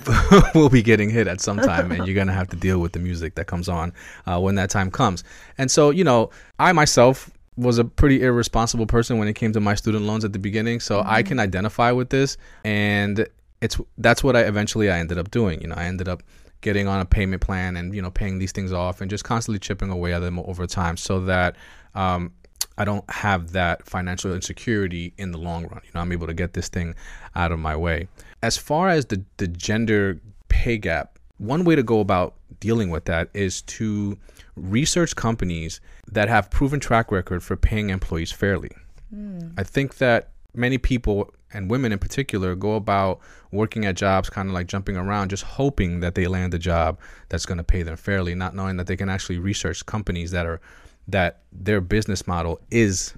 will 0.55 0.69
be 0.69 0.81
getting 0.81 1.09
hit 1.09 1.27
at 1.27 1.41
some 1.41 1.57
time 1.57 1.91
and 1.91 2.07
you're 2.07 2.15
gonna 2.15 2.33
have 2.33 2.47
to 2.47 2.55
deal 2.55 2.79
with 2.79 2.93
the 2.93 2.99
music 2.99 3.35
that 3.35 3.47
comes 3.47 3.67
on 3.67 3.91
uh, 4.25 4.39
when 4.39 4.55
that 4.55 4.69
time 4.69 4.89
comes 4.89 5.23
and 5.57 5.69
so 5.69 5.89
you 5.89 6.03
know 6.05 6.29
i 6.57 6.71
myself 6.71 7.29
was 7.59 7.77
a 7.77 7.85
pretty 7.85 8.23
irresponsible 8.23 8.85
person 8.85 9.17
when 9.17 9.27
it 9.27 9.33
came 9.33 9.51
to 9.53 9.59
my 9.59 9.75
student 9.75 10.05
loans 10.05 10.23
at 10.23 10.33
the 10.33 10.39
beginning 10.39 10.79
so 10.79 11.03
i 11.05 11.21
can 11.21 11.39
identify 11.39 11.91
with 11.91 12.09
this 12.09 12.37
and 12.63 13.27
it's 13.61 13.79
that's 13.97 14.23
what 14.23 14.35
i 14.35 14.41
eventually 14.41 14.89
i 14.89 14.97
ended 14.97 15.17
up 15.17 15.29
doing 15.31 15.61
you 15.61 15.67
know 15.67 15.75
i 15.75 15.85
ended 15.85 16.07
up 16.07 16.23
getting 16.61 16.87
on 16.87 16.99
a 16.99 17.05
payment 17.05 17.41
plan 17.41 17.77
and 17.77 17.95
you 17.95 18.01
know 18.01 18.11
paying 18.11 18.39
these 18.39 18.51
things 18.51 18.71
off 18.71 19.01
and 19.01 19.09
just 19.09 19.23
constantly 19.23 19.59
chipping 19.59 19.89
away 19.89 20.13
at 20.13 20.19
them 20.19 20.39
over 20.39 20.67
time 20.67 20.97
so 20.97 21.21
that 21.21 21.55
um, 21.95 22.31
I 22.77 22.85
don't 22.85 23.09
have 23.09 23.51
that 23.51 23.85
financial 23.85 24.33
insecurity 24.33 25.13
in 25.17 25.31
the 25.31 25.37
long 25.37 25.63
run. 25.67 25.81
You 25.83 25.91
know, 25.93 26.01
I'm 26.01 26.11
able 26.11 26.27
to 26.27 26.33
get 26.33 26.53
this 26.53 26.69
thing 26.69 26.95
out 27.35 27.51
of 27.51 27.59
my 27.59 27.75
way. 27.75 28.07
As 28.41 28.57
far 28.57 28.87
as 28.89 29.07
the, 29.07 29.23
the 29.37 29.47
gender 29.47 30.19
pay 30.47 30.77
gap, 30.77 31.19
one 31.37 31.65
way 31.65 31.75
to 31.75 31.83
go 31.83 31.99
about 31.99 32.35
dealing 32.59 32.89
with 32.89 33.05
that 33.05 33.29
is 33.33 33.61
to 33.63 34.17
research 34.59 35.15
companies 35.15 35.81
that 36.11 36.29
have 36.29 36.49
proven 36.49 36.79
track 36.79 37.11
record 37.11 37.43
for 37.43 37.55
paying 37.55 37.89
employees 37.89 38.31
fairly. 38.31 38.71
Hmm. 39.13 39.49
I 39.57 39.63
think 39.63 39.97
that 39.97 40.29
many 40.53 40.77
people 40.77 41.33
and 41.53 41.69
women 41.69 41.91
in 41.91 41.99
particular 41.99 42.55
go 42.55 42.75
about 42.75 43.19
working 43.51 43.85
at 43.85 43.95
jobs 43.95 44.29
kind 44.29 44.47
of 44.49 44.53
like 44.53 44.67
jumping 44.67 44.95
around 44.95 45.29
just 45.29 45.43
hoping 45.43 45.99
that 45.99 46.13
they 46.15 46.27
land 46.27 46.53
a 46.53 46.59
job 46.59 46.99
that's 47.29 47.45
going 47.45 47.57
to 47.57 47.63
pay 47.63 47.81
them 47.81 47.95
fairly 47.95 48.35
not 48.35 48.55
knowing 48.55 48.77
that 48.77 48.85
they 48.87 48.95
can 48.95 49.09
actually 49.09 49.39
research 49.39 49.83
companies 49.85 50.29
that 50.31 50.45
are 50.45 50.59
that 51.07 51.39
their 51.51 51.81
business 51.81 52.27
model 52.27 52.59
is 52.69 53.13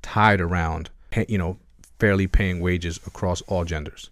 tied 0.00 0.40
around 0.40 0.88
you 1.28 1.36
know 1.36 1.58
fairly 1.98 2.26
paying 2.26 2.60
wages 2.60 2.98
across 3.06 3.42
all 3.42 3.64
genders 3.64 4.10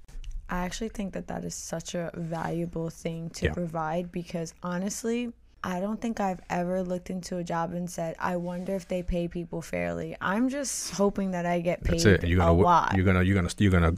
I 0.50 0.58
actually 0.66 0.90
think 0.90 1.14
that 1.14 1.26
that 1.28 1.42
is 1.44 1.54
such 1.54 1.94
a 1.94 2.10
valuable 2.14 2.90
thing 2.90 3.30
to 3.30 3.46
Yeah. 3.46 3.54
provide 3.54 4.12
because 4.12 4.52
honestly, 4.62 5.32
I 5.66 5.81
don't 5.81 6.00
think 6.00 6.20
I've 6.20 6.40
ever 6.50 6.83
looked 6.83 7.09
into 7.11 7.38
a 7.38 7.44
job 7.44 7.72
and 7.72 7.88
said, 7.90 8.14
I 8.18 8.37
wonder 8.37 8.74
if 8.77 8.87
they 8.87 9.03
pay 9.03 9.29
people 9.29 9.62
fairly. 9.62 10.14
I'm 10.20 10.48
just 10.50 10.92
hoping 10.92 11.31
that 11.31 11.46
I 11.46 11.61
get 11.61 11.83
paid 11.83 12.00
that's 12.00 12.05
it 12.05 12.24
you're 12.29 12.40
a 12.40 12.44
gonna 12.44 12.55
wo- 12.55 12.64
lot. 12.64 12.94
you're 12.94 13.05
gonna 13.05 13.22
you're 13.22 13.35
gonna 13.35 13.50
you're 13.59 13.72
gonna 13.72 13.94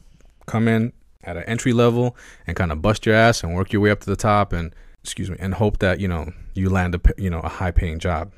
come 0.46 0.68
in 0.68 0.92
at 1.24 1.36
an 1.36 1.42
entry 1.44 1.72
level 1.72 2.16
and 2.46 2.56
kind 2.56 2.70
of 2.70 2.80
bust 2.80 3.04
your 3.04 3.16
ass 3.16 3.42
and 3.42 3.54
work 3.54 3.72
your 3.72 3.82
way 3.82 3.90
up 3.90 3.98
to 4.00 4.06
the 4.08 4.14
top 4.16 4.52
and 4.52 4.72
excuse 5.02 5.28
me 5.28 5.36
and 5.40 5.54
hope 5.54 5.78
that 5.80 5.98
you 5.98 6.06
know 6.06 6.32
you 6.54 6.70
land 6.70 6.94
a 6.94 7.00
you 7.18 7.28
know 7.30 7.40
a 7.40 7.48
high 7.48 7.72
paying 7.72 7.98
job 7.98 8.30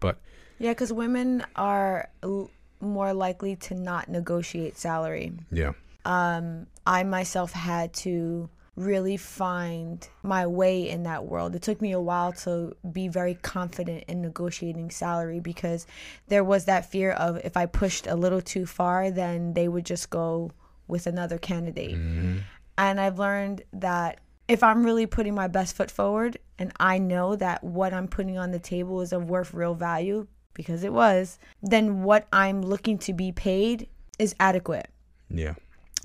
but 0.00 0.18
Yeah, 0.58 0.72
because 0.72 0.92
women 0.92 1.44
are 1.54 2.08
l- 2.24 2.50
more 2.80 3.12
likely 3.14 3.54
to 3.56 3.74
not 3.74 4.08
negotiate 4.08 4.76
salary. 4.76 5.32
yeah 5.52 5.72
Um, 6.04 6.66
I 6.86 7.04
myself 7.04 7.52
had 7.52 7.92
to 8.04 8.48
really 8.78 9.16
find 9.16 10.08
my 10.22 10.46
way 10.46 10.88
in 10.88 11.02
that 11.02 11.24
world. 11.24 11.54
It 11.54 11.62
took 11.62 11.82
me 11.82 11.92
a 11.92 12.00
while 12.00 12.32
to 12.44 12.76
be 12.92 13.08
very 13.08 13.34
confident 13.34 14.04
in 14.08 14.22
negotiating 14.22 14.90
salary 14.90 15.40
because 15.40 15.86
there 16.28 16.44
was 16.44 16.66
that 16.66 16.90
fear 16.90 17.12
of 17.12 17.38
if 17.38 17.56
I 17.56 17.66
pushed 17.66 18.06
a 18.06 18.14
little 18.14 18.40
too 18.40 18.66
far, 18.66 19.10
then 19.10 19.54
they 19.54 19.68
would 19.68 19.84
just 19.84 20.10
go 20.10 20.52
with 20.86 21.06
another 21.06 21.38
candidate. 21.38 21.96
Mm-hmm. 21.96 22.38
And 22.78 23.00
I've 23.00 23.18
learned 23.18 23.62
that 23.72 24.20
if 24.46 24.62
I'm 24.62 24.84
really 24.84 25.06
putting 25.06 25.34
my 25.34 25.48
best 25.48 25.74
foot 25.76 25.90
forward 25.90 26.38
and 26.58 26.72
I 26.78 26.98
know 26.98 27.36
that 27.36 27.62
what 27.64 27.92
I'm 27.92 28.08
putting 28.08 28.38
on 28.38 28.52
the 28.52 28.58
table 28.58 29.00
is 29.00 29.12
of 29.12 29.28
worth 29.28 29.52
real 29.52 29.74
value, 29.74 30.26
because 30.54 30.84
it 30.84 30.92
was, 30.92 31.38
then 31.62 32.02
what 32.02 32.26
I'm 32.32 32.62
looking 32.62 32.98
to 32.98 33.12
be 33.12 33.32
paid 33.32 33.88
is 34.18 34.34
adequate. 34.40 34.88
yeah 35.28 35.54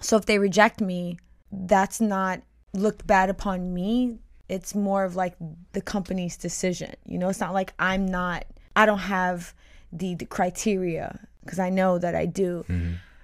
So 0.01 0.17
if 0.17 0.25
they 0.25 0.39
reject 0.39 0.81
me, 0.81 1.17
that's 1.51 2.01
not 2.01 2.41
looked 2.73 3.05
bad 3.07 3.29
upon 3.29 3.73
me. 3.73 4.17
It's 4.49 4.75
more 4.75 5.03
of 5.05 5.15
like 5.15 5.35
the 5.73 5.81
company's 5.81 6.37
decision. 6.37 6.93
You 7.05 7.17
know, 7.17 7.29
it's 7.29 7.39
not 7.39 7.53
like 7.53 7.73
I'm 7.79 8.05
not, 8.05 8.45
I 8.75 8.85
don't 8.85 8.99
have 8.99 9.53
the, 9.91 10.15
the 10.15 10.25
criteria 10.25 11.19
because 11.43 11.59
I 11.59 11.69
know 11.69 11.97
that 11.99 12.15
I 12.15 12.25
do. 12.25 12.65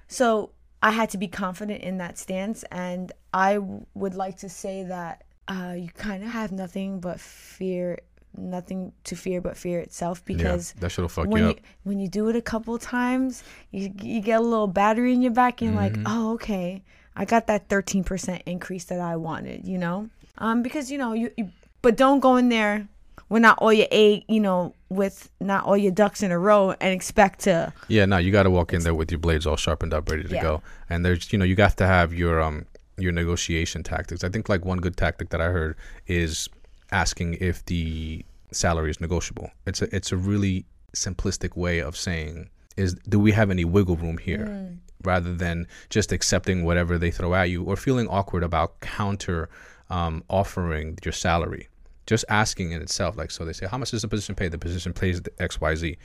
So 0.08 0.52
I 0.82 0.92
had 0.92 1.10
to 1.12 1.18
be 1.18 1.28
confident 1.28 1.82
in 1.84 1.98
that 1.98 2.18
stance. 2.18 2.64
And 2.72 3.12
I 3.34 3.56
w- 3.56 3.86
would 3.96 4.16
like 4.16 4.38
to 4.38 4.50
say 4.50 4.84
that 4.84 5.24
uh, 5.48 5.74
you 5.78 5.90
kind 5.90 6.24
of 6.24 6.30
have 6.30 6.52
nothing 6.52 7.00
but 7.00 7.20
fear, 7.20 8.00
nothing 8.38 8.92
to 9.06 9.16
fear 9.16 9.42
but 9.42 9.58
fear 9.58 9.80
itself 9.80 10.24
because 10.26 10.74
yeah, 10.76 10.82
that 10.82 10.90
should 10.92 11.02
have 11.04 11.12
fucked 11.12 11.30
when 11.30 11.44
you 11.44 11.50
you, 11.50 11.56
when 11.84 12.00
you 12.00 12.08
do 12.08 12.30
it 12.30 12.36
a 12.36 12.42
couple 12.42 12.78
times, 12.78 13.44
you 13.72 13.92
you 14.02 14.22
get 14.22 14.40
a 14.40 14.44
little 14.44 14.68
battery 14.68 15.12
in 15.14 15.22
your 15.22 15.32
back, 15.32 15.62
and 15.62 15.74
you're 15.74 15.82
Mm-hmm. 15.82 16.04
like, 16.04 16.14
oh, 16.16 16.34
okay, 16.34 16.84
I 17.20 17.26
got 17.26 17.48
that 17.48 17.68
13% 17.68 18.42
increase 18.46 18.86
that 18.86 19.00
I 19.02 19.16
wanted, 19.18 19.68
you 19.68 19.78
know, 19.78 20.10
um, 20.38 20.64
because 20.64 20.90
you 20.90 20.98
know 20.98 21.12
you, 21.14 21.30
you 21.38 21.50
but 21.82 21.98
don't 21.98 22.20
go 22.22 22.38
in 22.38 22.48
there 22.50 22.88
with 23.28 23.42
not 23.42 23.58
all 23.60 23.74
your 23.74 23.88
egg, 23.92 24.24
you 24.28 24.40
know, 24.40 24.74
with 24.88 25.30
not 25.40 25.66
all 25.66 25.78
your 25.78 25.92
ducks 25.92 26.24
in 26.24 26.32
a 26.32 26.40
row 26.40 26.72
and 26.80 26.94
expect 26.94 27.42
to, 27.42 27.74
Yeah, 27.90 28.06
no, 28.06 28.18
you 28.18 28.32
got 28.32 28.44
to 28.44 28.50
walk 28.50 28.74
in 28.74 28.82
there 28.84 28.96
with 28.96 29.12
your 29.12 29.20
blades 29.20 29.46
all 29.46 29.58
sharpened 29.58 29.94
up, 29.94 30.10
ready 30.10 30.24
to 30.24 30.34
Yeah. 30.34 30.42
go. 30.42 30.62
And 30.90 31.06
there's, 31.06 31.32
you 31.32 31.38
know, 31.38 31.46
you 31.46 31.56
got 31.56 31.76
to 31.78 31.86
have 31.86 32.14
your 32.14 32.42
um 32.42 32.66
your 32.98 33.12
negotiation 33.12 33.84
tactics. 33.84 34.24
I 34.24 34.30
think 34.30 34.50
like 34.50 34.64
one 34.66 34.80
good 34.80 34.96
tactic 34.98 35.30
that 35.30 35.42
I 35.42 35.50
heard 35.50 35.76
is 36.08 36.50
asking 36.92 37.36
if 37.36 37.64
the 37.66 38.26
salary 38.52 38.92
is 38.92 39.00
negotiable. 39.02 39.52
It's 39.66 39.82
a 39.82 39.94
it's 39.96 40.12
a 40.12 40.18
really 40.18 40.66
simplistic 40.96 41.56
way 41.56 41.80
of 41.80 41.96
saying 41.98 42.50
is 42.78 42.94
do 43.08 43.20
we 43.20 43.32
have 43.34 43.52
any 43.52 43.64
wiggle 43.66 43.96
room 43.98 44.18
here 44.18 44.76
rather 45.04 45.34
than 45.34 45.68
just 45.90 46.12
accepting 46.12 46.64
whatever 46.64 46.98
they 46.98 47.12
throw 47.12 47.34
at 47.34 47.50
you 47.50 47.64
or 47.64 47.76
feeling 47.76 48.08
awkward 48.08 48.44
about 48.44 48.80
counter 48.80 49.50
um, 49.90 50.24
offering 50.30 50.98
your 51.04 51.12
salary. 51.12 51.68
Just 52.06 52.26
asking 52.28 52.72
in 52.72 52.82
itself 52.82 53.16
like 53.18 53.30
so 53.30 53.46
they 53.46 53.54
say 53.54 53.68
how 53.68 53.78
much 53.78 53.92
does 53.92 54.02
the 54.02 54.08
position 54.08 54.34
pay? 54.34 54.48
The 54.48 54.58
position 54.58 54.94
pays 54.94 55.22
the 55.22 55.30
xyz 55.30 55.96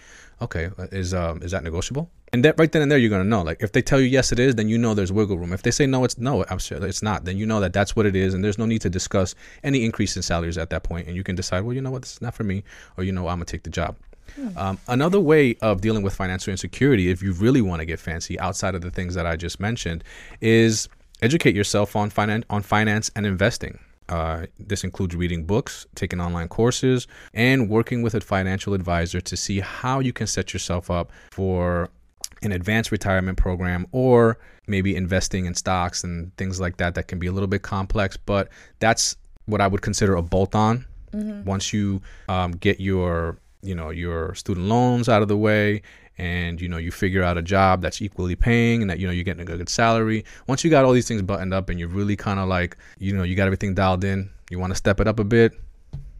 okay 0.42 0.68
uh, 0.78 0.87
is 0.92 1.14
um 1.14 1.42
is 1.42 1.52
that 1.52 1.62
negotiable? 1.62 2.11
And 2.30 2.44
that 2.44 2.57
right 2.59 2.70
then 2.70 2.83
and 2.83 2.90
there 2.90 2.98
you're 2.98 3.09
gonna 3.09 3.24
know. 3.24 3.40
Like 3.40 3.62
if 3.62 3.72
they 3.72 3.80
tell 3.80 3.98
you 3.98 4.07
yes 4.07 4.30
it 4.30 4.38
is 4.38 4.54
then 4.54 4.68
you 4.68 4.76
know 4.76 4.92
there's 4.92 5.11
wiggle 5.11 5.38
room. 5.38 5.54
If 5.54 5.62
they 5.62 5.70
say 5.70 5.87
no 5.87 6.04
it's 6.04 6.18
no 6.18 6.42
it's 6.42 7.02
not 7.02 7.24
then 7.24 7.38
you 7.38 7.46
know 7.46 7.59
that 7.61 7.72
that's 7.72 7.96
what 7.96 8.04
it 8.04 8.14
is 8.14 8.35
and 8.35 8.44
there's 8.44 8.59
no 8.59 8.66
need 8.66 8.83
to 8.83 8.90
discuss 8.90 9.35
any 9.62 9.83
increase 9.83 10.14
in 10.14 10.20
salaries 10.20 10.59
at 10.59 10.68
that 10.68 10.83
point 10.83 11.07
and 11.07 11.16
you 11.16 11.24
can 11.24 11.37
decide 11.37 11.62
well 11.62 11.72
you 11.72 11.80
know 11.80 11.90
what? 11.90 12.02
This 12.02 12.12
is 12.12 12.20
not 12.20 12.35
for 12.35 12.44
me 12.44 12.64
or 12.98 13.04
you 13.04 13.12
know 13.12 13.28
i'm 13.28 13.37
gonna 13.37 13.46
take 13.46 13.62
the 13.62 13.70
job 13.70 13.96
um, 14.56 14.78
another 14.88 15.20
way 15.20 15.56
of 15.62 15.80
dealing 15.80 16.02
with 16.02 16.14
financial 16.14 16.50
insecurity, 16.50 17.10
if 17.10 17.22
you 17.22 17.32
really 17.32 17.60
want 17.60 17.80
to 17.80 17.87
get 17.87 18.00
fancy 18.00 18.38
outside 18.40 18.74
of 18.74 18.82
the 18.82 18.90
things 18.90 19.14
that 19.14 19.26
I 19.26 19.37
just 19.37 19.60
mentioned, 19.60 20.04
is 20.40 20.88
educate 21.22 21.54
yourself 21.54 21.96
on 21.96 22.10
finance, 22.10 22.44
on 22.50 22.62
finance 22.62 23.10
and 23.14 23.26
investing. 23.26 23.78
Uh, 24.08 24.46
this 24.58 24.84
includes 24.84 25.16
reading 25.16 25.44
books, 25.44 25.87
taking 25.94 26.20
online 26.20 26.48
courses, 26.48 27.06
and 27.32 27.70
working 27.70 28.02
with 28.02 28.14
a 28.14 28.20
financial 28.20 28.74
advisor 28.74 29.20
to 29.20 29.37
see 29.37 29.60
how 29.60 30.00
you 30.00 30.12
can 30.12 30.26
set 30.26 30.52
yourself 30.52 30.90
up 30.90 31.10
for 31.30 31.88
an 32.42 32.52
advanced 32.52 32.92
retirement 32.92 33.38
program 33.38 33.87
or 33.92 34.38
maybe 34.66 34.94
investing 34.94 35.46
in 35.46 35.54
stocks 35.54 36.04
and 36.04 36.37
things 36.37 36.60
like 36.60 36.76
that 36.76 36.94
that 36.94 37.08
can 37.08 37.18
be 37.18 37.26
a 37.26 37.32
little 37.32 37.46
bit 37.46 37.62
complex 37.62 38.16
but 38.16 38.48
that's 38.80 39.16
what 39.46 39.60
i 39.60 39.66
would 39.66 39.82
consider 39.82 40.14
a 40.14 40.22
bolt 40.22 40.54
on 40.54 40.84
once 41.44 41.72
you 41.72 42.02
um, 42.28 42.52
get 42.52 42.80
your 42.80 43.38
you 43.64 43.74
know 43.74 43.90
your 43.90 44.35
student 44.35 44.66
loans 44.66 45.09
out 45.09 45.22
of 45.22 45.29
the 45.29 45.37
way 45.37 45.83
and 46.16 46.61
you 46.61 46.68
know 46.68 46.77
you 46.77 46.92
figure 46.92 47.22
out 47.22 47.37
a 47.37 47.42
job 47.42 47.83
that's 47.83 48.00
equally 48.00 48.37
paying 48.37 48.83
and 48.83 48.90
that 48.90 48.98
you 48.98 49.07
know 49.07 49.12
you're 49.12 49.24
getting 49.24 49.42
a 49.42 49.44
good 49.44 49.68
salary 49.68 50.24
once 50.46 50.62
you 50.62 50.70
got 50.70 50.85
all 50.85 50.92
these 50.92 51.09
things 51.09 51.22
buttoned 51.22 51.53
up 51.53 51.68
and 51.68 51.81
you're 51.81 51.88
really 51.88 52.16
kind 52.16 52.38
of 52.38 52.48
like 52.48 52.77
you 52.98 53.12
know 53.14 53.24
you 53.24 53.35
got 53.35 53.46
everything 53.46 53.74
dialed 53.74 54.05
in 54.05 54.31
you 54.50 54.59
want 54.59 54.70
to 54.70 54.77
step 54.77 55.00
it 55.00 55.09
up 55.09 55.18
a 55.18 55.24
bit 55.24 55.53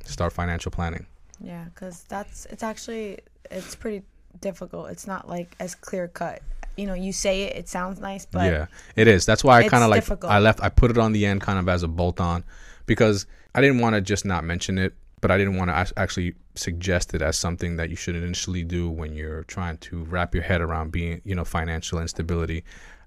start 0.05 0.33
financial 0.33 0.71
planning 0.71 1.07
yeah, 1.41 1.65
because 1.65 2.05
that's 2.05 2.47
it's 2.47 2.63
actually 2.63 3.19
it's 3.51 3.75
pretty 3.75 4.03
difficult. 4.41 4.91
It's 4.91 5.07
not 5.07 5.29
like 5.29 5.55
as 5.61 5.75
clear 5.75 6.09
cut. 6.09 6.43
You 6.77 6.87
know, 6.87 6.95
you 6.95 7.13
say 7.13 7.43
it, 7.43 7.57
it 7.57 7.69
sounds 7.69 8.01
nice, 8.01 8.27
but 8.27 8.51
yeah, 8.51 8.67
it 8.97 9.07
is. 9.07 9.27
That's 9.27 9.45
why 9.45 9.59
I 9.59 9.69
kind 9.69 9.85
of 9.85 9.91
like 9.91 10.03
difficult. 10.03 10.33
I 10.33 10.39
left. 10.39 10.63
I 10.63 10.69
put 10.69 10.91
it 10.91 10.99
on 10.99 11.13
the 11.13 11.27
end, 11.27 11.41
kind 11.41 11.59
of 11.59 11.69
as 11.69 11.83
a 11.83 11.89
bolt 11.89 12.21
on, 12.21 12.45
because 12.87 13.27
I 13.55 13.61
didn't 13.61 13.79
want 13.79 13.95
to 13.95 14.01
just 14.01 14.25
not 14.25 14.45
mention 14.45 14.79
it, 14.79 14.95
but 15.25 15.31
I 15.31 15.39
didn't 15.39 15.57
want 15.57 15.71
to 15.71 15.99
actually 15.99 16.35
suggest 16.55 17.15
it 17.15 17.23
as 17.23 17.39
something 17.39 17.77
that 17.77 17.89
you 17.89 17.97
should 17.97 18.15
initially 18.15 18.63
do 18.63 18.91
when 18.91 19.15
you're 19.15 19.45
trying 19.45 19.79
to 19.79 20.05
wrap 20.05 20.35
your 20.35 20.45
head 20.45 20.61
around 20.61 20.93
being, 20.93 21.23
you 21.25 21.35
know, 21.35 21.47
financial 21.47 21.99
instability 21.99 22.63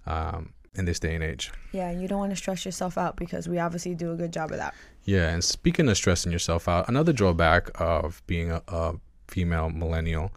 um, 0.08 0.52
in 0.74 0.86
this 0.86 1.00
day 1.00 1.14
and 1.14 1.24
age. 1.24 1.52
yeah, 1.74 1.92
you 1.92 2.08
don't 2.08 2.18
want 2.18 2.32
to 2.32 2.36
stress 2.36 2.66
yourself 2.66 2.98
out 2.98 3.18
because 3.18 3.48
we 3.48 3.60
obviously 3.60 3.94
do 3.94 4.14
a 4.14 4.16
good 4.16 4.34
job 4.34 4.50
of 4.50 4.58
that. 4.58 4.74
Yeah, 5.04 5.30
and 5.30 5.44
speaking 5.44 5.88
of 5.90 5.96
stressing 5.96 6.32
yourself 6.32 6.68
out, 6.68 6.90
another 6.90 7.14
drawback 7.14 7.70
of 7.80 8.24
being 8.26 8.50
a, 8.50 8.64
a 8.68 8.96
female 9.28 9.70
millennial 9.70 10.32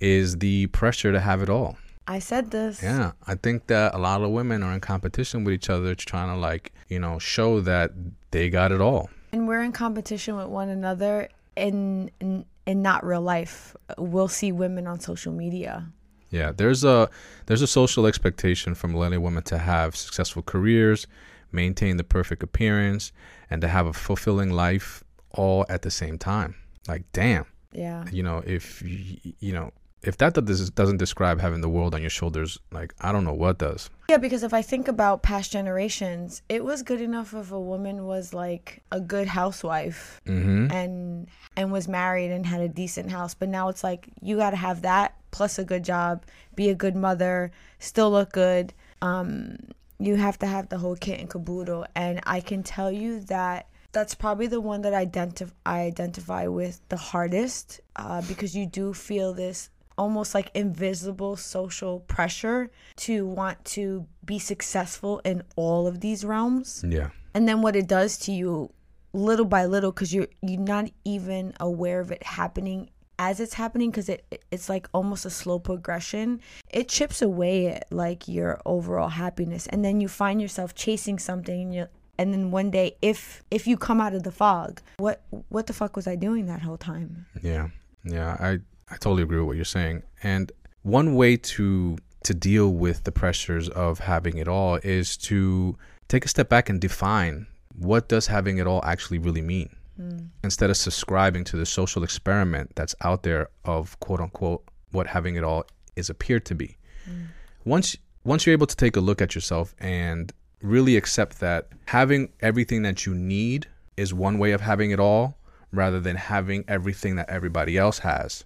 is 0.00 0.38
the 0.38 0.68
pressure 0.68 1.12
to 1.12 1.20
have 1.20 1.42
it 1.42 1.50
all. 1.50 1.76
I 2.08 2.18
said 2.18 2.50
this. 2.50 2.82
Yeah, 2.82 3.12
I 3.26 3.34
think 3.34 3.66
that 3.66 3.94
a 3.94 3.98
lot 3.98 4.22
of 4.22 4.30
women 4.30 4.62
are 4.62 4.72
in 4.72 4.80
competition 4.80 5.44
with 5.44 5.52
each 5.52 5.68
other, 5.68 5.94
trying 5.94 6.34
to 6.34 6.40
like 6.40 6.72
you 6.88 6.98
know 6.98 7.18
show 7.18 7.60
that 7.60 7.90
they 8.30 8.48
got 8.48 8.72
it 8.72 8.80
all. 8.80 9.10
And 9.36 9.46
we're 9.46 9.62
in 9.62 9.72
competition 9.72 10.36
with 10.36 10.46
one 10.48 10.68
another 10.68 11.28
in 11.56 12.10
in, 12.20 12.44
in 12.66 12.82
not 12.82 13.04
real 13.04 13.20
life. 13.20 13.76
We'll 13.98 14.28
see 14.28 14.50
women 14.52 14.86
on 14.86 15.00
social 15.00 15.32
media. 15.32 15.86
Yeah, 16.30 16.52
there's 16.52 16.82
a 16.84 17.08
there's 17.46 17.62
a 17.62 17.66
social 17.66 18.06
expectation 18.06 18.74
for 18.74 18.88
millennial 18.88 19.22
women 19.22 19.42
to 19.44 19.58
have 19.58 19.94
successful 19.94 20.42
careers, 20.42 21.06
maintain 21.52 21.96
the 21.98 22.04
perfect 22.04 22.42
appearance, 22.42 23.12
and 23.50 23.60
to 23.60 23.68
have 23.68 23.86
a 23.86 23.92
fulfilling 23.92 24.50
life 24.50 25.04
all 25.30 25.64
at 25.68 25.82
the 25.82 25.90
same 25.90 26.18
time. 26.18 26.54
Like, 26.88 27.04
damn, 27.12 27.44
Yeah. 27.72 28.04
you 28.10 28.22
know, 28.22 28.42
if 28.46 28.82
y- 28.82 29.34
you 29.38 29.52
know 29.52 29.70
if 30.06 30.16
that 30.18 30.34
does- 30.34 30.70
doesn't 30.70 30.98
describe 30.98 31.40
having 31.40 31.60
the 31.60 31.68
world 31.68 31.94
on 31.94 32.00
your 32.00 32.10
shoulders, 32.10 32.58
like 32.72 32.94
I 33.00 33.12
don't 33.12 33.24
know 33.24 33.34
what 33.34 33.58
does. 33.58 33.90
Yeah, 34.08 34.18
because 34.18 34.42
if 34.44 34.54
I 34.54 34.62
think 34.62 34.86
about 34.88 35.22
past 35.22 35.50
generations, 35.52 36.42
it 36.48 36.64
was 36.64 36.82
good 36.82 37.00
enough 37.00 37.34
if 37.34 37.50
a 37.50 37.60
woman 37.60 38.06
was 38.06 38.32
like 38.32 38.82
a 38.92 39.00
good 39.00 39.26
housewife 39.28 40.20
Mm-hmm. 40.26 40.70
and 40.70 41.26
and 41.56 41.72
was 41.72 41.88
married 41.88 42.30
and 42.30 42.46
had 42.46 42.60
a 42.60 42.68
decent 42.68 43.10
house, 43.10 43.34
but 43.34 43.48
now 43.48 43.68
it's 43.68 43.82
like 43.82 44.08
you 44.22 44.36
got 44.36 44.50
to 44.50 44.56
have 44.56 44.82
that 44.82 45.14
plus 45.30 45.58
a 45.58 45.64
good 45.64 45.84
job, 45.84 46.24
be 46.54 46.68
a 46.70 46.74
good 46.74 46.94
mother, 46.96 47.50
still 47.78 48.10
look 48.10 48.32
good. 48.32 48.72
Um 49.02 49.56
you 49.98 50.16
have 50.16 50.38
to 50.38 50.46
have 50.46 50.68
the 50.68 50.78
whole 50.78 50.94
kit 50.96 51.18
and 51.20 51.28
caboodle 51.30 51.86
and 51.94 52.20
I 52.26 52.40
can 52.40 52.62
tell 52.62 52.92
you 52.92 53.20
that 53.34 53.66
that's 53.92 54.14
probably 54.14 54.46
the 54.46 54.60
one 54.60 54.82
that 54.82 54.92
I 54.92 55.00
identify 55.00 55.54
I 55.64 55.80
identify 55.92 56.46
with 56.48 56.80
the 56.90 56.98
hardest 56.98 57.80
uh, 57.96 58.20
because 58.28 58.54
you 58.54 58.66
do 58.66 58.92
feel 58.92 59.32
this 59.32 59.70
almost 59.98 60.34
like 60.34 60.50
invisible 60.54 61.36
social 61.36 62.00
pressure 62.00 62.70
to 62.96 63.26
want 63.26 63.64
to 63.64 64.06
be 64.24 64.38
successful 64.38 65.20
in 65.24 65.42
all 65.56 65.86
of 65.86 66.00
these 66.00 66.24
realms. 66.24 66.84
Yeah. 66.86 67.10
and 67.34 67.46
then 67.48 67.62
what 67.62 67.76
it 67.76 67.86
does 67.86 68.16
to 68.18 68.32
you 68.32 68.70
little 69.12 69.44
by 69.46 69.64
little 69.64 69.92
because 69.92 70.12
you're 70.12 70.28
you're 70.42 70.60
not 70.60 70.90
even 71.04 71.54
aware 71.60 72.00
of 72.00 72.10
it 72.10 72.22
happening 72.22 72.90
as 73.18 73.40
it's 73.40 73.54
happening 73.54 73.90
because 73.90 74.08
it 74.10 74.44
it's 74.50 74.68
like 74.68 74.86
almost 74.92 75.24
a 75.24 75.30
slow 75.30 75.58
progression. 75.58 76.40
It 76.70 76.88
chips 76.88 77.22
away 77.22 77.68
at 77.68 77.86
like 77.90 78.28
your 78.28 78.60
overall 78.66 79.08
happiness. 79.08 79.66
And 79.68 79.82
then 79.82 80.00
you 80.02 80.08
find 80.08 80.40
yourself 80.42 80.74
chasing 80.74 81.18
something 81.18 81.60
and 81.62 81.74
you 81.74 81.86
and 82.18 82.32
then 82.32 82.50
one 82.50 82.70
day 82.70 82.96
if 83.00 83.42
if 83.50 83.66
you 83.66 83.76
come 83.78 84.00
out 84.00 84.14
of 84.14 84.22
the 84.22 84.32
fog 84.32 84.80
what 84.98 85.22
what 85.48 85.66
the 85.66 85.72
fuck 85.72 85.96
was 85.96 86.06
i 86.06 86.14
doing 86.16 86.46
that 86.46 86.60
whole 86.62 86.76
time? 86.78 87.26
Yeah, 87.42 87.68
yeah, 88.06 88.36
I 88.38 88.58
I 88.88 88.96
totally 88.96 89.22
agree 89.22 89.38
with 89.38 89.46
what 89.46 89.56
you're 89.56 89.64
saying. 89.64 90.02
And 90.22 90.52
one 90.82 91.14
way 91.14 91.36
to 91.36 91.98
to 92.24 92.34
deal 92.34 92.72
with 92.72 93.04
the 93.04 93.12
pressures 93.12 93.68
of 93.68 94.00
having 94.00 94.36
it 94.38 94.48
all 94.48 94.76
is 94.82 95.16
to 95.16 95.76
take 96.08 96.24
a 96.24 96.28
step 96.28 96.48
back 96.48 96.68
and 96.68 96.80
define 96.80 97.46
what 97.78 98.08
does 98.08 98.26
having 98.26 98.58
it 98.58 98.66
all 98.66 98.84
actually 98.84 99.18
really 99.18 99.42
mean. 99.42 99.70
Hmm. 99.96 100.18
Instead 100.42 100.70
of 100.70 100.76
subscribing 100.76 101.44
to 101.44 101.56
the 101.56 101.66
social 101.66 102.02
experiment 102.02 102.72
that's 102.74 102.94
out 103.02 103.22
there 103.22 103.48
of 103.64 103.98
quote 104.00 104.20
unquote 104.20 104.64
what 104.92 105.06
having 105.06 105.36
it 105.36 105.44
all 105.44 105.64
is 105.94 106.10
appeared 106.10 106.44
to 106.46 106.54
be. 106.54 106.76
Hmm. 107.04 107.24
Once 107.64 107.96
once 108.24 108.46
you're 108.46 108.52
able 108.52 108.66
to 108.66 108.76
take 108.76 108.96
a 108.96 109.00
look 109.00 109.22
at 109.22 109.34
yourself 109.34 109.74
and 109.78 110.32
really 110.62 110.96
accept 110.96 111.40
that 111.40 111.68
having 111.86 112.32
everything 112.40 112.82
that 112.82 113.06
you 113.06 113.14
need 113.14 113.66
is 113.96 114.12
one 114.12 114.38
way 114.38 114.52
of 114.52 114.60
having 114.60 114.90
it 114.90 115.00
all 115.00 115.36
rather 115.76 116.00
than 116.00 116.16
having 116.16 116.64
everything 116.66 117.16
that 117.16 117.28
everybody 117.30 117.76
else 117.78 117.98
has. 118.00 118.44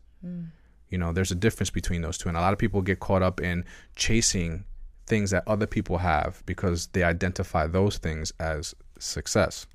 You 0.91 0.99
know, 0.99 1.13
there's 1.13 1.31
a 1.31 1.37
difference 1.37 1.71
between 1.71 2.03
those 2.03 2.19
two. 2.19 2.29
And 2.29 2.37
a 2.37 2.41
lot 2.41 2.53
of 2.53 2.59
people 2.59 2.83
get 2.83 3.01
caught 3.01 3.23
up 3.23 3.41
in 3.41 3.65
chasing 3.97 4.65
things 5.07 5.31
that 5.31 5.45
other 5.47 5.67
people 5.67 5.99
have 5.99 6.43
because 6.47 6.89
they 6.89 7.03
identify 7.05 7.67
those 7.67 7.99
things 7.99 8.33
as 8.41 8.75
success. 8.99 9.67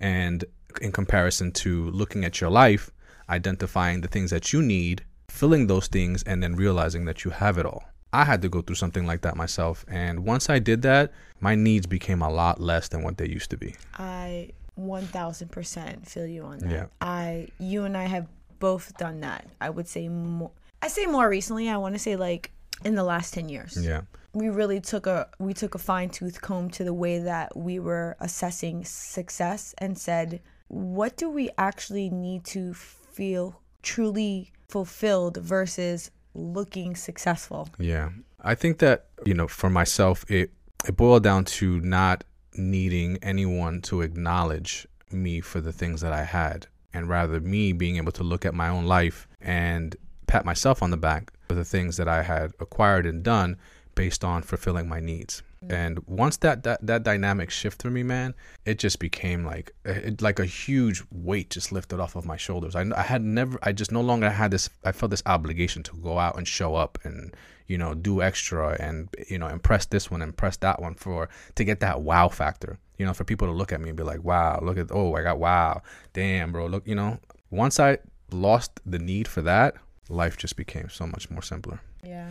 And 0.00 0.44
in 0.80 0.92
comparison 0.92 1.52
to 1.52 1.90
looking 1.90 2.24
at 2.24 2.40
your 2.40 2.50
life, 2.50 2.90
identifying 3.30 4.00
the 4.00 4.08
things 4.08 4.30
that 4.30 4.52
you 4.52 4.60
need, 4.60 5.04
filling 5.28 5.66
those 5.66 5.88
things, 5.88 6.22
and 6.24 6.42
then 6.42 6.56
realizing 6.56 7.04
that 7.06 7.24
you 7.24 7.30
have 7.30 7.58
it 7.58 7.64
all. 7.64 7.84
I 8.12 8.24
had 8.24 8.42
to 8.42 8.48
go 8.48 8.60
through 8.60 8.76
something 8.76 9.06
like 9.06 9.22
that 9.22 9.36
myself. 9.36 9.84
And 9.88 10.24
once 10.24 10.50
I 10.50 10.60
did 10.60 10.82
that, 10.82 11.12
my 11.40 11.54
needs 11.56 11.86
became 11.86 12.22
a 12.22 12.30
lot 12.30 12.60
less 12.60 12.88
than 12.88 13.02
what 13.02 13.18
they 13.18 13.28
used 13.28 13.50
to 13.50 13.56
be. 13.56 13.74
I 13.98 14.50
1000% 14.78 16.06
feel 16.06 16.26
you 16.26 16.42
on 16.42 16.58
that. 16.58 16.70
Yeah. 16.70 16.86
I 17.00 17.48
you 17.58 17.84
and 17.84 17.96
I 17.96 18.04
have 18.04 18.26
both 18.58 18.96
done 18.96 19.20
that. 19.20 19.46
I 19.60 19.70
would 19.70 19.88
say 19.88 20.08
more 20.08 20.50
I 20.82 20.88
say 20.88 21.06
more 21.06 21.28
recently. 21.28 21.68
I 21.68 21.76
want 21.76 21.94
to 21.94 21.98
say 21.98 22.16
like 22.16 22.50
in 22.84 22.94
the 22.94 23.04
last 23.04 23.34
10 23.34 23.48
years. 23.48 23.78
Yeah. 23.80 24.02
We 24.32 24.48
really 24.48 24.80
took 24.80 25.06
a 25.06 25.28
we 25.38 25.54
took 25.54 25.74
a 25.74 25.78
fine-tooth 25.78 26.40
comb 26.40 26.70
to 26.70 26.84
the 26.84 26.92
way 26.94 27.20
that 27.20 27.56
we 27.56 27.78
were 27.78 28.16
assessing 28.20 28.84
success 28.84 29.74
and 29.78 29.96
said, 29.96 30.40
what 30.68 31.16
do 31.16 31.30
we 31.30 31.50
actually 31.56 32.10
need 32.10 32.44
to 32.46 32.74
feel 32.74 33.60
truly 33.82 34.52
fulfilled 34.68 35.36
versus 35.36 36.10
looking 36.34 36.96
successful? 36.96 37.68
Yeah. 37.78 38.10
I 38.40 38.54
think 38.54 38.78
that, 38.78 39.06
you 39.24 39.34
know, 39.34 39.46
for 39.46 39.70
myself, 39.70 40.24
it, 40.28 40.50
it 40.86 40.96
boiled 40.96 41.22
down 41.22 41.44
to 41.44 41.80
not 41.80 42.24
needing 42.56 43.18
anyone 43.22 43.80
to 43.82 44.02
acknowledge 44.02 44.86
me 45.10 45.40
for 45.40 45.60
the 45.60 45.72
things 45.72 46.00
that 46.00 46.12
I 46.12 46.24
had, 46.24 46.66
and 46.92 47.08
rather 47.08 47.40
me 47.40 47.72
being 47.72 47.96
able 47.96 48.12
to 48.12 48.22
look 48.22 48.44
at 48.44 48.54
my 48.54 48.68
own 48.68 48.84
life 48.84 49.26
and 49.40 49.96
pat 50.26 50.44
myself 50.44 50.82
on 50.82 50.90
the 50.90 50.96
back 50.96 51.32
for 51.48 51.54
the 51.54 51.64
things 51.64 51.96
that 51.96 52.08
I 52.08 52.22
had 52.22 52.52
acquired 52.60 53.06
and 53.06 53.22
done 53.22 53.56
based 53.94 54.24
on 54.24 54.42
fulfilling 54.42 54.88
my 54.88 55.00
needs. 55.00 55.42
And 55.70 56.00
once 56.06 56.36
that, 56.38 56.62
that 56.64 56.86
that 56.86 57.02
dynamic 57.02 57.50
shifted 57.50 57.82
for 57.82 57.90
me, 57.90 58.02
man, 58.02 58.34
it 58.64 58.78
just 58.78 58.98
became 58.98 59.44
like 59.44 59.72
it, 59.84 60.20
like 60.20 60.38
a 60.38 60.44
huge 60.44 61.02
weight 61.10 61.50
just 61.50 61.72
lifted 61.72 62.00
off 62.00 62.16
of 62.16 62.24
my 62.24 62.36
shoulders. 62.36 62.74
I, 62.74 62.84
I 62.96 63.02
had 63.02 63.22
never, 63.22 63.58
I 63.62 63.72
just 63.72 63.92
no 63.92 64.00
longer 64.00 64.30
had 64.30 64.50
this. 64.50 64.70
I 64.84 64.92
felt 64.92 65.10
this 65.10 65.22
obligation 65.26 65.82
to 65.84 65.96
go 65.96 66.18
out 66.18 66.36
and 66.36 66.46
show 66.46 66.74
up 66.74 66.98
and 67.04 67.34
you 67.66 67.78
know 67.78 67.94
do 67.94 68.22
extra 68.22 68.76
and 68.80 69.08
you 69.28 69.38
know 69.38 69.48
impress 69.48 69.86
this 69.86 70.10
one, 70.10 70.22
impress 70.22 70.56
that 70.58 70.80
one 70.80 70.94
for 70.94 71.28
to 71.54 71.64
get 71.64 71.80
that 71.80 72.00
wow 72.00 72.28
factor. 72.28 72.78
You 72.98 73.06
know, 73.06 73.12
for 73.12 73.24
people 73.24 73.48
to 73.48 73.52
look 73.52 73.72
at 73.72 73.80
me 73.80 73.88
and 73.88 73.98
be 73.98 74.04
like, 74.04 74.22
wow, 74.22 74.60
look 74.62 74.78
at 74.78 74.88
oh, 74.90 75.14
I 75.14 75.22
got 75.22 75.38
wow, 75.38 75.82
damn, 76.12 76.52
bro, 76.52 76.66
look, 76.66 76.86
you 76.86 76.94
know. 76.94 77.18
Once 77.50 77.78
I 77.78 77.98
lost 78.32 78.80
the 78.84 78.98
need 78.98 79.28
for 79.28 79.42
that, 79.42 79.76
life 80.08 80.36
just 80.36 80.56
became 80.56 80.88
so 80.88 81.06
much 81.06 81.30
more 81.30 81.42
simpler. 81.42 81.80
Yeah. 82.04 82.28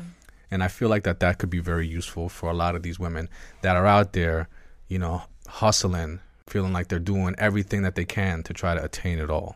And 0.53 0.63
I 0.63 0.67
feel 0.67 0.87
like 0.87 1.03
that 1.05 1.19
that 1.21 1.39
could 1.39 1.49
be 1.49 1.57
very 1.57 1.87
useful 1.87 2.29
for 2.29 2.47
a 2.47 2.53
lot 2.53 2.75
of 2.75 2.83
these 2.83 2.99
women 2.99 3.27
that 3.63 3.75
are 3.75 3.87
out 3.87 4.13
there, 4.13 4.47
you 4.87 4.99
know, 4.99 5.23
hustling, 5.47 6.19
feeling 6.45 6.73
like 6.73 6.89
they're 6.89 6.99
doing 6.99 7.33
everything 7.39 7.81
that 7.81 7.95
they 7.95 8.05
can 8.05 8.43
to 8.43 8.53
try 8.53 8.75
to 8.75 8.83
attain 8.83 9.17
it 9.17 9.31
all. 9.31 9.55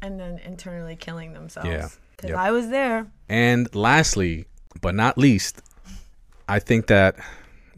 And 0.00 0.18
then 0.18 0.38
internally 0.38 0.96
killing 0.96 1.34
themselves. 1.34 1.68
Yeah. 1.68 1.88
Because 2.16 2.30
Yep. 2.30 2.38
I 2.38 2.50
was 2.50 2.68
there. 2.70 3.06
And 3.28 3.72
lastly, 3.74 4.46
but 4.80 4.94
not 4.94 5.18
least, 5.18 5.60
I 6.48 6.60
think 6.60 6.86
that 6.86 7.16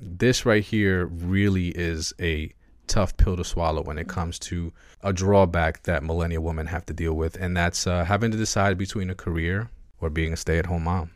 this 0.00 0.46
right 0.46 0.62
here 0.62 1.06
really 1.06 1.68
is 1.70 2.14
a 2.20 2.52
tough 2.86 3.16
pill 3.16 3.36
to 3.36 3.44
swallow 3.44 3.82
when 3.82 3.98
it 3.98 4.06
comes 4.06 4.38
to 4.38 4.72
a 5.02 5.12
drawback 5.12 5.82
that 5.82 6.04
millennial 6.04 6.44
women 6.44 6.68
have 6.68 6.86
to 6.86 6.92
deal 6.92 7.14
with, 7.14 7.34
and 7.36 7.56
that's 7.56 7.88
uh, 7.88 8.04
having 8.04 8.30
to 8.30 8.36
decide 8.36 8.78
between 8.78 9.10
a 9.10 9.14
career 9.16 9.70
or 10.00 10.08
being 10.08 10.32
a 10.32 10.36
stay 10.36 10.58
at 10.58 10.66
home 10.66 10.84
mom. 10.84 11.10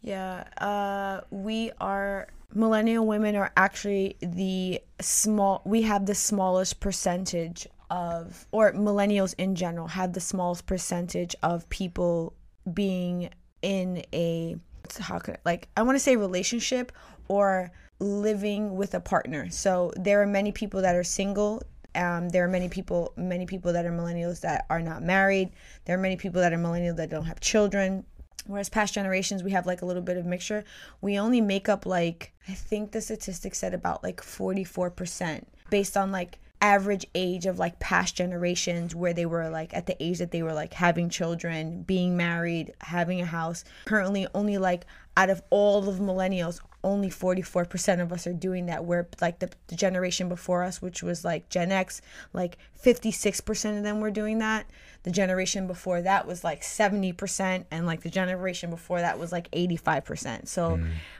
Yeah, 0.00 0.44
uh, 0.58 1.22
we 1.30 1.72
are 1.80 2.28
millennial 2.54 3.06
women 3.06 3.36
are 3.36 3.52
actually 3.56 4.16
the 4.20 4.80
small. 5.00 5.62
We 5.64 5.82
have 5.82 6.06
the 6.06 6.14
smallest 6.14 6.80
percentage 6.80 7.66
of, 7.90 8.46
or 8.52 8.72
millennials 8.72 9.34
in 9.38 9.54
general 9.54 9.88
have 9.88 10.12
the 10.12 10.20
smallest 10.20 10.66
percentage 10.66 11.34
of 11.42 11.68
people 11.68 12.34
being 12.72 13.30
in 13.62 14.04
a 14.12 14.56
how 15.00 15.18
could 15.18 15.36
like 15.44 15.68
I 15.76 15.82
want 15.82 15.96
to 15.96 16.00
say 16.00 16.16
relationship 16.16 16.92
or 17.28 17.70
living 17.98 18.76
with 18.76 18.94
a 18.94 19.00
partner. 19.00 19.50
So 19.50 19.92
there 19.96 20.22
are 20.22 20.26
many 20.26 20.52
people 20.52 20.80
that 20.82 20.94
are 20.94 21.04
single. 21.04 21.62
Um, 21.94 22.28
there 22.28 22.44
are 22.44 22.48
many 22.48 22.68
people, 22.68 23.12
many 23.16 23.44
people 23.46 23.72
that 23.72 23.84
are 23.84 23.90
millennials 23.90 24.40
that 24.42 24.66
are 24.70 24.80
not 24.80 25.02
married. 25.02 25.50
There 25.84 25.96
are 25.96 26.00
many 26.00 26.16
people 26.16 26.40
that 26.40 26.52
are 26.52 26.58
millennial 26.58 26.94
that 26.96 27.10
don't 27.10 27.24
have 27.24 27.40
children. 27.40 28.04
Whereas 28.48 28.70
past 28.70 28.94
generations, 28.94 29.42
we 29.42 29.52
have 29.52 29.66
like 29.66 29.82
a 29.82 29.86
little 29.86 30.02
bit 30.02 30.16
of 30.16 30.24
mixture. 30.26 30.64
We 31.02 31.18
only 31.18 31.40
make 31.40 31.68
up 31.68 31.84
like, 31.86 32.32
I 32.48 32.54
think 32.54 32.92
the 32.92 33.00
statistics 33.02 33.58
said 33.58 33.74
about 33.74 34.02
like 34.02 34.22
44% 34.22 35.44
based 35.70 35.96
on 35.96 36.10
like 36.10 36.38
average 36.60 37.06
age 37.14 37.46
of 37.46 37.58
like 37.58 37.78
past 37.78 38.16
generations 38.16 38.94
where 38.94 39.12
they 39.12 39.26
were 39.26 39.48
like 39.50 39.74
at 39.74 39.86
the 39.86 40.02
age 40.02 40.18
that 40.18 40.30
they 40.30 40.42
were 40.42 40.54
like 40.54 40.72
having 40.72 41.10
children, 41.10 41.82
being 41.82 42.16
married, 42.16 42.72
having 42.80 43.20
a 43.20 43.26
house. 43.26 43.64
Currently, 43.84 44.26
only 44.34 44.56
like 44.56 44.86
out 45.16 45.30
of 45.30 45.42
all 45.50 45.88
of 45.88 45.96
millennials, 45.96 46.60
only 46.84 47.10
44% 47.10 48.00
of 48.00 48.12
us 48.12 48.26
are 48.26 48.32
doing 48.32 48.66
that. 48.66 48.84
Where 48.84 49.08
like 49.20 49.40
the, 49.40 49.50
the 49.66 49.74
generation 49.74 50.28
before 50.28 50.62
us, 50.62 50.80
which 50.80 51.02
was 51.02 51.24
like 51.24 51.48
Gen 51.48 51.72
X, 51.72 52.00
like 52.32 52.58
56% 52.82 53.78
of 53.78 53.82
them 53.82 54.00
were 54.00 54.10
doing 54.10 54.38
that. 54.38 54.66
The 55.04 55.10
generation 55.10 55.66
before 55.66 56.02
that 56.02 56.26
was 56.26 56.44
like 56.44 56.62
70%, 56.62 57.64
and 57.70 57.86
like 57.86 58.02
the 58.02 58.10
generation 58.10 58.70
before 58.70 59.00
that 59.00 59.18
was 59.18 59.32
like 59.32 59.50
85%. 59.52 60.48
So, 60.48 60.74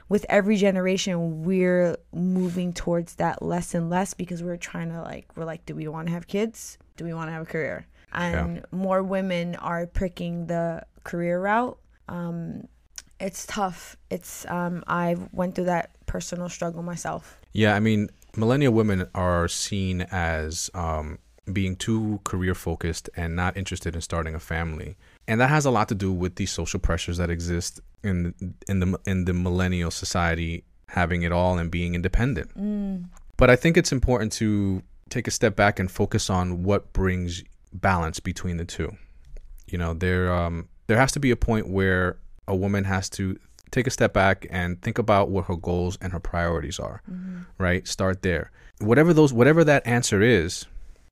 with 0.09 0.25
every 0.29 0.57
generation, 0.57 1.43
we're 1.43 1.97
moving 2.13 2.73
towards 2.73 3.15
that 3.15 3.41
less 3.41 3.73
and 3.73 3.89
less 3.89 4.13
because 4.13 4.43
we're 4.43 4.57
trying 4.57 4.89
to 4.91 5.01
like, 5.01 5.27
we're 5.35 5.45
like, 5.45 5.65
do 5.65 5.75
we 5.75 5.87
want 5.87 6.07
to 6.07 6.13
have 6.13 6.27
kids? 6.27 6.77
Do 6.97 7.05
we 7.05 7.13
want 7.13 7.29
to 7.29 7.31
have 7.33 7.43
a 7.43 7.45
career? 7.45 7.87
And 8.11 8.65
more 8.71 9.01
women 9.03 9.55
are 9.55 9.87
pricking 9.87 10.47
the 10.47 10.83
career 11.03 11.39
route. 11.41 11.77
Um, 12.07 12.67
it's 13.19 13.45
tough. 13.45 13.97
It's 14.09 14.45
um, 14.49 14.83
I 14.87 15.17
went 15.31 15.55
through 15.55 15.65
that 15.65 15.91
personal 16.05 16.49
struggle 16.49 16.83
myself. 16.83 17.39
Yeah, 17.53 17.75
I 17.75 17.79
mean, 17.79 18.09
millennial 18.35 18.73
women 18.73 19.07
are 19.13 19.47
seen 19.47 20.01
as 20.11 20.69
um, 20.73 21.19
being 21.51 21.75
too 21.75 22.21
career 22.23 22.55
focused 22.55 23.09
and 23.15 23.35
not 23.35 23.57
interested 23.57 23.95
in 23.95 24.01
starting 24.01 24.35
a 24.35 24.39
family, 24.39 24.95
and 25.27 25.41
that 25.41 25.49
has 25.49 25.65
a 25.65 25.71
lot 25.71 25.89
to 25.89 25.95
do 25.95 26.11
with 26.11 26.35
the 26.35 26.45
social 26.45 26.79
pressures 26.79 27.17
that 27.17 27.29
exist 27.29 27.79
in 28.03 28.33
in 28.67 28.79
the 28.79 28.99
in 29.05 29.25
the 29.25 29.33
millennial 29.33 29.91
society, 29.91 30.63
having 30.87 31.23
it 31.23 31.31
all 31.31 31.57
and 31.57 31.69
being 31.69 31.95
independent. 31.95 32.51
But 33.37 33.49
I 33.49 33.55
think 33.55 33.77
it's 33.77 33.91
important 33.91 34.33
to 34.33 34.83
take 35.09 35.27
a 35.27 35.31
step 35.31 35.55
back 35.55 35.79
and 35.79 35.89
focus 35.89 36.29
on 36.29 36.63
what 36.63 36.93
brings 36.93 37.43
balance 37.73 38.19
between 38.19 38.57
the 38.57 38.65
two. 38.65 38.95
You 39.67 39.77
know, 39.77 39.93
there 39.93 40.33
um, 40.33 40.67
there 40.87 40.97
has 40.97 41.11
to 41.13 41.19
be 41.19 41.31
a 41.31 41.35
point 41.35 41.67
where 41.67 42.17
a 42.49 42.55
woman 42.55 42.83
has 42.83 43.09
to 43.11 43.37
take 43.71 43.87
a 43.87 43.91
step 43.91 44.13
back 44.13 44.47
and 44.49 44.81
think 44.81 44.97
about 44.97 45.29
what 45.29 45.45
her 45.45 45.55
goals 45.55 45.97
and 46.01 46.11
her 46.11 46.19
priorities 46.19 46.79
are. 46.79 47.01
Mm-hmm. 47.09 47.41
Right? 47.57 47.87
Start 47.87 48.21
there. 48.21 48.51
Whatever 48.79 49.13
those 49.13 49.31
whatever 49.31 49.63
that 49.63 49.85
answer 49.85 50.21
is, 50.21 50.65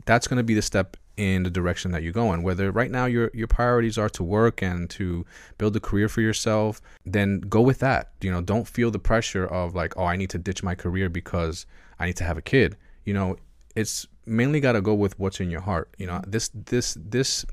that's 0.05 0.27
going 0.27 0.38
to 0.38 0.43
be 0.43 0.53
the 0.53 0.61
step 0.61 0.97
in 1.17 1.43
the 1.43 1.49
direction 1.49 1.91
that 1.91 2.03
you're 2.03 2.13
going. 2.13 2.43
Whether 2.43 2.71
right 2.71 2.89
now 2.89 3.05
your 3.05 3.29
your 3.33 3.47
priorities 3.47 3.97
are 3.97 4.09
to 4.09 4.23
work 4.23 4.61
and 4.61 4.89
to 4.91 5.25
build 5.57 5.75
a 5.75 5.79
career 5.79 6.09
for 6.09 6.21
yourself, 6.21 6.81
then 7.05 7.41
go 7.41 7.61
with 7.61 7.79
that. 7.79 8.11
You 8.21 8.31
know, 8.31 8.41
don't 8.41 8.67
feel 8.67 8.91
the 8.91 8.99
pressure 8.99 9.45
of 9.45 9.75
like, 9.75 9.97
oh, 9.97 10.05
I 10.05 10.15
need 10.15 10.29
to 10.31 10.38
ditch 10.38 10.63
my 10.63 10.75
career 10.75 11.09
because 11.09 11.65
I 11.99 12.05
need 12.05 12.17
to 12.17 12.23
have 12.23 12.38
a 12.38 12.41
kid. 12.41 12.77
You 13.05 13.13
know, 13.13 13.38
it's 13.75 14.07
mainly 14.25 14.59
got 14.59 14.73
to 14.73 14.81
go 14.81 14.93
with 14.93 15.17
what's 15.19 15.39
in 15.39 15.49
your 15.49 15.61
heart. 15.61 15.89
You 15.97 16.07
know, 16.07 16.21
this 16.25 16.49
this 16.53 16.97
this 16.99 17.45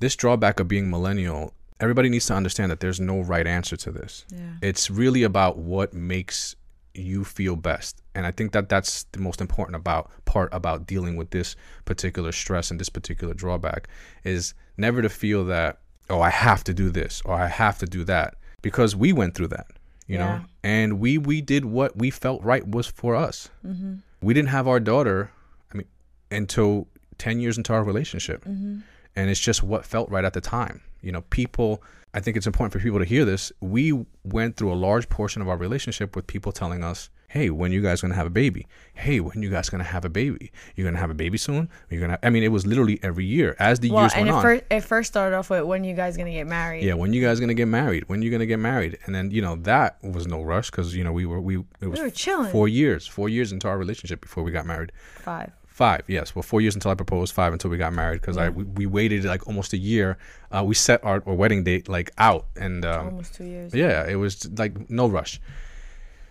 this 0.00 0.16
drawback 0.16 0.60
of 0.60 0.68
being 0.68 0.90
millennial, 0.90 1.54
everybody 1.80 2.08
needs 2.08 2.26
to 2.26 2.34
understand 2.34 2.70
that 2.70 2.80
there's 2.80 3.00
no 3.00 3.20
right 3.22 3.46
answer 3.46 3.76
to 3.76 3.90
this. 3.90 4.24
Yeah. 4.30 4.38
It's 4.62 4.90
really 4.90 5.22
about 5.22 5.58
what 5.58 5.92
makes 5.94 6.54
you 6.94 7.24
feel 7.24 7.56
best. 7.56 8.02
And 8.14 8.26
I 8.26 8.30
think 8.30 8.52
that 8.52 8.68
that's 8.68 9.04
the 9.12 9.20
most 9.20 9.40
important 9.40 9.76
about 9.76 10.10
part 10.24 10.48
about 10.52 10.86
dealing 10.86 11.16
with 11.16 11.30
this 11.30 11.56
particular 11.84 12.32
stress 12.32 12.70
and 12.70 12.78
this 12.80 12.88
particular 12.88 13.32
drawback 13.34 13.88
is 14.24 14.54
never 14.76 15.00
to 15.02 15.08
feel 15.08 15.44
that 15.46 15.78
oh 16.08 16.20
I 16.20 16.30
have 16.30 16.64
to 16.64 16.74
do 16.74 16.90
this 16.90 17.22
or 17.24 17.34
I 17.34 17.46
have 17.46 17.78
to 17.78 17.86
do 17.86 18.04
that 18.04 18.34
because 18.62 18.94
we 18.96 19.12
went 19.12 19.34
through 19.34 19.48
that, 19.48 19.68
you 20.06 20.16
Yeah. 20.18 20.38
know. 20.38 20.44
And 20.62 20.98
we 21.00 21.16
we 21.16 21.40
did 21.40 21.64
what 21.64 21.96
we 21.96 22.10
felt 22.10 22.42
right 22.42 22.66
was 22.66 22.86
for 22.88 23.14
us. 23.16 23.48
Mm-hmm. 23.64 23.94
We 24.20 24.34
didn't 24.34 24.50
have 24.50 24.68
our 24.68 24.80
daughter, 24.80 25.30
I 25.72 25.78
mean, 25.78 25.86
until 26.30 26.88
10 27.18 27.40
years 27.40 27.56
into 27.56 27.72
our 27.72 27.84
relationship 27.84 28.44
mm-hmm. 28.44 28.80
And 29.16 29.30
it's 29.30 29.40
just 29.40 29.62
what 29.62 29.84
felt 29.84 30.10
right 30.10 30.24
at 30.24 30.32
the 30.32 30.40
time. 30.40 30.80
You 31.02 31.12
know, 31.12 31.22
people. 31.22 31.82
I 32.12 32.18
think 32.18 32.36
it's 32.36 32.46
important 32.46 32.72
for 32.72 32.80
people 32.80 32.98
to 32.98 33.04
hear 33.04 33.24
this. 33.24 33.52
We 33.60 34.04
went 34.24 34.56
through 34.56 34.72
a 34.72 34.74
large 34.74 35.08
portion 35.08 35.40
of 35.42 35.48
our 35.48 35.56
relationship 35.56 36.16
with 36.16 36.26
people 36.26 36.50
telling 36.50 36.82
us, 36.82 37.08
"Hey, 37.28 37.50
when 37.50 37.70
you 37.70 37.80
guys 37.80 38.00
gonna 38.00 38.16
have 38.16 38.26
a 38.26 38.30
baby? 38.30 38.66
Hey, 38.94 39.20
when 39.20 39.40
you 39.44 39.48
guys 39.48 39.70
gonna 39.70 39.84
have 39.84 40.04
a 40.04 40.08
baby? 40.08 40.50
You're 40.74 40.88
gonna 40.88 40.98
have 40.98 41.10
a 41.10 41.14
baby 41.14 41.38
soon? 41.38 41.68
You're 41.88 42.00
gonna." 42.00 42.18
I 42.24 42.30
mean, 42.30 42.42
it 42.42 42.48
was 42.48 42.66
literally 42.66 42.98
every 43.04 43.24
year 43.24 43.54
as 43.60 43.78
the 43.78 43.92
Well, 43.92 44.02
years 44.02 44.12
went 44.16 44.26
it 44.28 44.32
on. 44.34 44.42
first 44.42 44.64
it 44.72 44.80
first 44.80 45.08
started 45.12 45.36
off 45.36 45.50
with 45.50 45.62
when 45.62 45.84
you 45.84 45.94
guys 45.94 46.16
gonna 46.16 46.32
get 46.32 46.48
married. 46.48 46.82
yeah, 46.82 46.94
when 46.94 47.12
you 47.12 47.22
guys 47.22 47.38
gonna 47.38 47.54
get 47.54 47.68
married? 47.68 48.08
When 48.08 48.22
you 48.22 48.30
gonna 48.32 48.44
get 48.44 48.58
married? 48.58 48.98
And 49.06 49.14
then 49.14 49.30
you 49.30 49.40
know 49.40 49.54
that 49.62 49.98
was 50.02 50.26
no 50.26 50.42
rush 50.42 50.72
because 50.72 50.96
you 50.96 51.04
know 51.04 51.12
we 51.12 51.26
were 51.26 51.40
we 51.40 51.58
it 51.80 51.86
was 51.86 52.00
were 52.00 52.10
chilling. 52.10 52.50
four 52.50 52.66
years, 52.66 53.06
four 53.06 53.28
years 53.28 53.52
into 53.52 53.68
our 53.68 53.78
relationship 53.78 54.20
before 54.20 54.42
we 54.42 54.50
got 54.50 54.66
married. 54.66 54.90
Five. 55.20 55.52
Five, 55.80 56.02
yes. 56.08 56.34
Well, 56.34 56.42
four 56.42 56.60
years 56.60 56.74
until 56.74 56.90
I 56.90 56.94
proposed, 56.94 57.32
five 57.32 57.54
until 57.54 57.70
we 57.70 57.78
got 57.78 57.94
married 57.94 58.20
because 58.20 58.36
I 58.36 58.50
we, 58.50 58.64
we 58.64 58.84
waited 58.84 59.24
like 59.24 59.46
almost 59.46 59.72
a 59.72 59.78
year. 59.78 60.18
Uh, 60.52 60.62
we 60.62 60.74
set 60.74 61.02
our, 61.02 61.22
our 61.26 61.32
wedding 61.32 61.64
date 61.64 61.88
like 61.88 62.10
out, 62.18 62.44
and 62.54 62.84
um, 62.84 63.06
Almost 63.06 63.34
two 63.36 63.44
years. 63.44 63.74
yeah, 63.74 64.06
it 64.06 64.16
was 64.16 64.46
like 64.58 64.90
no 64.90 65.06
rush. 65.08 65.40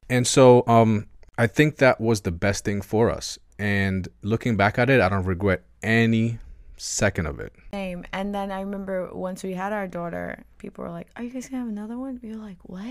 And 0.07 0.27
so 0.27 0.63
um, 0.67 1.07
I 1.39 1.47
think 1.47 1.77
that 1.77 1.99
was 1.99 2.21
the 2.21 2.31
best 2.31 2.63
thing 2.63 2.79
for 2.81 3.09
us. 3.09 3.39
And 3.57 4.07
looking 4.21 4.55
back 4.55 4.77
at 4.77 4.87
it, 4.87 5.01
I 5.01 5.09
don't 5.09 5.25
regret 5.25 5.63
any 5.81 6.37
second 6.77 7.25
of 7.25 7.39
it. 7.39 7.51
Same. 7.71 8.05
And 8.13 8.35
then 8.35 8.51
I 8.51 8.61
remember 8.61 9.09
once 9.11 9.41
we 9.41 9.53
had 9.53 9.73
our 9.73 9.87
daughter, 9.87 10.43
people 10.59 10.83
were 10.83 10.91
like, 10.91 11.07
"Are 11.15 11.23
you 11.23 11.31
guys 11.31 11.49
gonna 11.49 11.63
have 11.63 11.69
another 11.71 11.97
one?" 11.97 12.19
We 12.21 12.29
were 12.29 12.35
like, 12.49 12.57
"What?" 12.69 12.85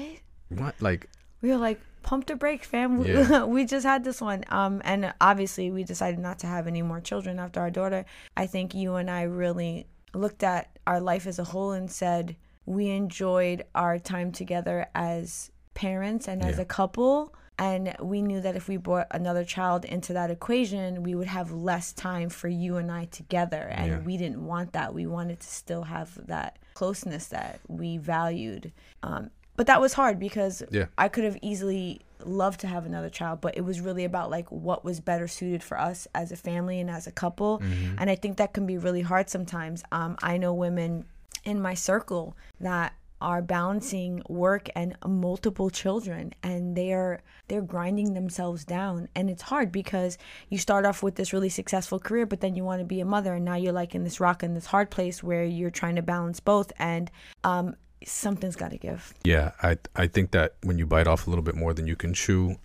What 0.49 0.75
like 0.81 1.09
We 1.41 1.51
were 1.51 1.57
like, 1.57 1.81
"Pump 2.03 2.27
the 2.27 2.37
brakes, 2.37 2.67
fam. 2.67 2.99
We- 2.99 3.13
Yeah. 3.13 3.45
we 3.45 3.65
just 3.65 3.85
had 3.87 4.05
this 4.05 4.21
one." 4.21 4.45
Um, 4.49 4.81
and 4.85 5.13
obviously, 5.21 5.71
we 5.71 5.85
decided 5.85 6.19
not 6.21 6.39
to 6.41 6.47
have 6.47 6.67
any 6.67 6.83
more 6.83 7.01
children 7.01 7.39
after 7.39 7.61
our 7.61 7.71
daughter. 7.71 8.05
I 8.37 8.47
think 8.47 8.75
you 8.75 8.95
and 8.97 9.11
I 9.11 9.23
really 9.23 9.87
looked 10.15 10.43
at 10.43 10.79
our 10.87 11.01
life 11.01 11.27
as 11.27 11.39
a 11.39 11.45
whole 11.45 11.73
and 11.73 11.91
said 11.91 12.37
we 12.65 12.89
enjoyed 12.91 13.65
our 13.75 13.99
time 13.99 14.33
together 14.33 14.87
as 14.95 15.51
parents 15.75 16.29
and 16.29 16.43
as 16.43 16.57
Yeah. 16.57 16.63
a 16.63 16.67
couple. 16.67 17.35
And 17.61 17.97
we 18.01 18.23
knew 18.23 18.41
that 18.41 18.55
if 18.55 18.69
we 18.69 18.77
brought 18.77 19.09
another 19.11 19.45
child 19.45 19.85
into 19.85 20.13
that 20.13 20.31
equation, 20.31 21.03
we 21.03 21.15
would 21.17 21.27
have 21.27 21.51
less 21.51 21.93
time 21.93 22.29
for 22.29 22.47
you 22.49 22.77
and 22.77 22.91
I 22.91 23.07
together. 23.07 23.63
And 23.71 23.91
Yeah. 23.91 23.99
we 24.01 24.17
didn't 24.17 24.47
want 24.47 24.73
that. 24.75 24.95
We 24.95 25.07
wanted 25.07 25.41
to 25.41 25.47
still 25.49 25.83
have 25.85 26.17
that 26.29 26.59
closeness 26.75 27.27
that 27.29 27.59
we 27.67 27.97
valued. 27.99 28.73
Um, 29.03 29.31
but 29.59 29.67
that 29.67 29.81
was 29.81 29.93
hard 29.93 30.21
because 30.21 30.63
Yeah. 30.71 30.87
I 30.97 31.09
could 31.09 31.25
have 31.25 31.37
easily 31.43 32.01
loved 32.25 32.61
to 32.61 32.69
have 32.69 32.87
another 32.87 33.11
child, 33.11 33.41
but 33.41 33.57
it 33.57 33.63
was 33.63 33.81
really 33.81 34.05
about 34.05 34.31
like 34.31 34.51
what 34.51 34.85
was 34.85 35.01
better 35.01 35.27
suited 35.27 35.65
for 35.65 35.79
us 35.79 36.07
as 36.15 36.31
a 36.31 36.37
family 36.37 36.79
and 36.81 36.89
as 36.89 37.09
a 37.09 37.13
couple. 37.13 37.61
And 37.99 38.09
I 38.09 38.15
think 38.15 38.37
that 38.37 38.53
can 38.53 38.67
be 38.67 38.79
really 38.79 39.03
hard 39.03 39.29
sometimes. 39.29 39.83
Um, 39.91 40.17
I 40.23 40.37
know 40.39 40.55
women 40.55 41.07
in 41.45 41.61
my 41.61 41.75
circle 41.75 42.37
that 42.61 42.93
are 43.21 43.43
balancing 43.43 44.23
work 44.29 44.69
and 44.77 44.97
multiple 45.05 45.71
children 45.71 46.33
and 46.45 46.77
they're 46.77 47.21
they're 47.49 47.63
grinding 47.63 48.15
themselves 48.15 48.65
down 48.65 49.09
and 49.17 49.29
it's 49.29 49.43
hard 49.43 49.73
because 49.73 50.17
you 50.51 50.57
start 50.57 50.87
off 50.87 51.03
with 51.03 51.17
this 51.17 51.33
really 51.33 51.49
successful 51.49 51.99
career 51.99 52.27
but 52.27 52.41
then 52.41 52.55
you 52.55 52.63
want 52.63 52.79
to 52.81 52.85
be 52.85 53.01
a 53.01 53.05
mother 53.05 53.35
and 53.35 53.45
now 53.45 53.57
you're 53.57 53.73
like 53.73 53.93
in 53.97 54.05
this 54.05 54.21
rock 54.21 54.45
and 54.45 54.55
this 54.57 54.67
hard 54.67 54.89
place 54.89 55.21
where 55.21 55.45
you're 55.45 55.69
trying 55.69 55.97
to 55.97 56.03
balance 56.03 56.39
both 56.39 56.71
and 56.79 57.11
um 57.43 57.75
something's 58.05 58.57
got 58.57 58.71
to 58.71 58.79
give 58.79 59.15
Yeah, 59.25 59.53
I 59.63 59.79
I 59.97 60.07
think 60.07 60.31
that 60.33 60.55
when 60.63 60.79
you 60.79 60.87
bite 60.87 61.07
off 61.07 61.27
a 61.27 61.31
little 61.31 61.43
bit 61.45 61.55
more 61.55 61.75
than 61.75 61.87
you 61.87 61.97
can 61.97 62.15
chew, 62.15 62.57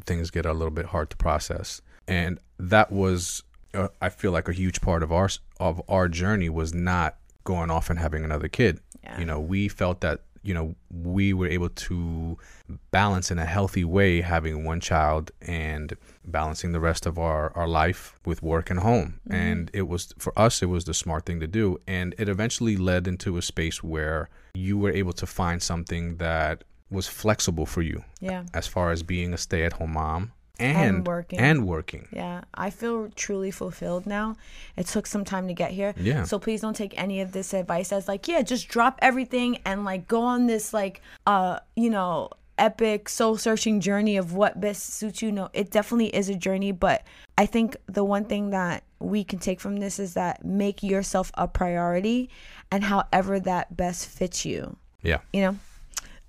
things 0.00 0.30
get 0.30 0.46
a 0.46 0.52
little 0.52 0.70
bit 0.70 0.86
hard 0.86 1.10
to 1.10 1.16
process. 1.16 1.82
And 2.08 2.38
that 2.58 2.90
was, 2.90 3.42
uh, 3.74 3.88
I 4.00 4.08
feel 4.08 4.32
like, 4.32 4.48
a 4.48 4.52
huge 4.52 4.80
part 4.80 5.02
of 5.02 5.12
our 5.12 5.28
of 5.60 5.80
our 5.88 6.08
journey 6.08 6.48
was 6.48 6.74
not 6.74 7.16
going 7.44 7.70
off 7.70 7.90
and 7.90 7.98
having 7.98 8.24
another 8.24 8.48
kid. 8.48 8.80
Yeah. 9.04 9.18
You 9.18 9.24
know, 9.24 9.40
we 9.40 9.68
felt 9.68 10.00
that 10.00 10.20
you 10.42 10.52
know 10.54 10.74
we 10.90 11.32
were 11.32 11.46
able 11.46 11.68
to 11.68 12.36
balance 12.90 13.30
in 13.30 13.38
a 13.38 13.46
healthy 13.46 13.84
way 13.84 14.20
having 14.20 14.64
one 14.64 14.80
child 14.80 15.30
and 15.40 15.96
balancing 16.24 16.72
the 16.72 16.80
rest 16.80 17.06
of 17.06 17.18
our, 17.18 17.52
our 17.56 17.68
life 17.68 18.18
with 18.24 18.42
work 18.42 18.70
and 18.70 18.80
home. 18.80 19.20
Mm-hmm. 19.28 19.32
And 19.34 19.70
it 19.72 19.88
was 19.88 20.14
for 20.18 20.36
us 20.38 20.62
it 20.62 20.66
was 20.66 20.84
the 20.84 20.94
smart 20.94 21.26
thing 21.26 21.40
to 21.40 21.46
do. 21.46 21.80
And 21.86 22.14
it 22.18 22.28
eventually 22.28 22.76
led 22.76 23.06
into 23.06 23.36
a 23.36 23.42
space 23.42 23.82
where 23.82 24.28
you 24.54 24.78
were 24.78 24.90
able 24.90 25.12
to 25.14 25.26
find 25.26 25.62
something 25.62 26.16
that 26.16 26.64
was 26.90 27.08
flexible 27.08 27.66
for 27.66 27.80
you 27.82 28.04
yeah. 28.20 28.44
as 28.52 28.66
far 28.66 28.92
as 28.92 29.02
being 29.02 29.32
a 29.32 29.38
stay-at-home 29.38 29.92
mom 29.92 30.32
and, 30.62 30.96
And 30.96 31.06
working. 31.06 31.38
and 31.38 31.66
working 31.66 32.08
Yeah, 32.12 32.42
I 32.54 32.70
feel 32.70 33.10
truly 33.14 33.50
fulfilled 33.50 34.06
now. 34.06 34.36
It 34.76 34.86
took 34.86 35.06
some 35.06 35.24
time 35.24 35.48
to 35.48 35.54
get 35.54 35.70
here. 35.70 35.94
Yeah. 35.98 36.24
So 36.24 36.38
please 36.38 36.60
don't 36.60 36.76
take 36.76 36.94
any 36.96 37.20
of 37.20 37.32
this 37.32 37.52
advice 37.54 37.92
as 37.92 38.08
like, 38.08 38.28
yeah, 38.28 38.42
just 38.42 38.68
drop 38.68 38.98
everything 39.02 39.58
and 39.64 39.84
like 39.84 40.08
go 40.08 40.22
on 40.22 40.46
this 40.46 40.72
like 40.72 41.00
uh, 41.26 41.58
you 41.76 41.90
know, 41.90 42.30
epic 42.58 43.08
soul 43.08 43.36
searching 43.36 43.80
journey 43.80 44.16
of 44.16 44.34
what 44.34 44.60
best 44.60 44.94
suits 44.94 45.22
you. 45.22 45.32
No, 45.32 45.50
it 45.52 45.70
definitely 45.70 46.14
is 46.14 46.28
a 46.28 46.34
journey, 46.34 46.72
but 46.72 47.02
I 47.36 47.46
think 47.46 47.76
the 47.86 48.04
one 48.04 48.24
thing 48.24 48.50
that 48.50 48.84
we 49.02 49.24
can 49.24 49.38
take 49.38 49.60
from 49.60 49.76
this 49.76 49.98
is 49.98 50.14
that 50.14 50.44
make 50.44 50.82
yourself 50.82 51.30
a 51.34 51.48
priority 51.48 52.30
and 52.70 52.84
however 52.84 53.40
that 53.40 53.76
best 53.76 54.08
fits 54.08 54.44
you 54.44 54.76
yeah 55.02 55.18
you 55.32 55.42
know 55.42 55.58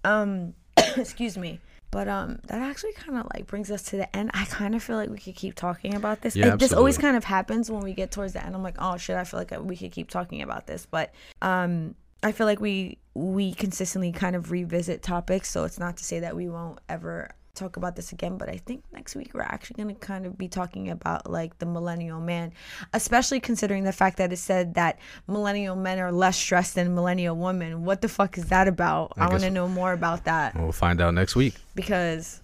um 0.03 0.53
excuse 0.97 1.38
me 1.38 1.59
but 1.94 2.08
um 2.10 2.39
that 2.48 2.60
actually 2.62 2.91
kind 2.94 3.18
of 3.18 3.28
like 3.34 3.48
brings 3.48 3.72
us 3.72 3.84
to 3.84 3.96
the 3.98 4.14
end. 4.16 4.32
I 4.34 4.44
kind 4.46 4.76
of 4.76 4.84
feel 4.84 4.98
like 4.98 5.10
we 5.10 5.18
could 5.20 5.36
keep 5.36 5.56
talking 5.56 5.94
about 5.96 6.22
this. 6.22 6.36
Yeah, 6.36 6.54
It- 6.56 6.60
this 6.60 6.74
always 6.74 6.98
kind 6.98 7.16
of 7.16 7.24
happens 7.24 7.72
when 7.72 7.82
we 7.84 7.94
get 7.94 8.12
towards 8.12 8.34
the 8.34 8.46
end. 8.46 8.56
I'm 8.56 8.64
like 8.64 8.76
oh 8.80 8.98
shit 8.98 9.16
i 9.16 9.24
feel 9.24 9.39
like 9.39 9.52
we 9.62 9.78
could 9.78 9.91
keep 9.91 10.10
talking 10.10 10.41
about 10.41 10.68
this. 10.68 10.86
But 10.89 11.14
um 11.41 11.96
i 12.24 12.32
feel 12.32 12.48
like 12.48 12.60
we 12.60 12.98
we 13.14 13.54
consistently 13.54 14.12
kind 14.12 14.36
of 14.36 14.50
revisit 14.52 15.02
topics 15.04 15.50
so 15.50 15.66
it's 15.66 15.78
not 15.78 15.98
to 15.98 16.04
say 16.04 16.20
that 16.22 16.36
we 16.36 16.50
won't 16.50 16.80
ever 16.89 17.30
talk 17.56 17.78
about 17.78 17.95
this 17.95 18.12
again 18.12 18.36
but 18.36 18.49
i 18.49 18.58
think 18.58 18.84
next 18.91 19.16
week 19.16 19.30
we're 19.34 19.41
actually 19.41 19.76
going 19.82 19.93
to 19.93 19.99
kind 20.01 20.26
of 20.26 20.36
be 20.36 20.47
talking 20.47 20.89
about 20.89 21.30
like 21.30 21.56
the 21.60 21.68
millennial 21.68 22.20
man 22.20 22.51
especially 22.93 23.39
considering 23.39 23.84
the 23.84 23.93
fact 23.93 24.18
that 24.18 24.34
it 24.34 24.38
said 24.38 24.74
that 24.74 24.97
millennial 25.28 25.76
men 25.76 25.99
are 25.99 26.12
less 26.12 26.36
stressed 26.36 26.74
than 26.76 26.95
millennial 26.95 27.36
women. 27.36 27.86
What 27.86 28.01
the 28.01 28.10
fuck 28.10 28.38
is 28.38 28.45
that 28.47 28.68
about? 28.68 29.14
I, 29.18 29.26
I 29.26 29.30
want 29.30 29.43
to 29.43 29.49
know 29.51 29.68
more 29.68 29.93
about 29.93 30.26
that. 30.26 30.56
We'll 30.56 30.72
find 30.72 30.99
out 30.99 31.14
next 31.14 31.36
week. 31.36 31.54
Because 31.76 32.41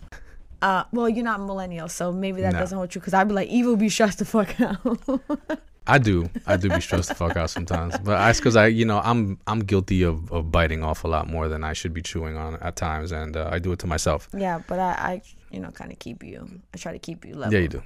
uh 0.61 0.83
well 0.91 1.09
you're 1.09 1.23
not 1.23 1.39
millennial 1.39 1.87
so 1.87 2.11
maybe 2.11 2.41
that 2.41 2.53
No. 2.53 2.59
doesn't 2.59 2.77
hold 2.77 2.89
true 2.89 2.99
because 2.99 3.13
i'd 3.13 3.29
be 3.29 3.33
like 3.33 3.49
Ivo 3.49 3.77
be 3.77 3.87
stressed 3.87 4.19
the 4.19 4.25
fuck 4.25 4.59
out 4.59 4.77
I 5.89 5.97
do. 5.97 6.29
I 6.45 6.55
do 6.57 6.69
be 6.69 6.79
stressed 6.81 7.09
the 7.09 7.15
fuck 7.15 7.35
out 7.35 7.49
sometimes, 7.49 7.97
but 7.97 8.17
that's 8.17 8.39
because 8.39 8.55
I, 8.55 8.67
you 8.67 8.85
know, 8.85 9.01
I'm 9.03 9.39
I'm 9.47 9.59
guilty 9.61 10.03
of, 10.03 10.31
of 10.31 10.51
biting 10.51 10.83
off 10.83 11.03
a 11.03 11.07
lot 11.07 11.27
more 11.27 11.47
than 11.49 11.63
I 11.63 11.73
should 11.73 11.93
be 11.93 12.01
chewing 12.01 12.37
on 12.37 12.55
at 12.61 12.75
times, 12.75 13.11
and 13.11 13.35
uh, 13.35 13.49
I 13.51 13.59
do 13.59 13.71
it 13.71 13.79
to 13.79 13.87
myself. 13.87 14.29
yeah 14.37 14.59
but 14.67 14.79
i 14.79 14.91
i 15.11 15.21
you 15.51 15.59
know 15.59 15.71
kind 15.71 15.91
of 15.91 15.97
keep 15.99 16.23
you 16.23 16.39
i 16.73 16.77
try 16.77 16.91
to 16.91 16.99
keep 16.99 17.25
you 17.25 17.33
level 17.35 17.53
Yeah, 17.53 17.59
you 17.61 17.67
do. 17.69 17.81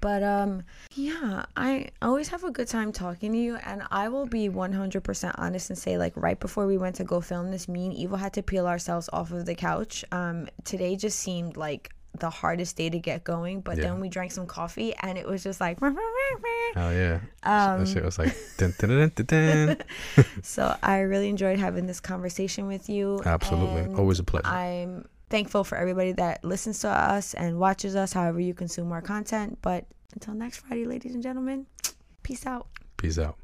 But 0.00 0.22
um 0.22 0.62
yeah, 0.94 1.44
I 1.56 1.88
always 2.00 2.28
have 2.28 2.42
a 2.42 2.50
good 2.50 2.68
time 2.68 2.90
talking 2.90 3.32
to 3.32 3.38
you 3.38 3.56
and 3.56 3.82
I 3.90 4.08
will 4.08 4.24
be 4.26 4.48
100% 4.48 5.34
honest 5.36 5.68
and 5.70 5.78
say 5.78 5.98
like 5.98 6.14
right 6.16 6.40
before 6.40 6.66
we 6.66 6.78
went 6.78 6.96
to 6.96 7.04
go 7.04 7.20
film 7.20 7.50
this 7.50 7.68
me 7.68 7.86
and 7.88 7.94
Ivo 8.02 8.16
had 8.16 8.32
to 8.34 8.42
peel 8.42 8.66
ourselves 8.66 9.10
off 9.12 9.30
of 9.30 9.44
the 9.44 9.54
couch. 9.54 10.04
Um 10.10 10.48
today 10.64 10.96
just 10.96 11.18
seemed 11.20 11.56
like 11.58 11.90
the 12.20 12.30
hardest 12.30 12.76
day 12.76 12.88
to 12.90 12.98
get 12.98 13.24
going, 13.24 13.60
but 13.60 13.76
Yeah. 13.76 13.84
then 13.84 14.00
we 14.00 14.08
drank 14.08 14.32
some 14.32 14.46
coffee 14.46 14.94
and 15.02 15.18
it 15.18 15.26
was 15.26 15.42
just 15.42 15.60
like 15.60 15.78
Oh 15.82 16.90
yeah. 16.90 17.20
Um, 17.42 17.80
that 17.80 17.88
shit 17.88 18.04
was 18.04 18.18
like. 18.18 18.34
Dun, 18.58 18.74
dun, 18.78 19.10
dun, 19.26 19.76
so 20.42 20.76
I 20.82 21.00
really 21.00 21.28
enjoyed 21.28 21.58
having 21.58 21.86
this 21.86 21.98
conversation 22.00 22.66
with 22.66 22.88
you. 22.88 23.20
Absolutely, 23.24 23.94
always 23.94 24.18
a 24.20 24.24
pleasure. 24.24 24.46
I'm 24.46 25.08
thankful 25.30 25.64
for 25.64 25.76
everybody 25.78 26.12
that 26.12 26.44
listens 26.44 26.80
to 26.80 26.88
us 26.88 27.34
and 27.34 27.58
watches 27.58 27.96
us 27.96 28.12
however 28.12 28.38
you 28.40 28.52
consume 28.54 28.92
our 28.92 29.00
content, 29.02 29.58
but 29.62 29.86
until 30.12 30.34
next 30.34 30.58
Friday 30.58 30.84
ladies 30.84 31.14
and 31.14 31.22
gentlemen, 31.22 31.66
peace 32.22 32.46
out. 32.46 32.66
Peace 32.96 33.18
out. 33.18 33.36